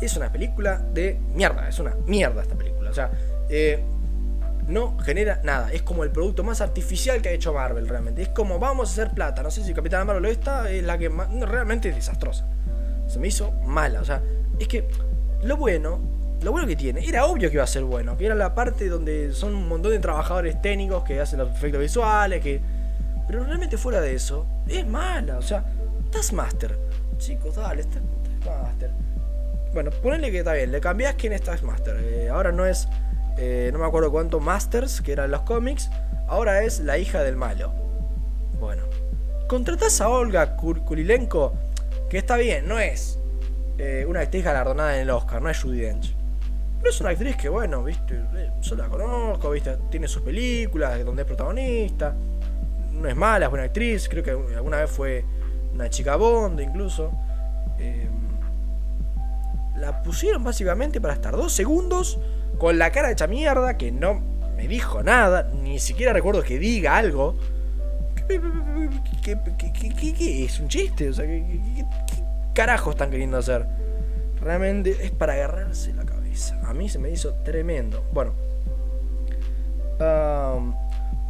Es 0.01 0.17
una 0.17 0.29
película 0.29 0.79
de 0.93 1.17
mierda. 1.33 1.69
Es 1.69 1.79
una 1.79 1.95
mierda 2.05 2.41
esta 2.41 2.55
película. 2.55 2.89
O 2.89 2.93
sea, 2.93 3.11
eh 3.47 3.81
no 4.67 4.97
genera 4.97 5.39
nada. 5.45 5.71
Es 5.71 5.83
como 5.83 6.03
el 6.03 6.11
producto 6.11 6.43
más 6.43 6.59
artificial 6.59 7.21
que 7.21 7.29
ha 7.29 7.31
hecho 7.31 7.53
Marvel 7.53 7.87
realmente. 7.87 8.23
Es 8.23 8.29
como 8.29 8.59
vamos 8.59 8.89
a 8.89 8.91
hacer 8.91 9.15
plata. 9.15 9.41
No 9.41 9.51
sé 9.51 9.63
si 9.63 9.73
Capitán 9.73 10.05
Marvel 10.05 10.23
lo 10.23 10.29
está, 10.29 10.69
es 10.69 10.83
la 10.83 10.97
que 10.97 11.07
más, 11.07 11.29
realmente 11.31 11.87
es 11.87 11.95
desastrosa. 11.95 12.45
Se 13.07 13.19
me 13.19 13.29
hizo 13.29 13.51
mala. 13.63 14.01
O 14.01 14.05
sea, 14.05 14.21
es 14.59 14.67
que 14.67 14.85
lo 15.43 15.55
bueno, 15.55 16.01
lo 16.45 16.51
bueno 16.51 16.67
que 16.67 16.75
tiene, 16.75 17.05
era 17.05 17.25
obvio 17.25 17.49
que 17.49 17.55
iba 17.55 17.63
a 17.63 17.67
ser 17.67 17.83
bueno. 17.83 18.15
Que 18.17 18.27
era 18.27 18.35
la 18.35 18.53
parte 18.53 18.87
donde 18.87 19.33
son 19.33 19.55
un 19.55 19.67
montón 19.67 19.91
de 19.91 19.99
trabajadores 19.99 20.61
técnicos 20.61 21.03
que 21.03 21.19
hacen 21.19 21.39
los 21.39 21.49
efectos 21.49 21.81
visuales, 21.81 22.41
que... 22.41 22.61
Pero 23.27 23.43
realmente 23.43 23.77
fuera 23.77 23.99
de 23.99 24.13
eso, 24.13 24.45
es 24.67 24.85
mala. 24.85 25.39
O 25.39 25.41
sea, 25.41 25.65
Taskmaster. 26.11 26.77
Chicos, 27.17 27.55
dale, 27.55 27.83
Taskmaster. 27.83 28.91
Bueno, 29.73 29.89
ponele 30.03 30.31
que 30.31 30.39
está 30.39 30.53
bien, 30.53 30.71
le 30.71 30.79
cambiás 30.79 31.15
quién 31.15 31.33
es 31.33 31.41
Taskmaster. 31.41 31.97
Eh, 31.99 32.29
ahora 32.29 32.51
no 32.51 32.65
es 32.65 32.87
eh, 33.37 33.69
no 33.73 33.79
me 33.79 33.85
acuerdo 33.85 34.11
cuánto, 34.11 34.39
Masters, 34.39 35.01
que 35.01 35.11
eran 35.11 35.31
los 35.31 35.41
cómics, 35.41 35.89
ahora 36.27 36.63
es 36.63 36.79
la 36.79 36.97
hija 36.97 37.21
del 37.23 37.35
malo. 37.35 37.73
Bueno, 38.59 38.83
contratás 39.47 39.99
a 39.99 40.09
Olga 40.09 40.55
Kurilenko, 40.55 41.53
que 42.09 42.17
está 42.17 42.37
bien, 42.37 42.67
no 42.67 42.79
es 42.79 43.19
eh, 43.77 44.05
una 44.07 44.21
actriz 44.21 44.45
galardonada 44.45 44.95
en 44.95 45.01
el 45.01 45.09
Oscar, 45.09 45.41
no 45.41 45.49
es 45.49 45.61
Judy 45.61 45.81
Dench. 45.81 46.15
Pero 46.85 46.93
es 46.93 47.01
una 47.01 47.09
actriz 47.09 47.35
que, 47.35 47.49
bueno, 47.49 47.83
viste, 47.83 48.13
eh, 48.35 48.51
yo 48.61 48.75
la 48.75 48.87
conozco, 48.87 49.49
viste, 49.49 49.75
tiene 49.89 50.07
sus 50.07 50.21
películas 50.21 51.03
donde 51.03 51.23
es 51.23 51.25
protagonista. 51.27 52.13
No 52.91 53.09
es 53.09 53.15
mala, 53.15 53.45
es 53.45 53.49
buena 53.49 53.65
actriz, 53.65 54.07
creo 54.07 54.21
que 54.21 54.29
alguna 54.29 54.81
vez 54.81 54.91
fue 54.91 55.25
una 55.73 55.89
chica 55.89 56.15
Bond 56.15 56.59
incluso. 56.59 57.11
la 59.77 60.03
pusieron 60.03 60.43
básicamente 60.43 61.01
para 61.01 61.15
estar 61.15 61.35
dos 61.35 61.53
segundos 61.53 62.19
con 62.59 62.77
la 62.77 62.91
cara 62.91 63.09
hecha 63.09 63.25
mierda, 63.25 63.77
que 63.77 63.91
no 63.91 64.21
me 64.55 64.67
dijo 64.67 65.01
nada, 65.01 65.49
ni 65.55 65.79
siquiera 65.79 66.13
recuerdo 66.13 66.43
que 66.43 66.59
diga 66.59 66.97
algo. 66.97 67.35
¿Qué, 68.27 68.39
es 70.45 70.59
un 70.59 70.67
chiste? 70.67 71.09
O 71.09 71.13
sea, 71.13 71.25
¿qué, 71.25 71.83
carajo 72.53 72.91
están 72.91 73.09
queriendo 73.09 73.37
hacer? 73.37 73.65
Realmente 74.39 74.95
es 75.03 75.09
para 75.09 75.33
agarrarse 75.33 75.91
la 75.91 76.05
cabeza. 76.05 76.24
A 76.63 76.73
mí 76.73 76.89
se 76.89 76.99
me 76.99 77.09
hizo 77.09 77.33
tremendo. 77.43 78.03
Bueno. 78.13 78.33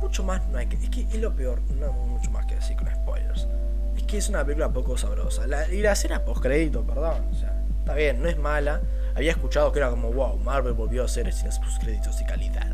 mucho 0.01 0.23
más 0.23 0.47
no 0.49 0.57
hay 0.57 0.67
que... 0.67 0.77
Es 0.77 0.89
que 0.89 1.01
es 1.01 1.15
lo 1.15 1.35
peor. 1.35 1.61
No 1.79 1.91
mucho 1.91 2.31
más 2.31 2.45
que 2.45 2.55
decir 2.55 2.75
con 2.77 2.87
spoilers. 2.87 3.47
Es 3.95 4.03
que 4.03 4.17
es 4.17 4.29
una 4.29 4.43
película 4.43 4.71
poco 4.71 4.97
sabrosa. 4.97 5.45
y 5.71 5.81
la 5.81 5.93
escena 5.93 6.23
post 6.23 6.41
crédito, 6.41 6.83
perdón. 6.83 7.25
O 7.31 7.35
sea, 7.35 7.63
está 7.79 7.93
bien, 7.93 8.21
no 8.21 8.29
es 8.29 8.37
mala 8.37 8.81
había 9.15 9.31
escuchado 9.31 9.71
que 9.71 9.79
era 9.79 9.89
como, 9.89 10.11
wow, 10.11 10.37
Marvel 10.39 10.73
volvió 10.73 11.01
a 11.01 11.05
hacer 11.05 11.27
escenas 11.27 11.59
créditos 11.79 12.19
de 12.19 12.25
calidad. 12.25 12.73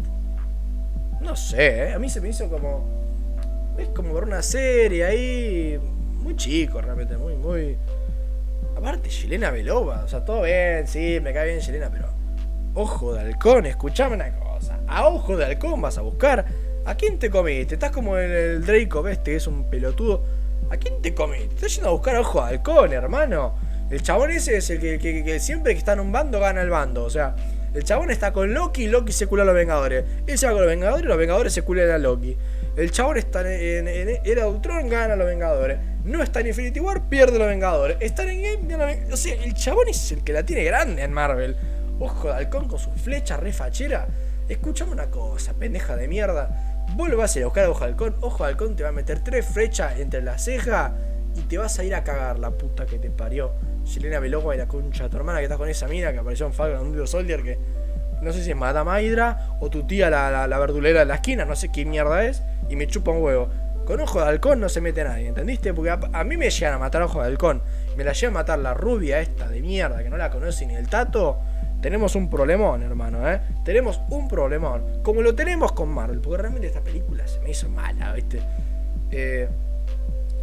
No 1.21 1.35
sé, 1.35 1.89
¿eh? 1.89 1.93
a 1.93 1.99
mí 1.99 2.09
se 2.09 2.19
me 2.19 2.29
hizo 2.29 2.49
como. 2.49 2.83
Es 3.77 3.87
como 3.89 4.13
ver 4.13 4.23
una 4.23 4.41
serie 4.41 5.05
ahí. 5.05 5.79
Muy 6.15 6.35
chico, 6.35 6.81
realmente, 6.81 7.15
muy, 7.15 7.35
muy. 7.35 7.77
Aparte, 8.75 9.09
Chilena 9.09 9.51
Belova, 9.51 10.03
o 10.03 10.07
sea, 10.07 10.25
todo 10.25 10.41
bien, 10.41 10.87
sí, 10.87 11.19
me 11.21 11.31
cae 11.31 11.49
bien 11.49 11.59
Chilena, 11.59 11.91
pero. 11.91 12.09
Ojo 12.73 13.13
de 13.13 13.21
halcón, 13.21 13.65
escuchame 13.65 14.15
una 14.15 14.31
cosa. 14.31 14.79
A 14.87 15.07
ojo 15.07 15.35
de 15.35 15.45
halcón 15.45 15.81
vas 15.81 15.97
a 15.97 16.01
buscar. 16.01 16.45
¿A 16.85 16.95
quién 16.95 17.19
te 17.19 17.29
comiste? 17.29 17.75
Estás 17.75 17.91
como 17.91 18.17
el, 18.17 18.31
el 18.31 18.65
Draco, 18.65 19.03
¿ves? 19.03 19.19
Que 19.19 19.35
es 19.35 19.47
un 19.47 19.69
pelotudo. 19.69 20.23
¿A 20.71 20.77
quién 20.77 21.01
te 21.01 21.13
comí? 21.13 21.37
Te 21.37 21.55
estás 21.55 21.75
yendo 21.75 21.89
a 21.89 21.91
buscar 21.91 22.15
ojo 22.15 22.39
de 22.41 22.47
halcón, 22.51 22.93
hermano. 22.93 23.55
El 23.89 24.01
chabón 24.01 24.31
ese 24.31 24.55
es 24.55 24.69
el 24.69 24.79
que, 24.79 25.39
siempre 25.41 25.73
que 25.73 25.79
está 25.79 25.93
en 25.93 25.99
un 25.99 26.13
bando 26.13 26.39
gana 26.39 26.61
el 26.61 26.69
bando. 26.69 27.03
O 27.03 27.09
sea, 27.09 27.35
el 27.73 27.83
chabón 27.83 28.09
está 28.09 28.31
con 28.31 28.53
Loki 28.53 28.83
y 28.83 28.87
Loki 28.87 29.11
se 29.11 29.27
cula 29.27 29.43
a 29.43 29.45
los 29.45 29.53
Vengadores. 29.53 30.05
Él 30.25 30.37
se 30.37 30.45
va 30.45 30.53
con 30.53 30.61
los 30.61 30.69
Vengadores 30.69 31.03
y 31.03 31.07
los 31.09 31.17
Vengadores 31.17 31.51
se 31.51 31.63
culan 31.63 31.89
a 31.89 31.97
Loki. 31.97 32.37
El 32.77 32.89
chabón 32.91 33.17
está 33.17 33.41
en, 33.41 33.89
Era 34.23 34.47
Ultron, 34.47 34.87
gana 34.87 35.15
a 35.15 35.17
los 35.17 35.27
Vengadores. 35.27 35.77
No 36.05 36.23
está 36.23 36.39
en 36.39 36.47
Infinity 36.47 36.79
War, 36.79 37.09
pierde 37.09 37.35
a 37.35 37.39
los 37.39 37.47
Vengadores. 37.49 37.97
Está 37.99 38.23
en 38.31 38.41
Game, 38.41 38.67
gana 38.69 38.95
O 39.11 39.17
sea, 39.17 39.35
el 39.35 39.53
chabón 39.55 39.89
es 39.89 40.13
el 40.13 40.23
que 40.23 40.31
la 40.31 40.43
tiene 40.43 40.63
grande 40.63 41.01
en 41.01 41.11
Marvel. 41.11 41.57
Ojo 42.01 42.29
de 42.29 42.33
halcón 42.33 42.67
con 42.67 42.79
su 42.79 42.91
flecha 42.91 43.37
refachera. 43.37 44.07
Escuchame 44.49 44.91
una 44.91 45.11
cosa, 45.11 45.53
pendeja 45.53 45.95
de 45.95 46.07
mierda. 46.07 46.83
Vos 46.95 47.09
lo 47.09 47.15
vas 47.15 47.35
a 47.35 47.39
ir 47.39 47.43
a 47.43 47.47
buscar 47.47 47.65
a 47.65 47.69
Ojo 47.69 47.79
de 47.81 47.85
Halcón. 47.85 48.15
Ojo 48.21 48.43
de 48.43 48.49
Halcón 48.49 48.75
te 48.75 48.83
va 48.83 48.89
a 48.89 48.91
meter 48.91 49.23
tres 49.23 49.45
flechas 49.45 49.99
entre 49.99 50.21
la 50.21 50.37
ceja 50.37 50.95
y 51.35 51.41
te 51.41 51.57
vas 51.57 51.77
a 51.79 51.83
ir 51.83 51.93
a 51.93 52.03
cagar 52.03 52.39
la 52.39 52.51
puta 52.51 52.87
que 52.87 52.97
te 52.97 53.11
parió. 53.11 53.53
Selena 53.85 54.19
Belogua 54.19 54.55
y 54.55 54.57
la 54.57 54.67
concha 54.67 55.03
de 55.03 55.09
tu 55.09 55.17
hermana 55.17 55.37
que 55.39 55.45
está 55.45 55.57
con 55.57 55.69
esa 55.69 55.87
mina 55.87 56.11
que 56.11 56.17
apareció 56.17 56.47
en 56.47 56.53
Falcon 56.53 56.87
un 56.87 57.07
Soldier 57.07 57.43
que 57.43 57.59
no 58.21 58.33
sé 58.33 58.43
si 58.43 58.49
es 58.49 58.55
Madame 58.57 59.03
Hydra 59.03 59.57
o 59.59 59.69
tu 59.69 59.85
tía 59.87 60.09
la, 60.09 60.59
verdulera 60.59 60.99
de 60.99 61.05
la 61.05 61.15
esquina, 61.15 61.45
no 61.45 61.55
sé 61.55 61.71
qué 61.71 61.85
mierda 61.85 62.23
es, 62.25 62.43
y 62.69 62.75
me 62.75 62.87
chupa 62.87 63.11
un 63.11 63.21
huevo. 63.21 63.49
Con 63.85 63.99
ojo 63.99 64.21
de 64.21 64.27
halcón 64.27 64.59
no 64.59 64.69
se 64.69 64.79
mete 64.79 65.03
nadie, 65.03 65.27
¿entendiste? 65.27 65.73
Porque 65.73 65.89
a, 65.89 66.23
mí 66.23 66.37
me 66.37 66.49
llegan 66.49 66.75
a 66.75 66.77
matar 66.77 67.01
ojo 67.01 67.21
de 67.21 67.27
halcón. 67.27 67.61
Me 67.95 68.03
la 68.03 68.13
llegan 68.13 68.35
a 68.35 68.39
matar 68.39 68.59
la 68.59 68.73
rubia 68.73 69.19
esta 69.19 69.47
de 69.47 69.61
mierda 69.61 70.03
que 70.03 70.09
no 70.09 70.17
la 70.17 70.29
conoce 70.29 70.65
ni 70.65 70.75
el 70.75 70.87
tato. 70.87 71.39
Tenemos 71.81 72.15
un 72.15 72.29
problemón, 72.29 72.83
hermano, 72.83 73.27
¿eh? 73.29 73.41
Tenemos 73.65 74.01
un 74.09 74.27
problemón. 74.27 75.01
Como 75.03 75.21
lo 75.21 75.33
tenemos 75.33 75.71
con 75.71 75.89
Marvel, 75.89 76.19
porque 76.21 76.41
realmente 76.41 76.67
esta 76.67 76.81
película 76.81 77.27
se 77.27 77.39
me 77.39 77.51
hizo 77.51 77.69
mala, 77.69 78.13
¿viste? 78.13 78.39
Eh, 79.09 79.49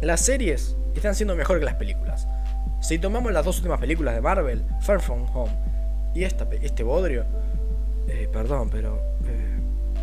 las 0.01 0.21
series 0.21 0.75
están 0.95 1.15
siendo 1.15 1.35
mejor 1.35 1.59
que 1.59 1.65
las 1.65 1.75
películas. 1.75 2.27
Si 2.81 2.99
tomamos 2.99 3.31
las 3.31 3.45
dos 3.45 3.57
últimas 3.57 3.79
películas 3.79 4.15
de 4.15 4.21
Marvel, 4.21 4.63
Far 4.81 5.01
From 5.01 5.25
Home 5.33 5.51
y 6.13 6.23
esta, 6.23 6.47
este 6.61 6.83
bodrio, 6.83 7.25
eh, 8.07 8.29
perdón, 8.31 8.69
pero 8.69 9.01
eh, 9.25 9.59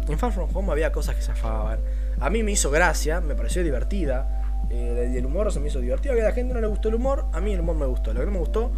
en 0.08 0.18
Far 0.18 0.32
From 0.32 0.48
Home 0.54 0.72
había 0.72 0.92
cosas 0.92 1.16
que 1.16 1.22
se 1.22 1.32
afaban. 1.32 1.80
A 2.20 2.30
mí 2.30 2.42
me 2.42 2.52
hizo 2.52 2.70
gracia, 2.70 3.20
me 3.20 3.34
pareció 3.34 3.62
divertida. 3.62 4.42
Eh, 4.70 5.14
el 5.16 5.24
humor 5.24 5.52
se 5.52 5.60
me 5.60 5.68
hizo 5.68 5.80
divertido. 5.80 6.14
A 6.14 6.16
la 6.16 6.32
gente 6.32 6.54
no 6.54 6.60
le 6.60 6.66
gustó 6.66 6.88
el 6.88 6.96
humor, 6.96 7.26
a 7.32 7.40
mí 7.40 7.52
el 7.52 7.60
humor 7.60 7.76
me 7.76 7.86
gustó. 7.86 8.12
Lo 8.12 8.20
que 8.20 8.26
no 8.26 8.32
me 8.32 8.38
gustó 8.38 8.72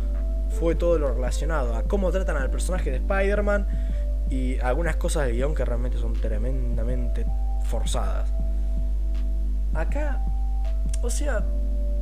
fue 0.50 0.74
todo 0.74 0.98
lo 0.98 1.12
relacionado 1.12 1.74
a 1.74 1.82
cómo 1.82 2.10
tratan 2.10 2.36
al 2.36 2.50
personaje 2.50 2.90
de 2.90 2.96
Spider-Man 2.96 3.66
y 4.30 4.58
algunas 4.60 4.96
cosas 4.96 5.26
de 5.26 5.32
guion 5.32 5.54
que 5.54 5.64
realmente 5.64 5.98
son 5.98 6.14
tremendamente 6.14 7.26
forzadas. 7.64 8.32
Acá, 9.74 10.24
o 11.02 11.10
sea, 11.10 11.44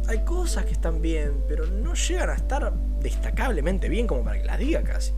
hay 0.09 0.19
cosas 0.21 0.65
que 0.65 0.73
están 0.73 1.03
bien, 1.03 1.43
pero 1.49 1.67
no 1.67 1.95
llegan 1.95 2.31
a 2.31 2.35
estar 2.35 2.73
destacablemente 3.01 3.89
bien 3.89 4.07
como 4.07 4.25
para 4.25 4.39
que 4.39 4.45
las 4.45 4.59
diga 4.59 4.83
casi. 4.83 5.13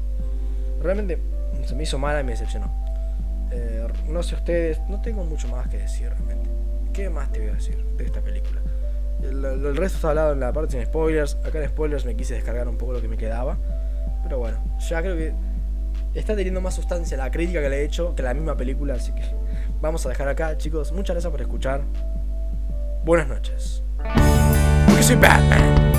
Realmente 0.82 1.18
se 1.66 1.74
me 1.74 1.82
hizo 1.82 1.98
mala 1.98 2.20
y 2.20 2.24
me 2.24 2.32
decepcionó. 2.32 2.72
Eh, 3.50 3.86
no 4.08 4.22
sé 4.22 4.34
ustedes, 4.34 4.80
no 4.88 5.00
tengo 5.00 5.24
mucho 5.24 5.48
más 5.48 5.68
que 5.68 5.78
decir 5.78 6.08
realmente. 6.10 6.48
¿Qué 6.92 7.10
más 7.10 7.30
te 7.30 7.40
voy 7.40 7.48
a 7.50 7.54
decir 7.54 7.82
de 7.96 8.04
esta 8.04 8.20
película? 8.20 8.60
El, 9.22 9.76
resto 9.76 9.96
está 9.96 10.10
hablado 10.10 10.32
en 10.32 10.40
la 10.40 10.52
parte 10.52 10.72
sin 10.72 10.84
spoilers. 10.84 11.36
Acá 11.44 11.62
en 11.62 11.68
spoilers 11.68 12.04
me 12.04 12.16
quise 12.16 12.34
descargar 12.34 12.68
un 12.68 12.76
poco 12.76 12.92
lo 12.92 13.00
que 13.00 13.08
me 13.08 13.16
quedaba. 13.16 13.58
Pero 14.22 14.38
bueno, 14.38 14.58
ya 14.88 15.00
creo 15.02 15.16
que 15.16 15.32
está 16.14 16.34
teniendo 16.34 16.60
más 16.60 16.74
sustancia 16.74 17.16
la 17.16 17.30
crítica 17.30 17.60
que 17.60 17.68
le 17.68 17.80
he 17.80 17.84
hecho 17.84 18.14
que 18.14 18.22
la 18.22 18.34
misma 18.34 18.56
película. 18.56 18.94
Así 18.94 19.12
que 19.12 19.22
vamos 19.80 20.04
a 20.06 20.10
dejar 20.10 20.28
acá, 20.28 20.56
chicos. 20.56 20.92
Muchas 20.92 21.14
gracias 21.14 21.30
por 21.30 21.40
escuchar. 21.40 21.82
Buenas 23.04 23.28
noches. 23.28 23.82
Porque 24.86 25.02
soy 25.02 25.16
Batman. 25.16 25.97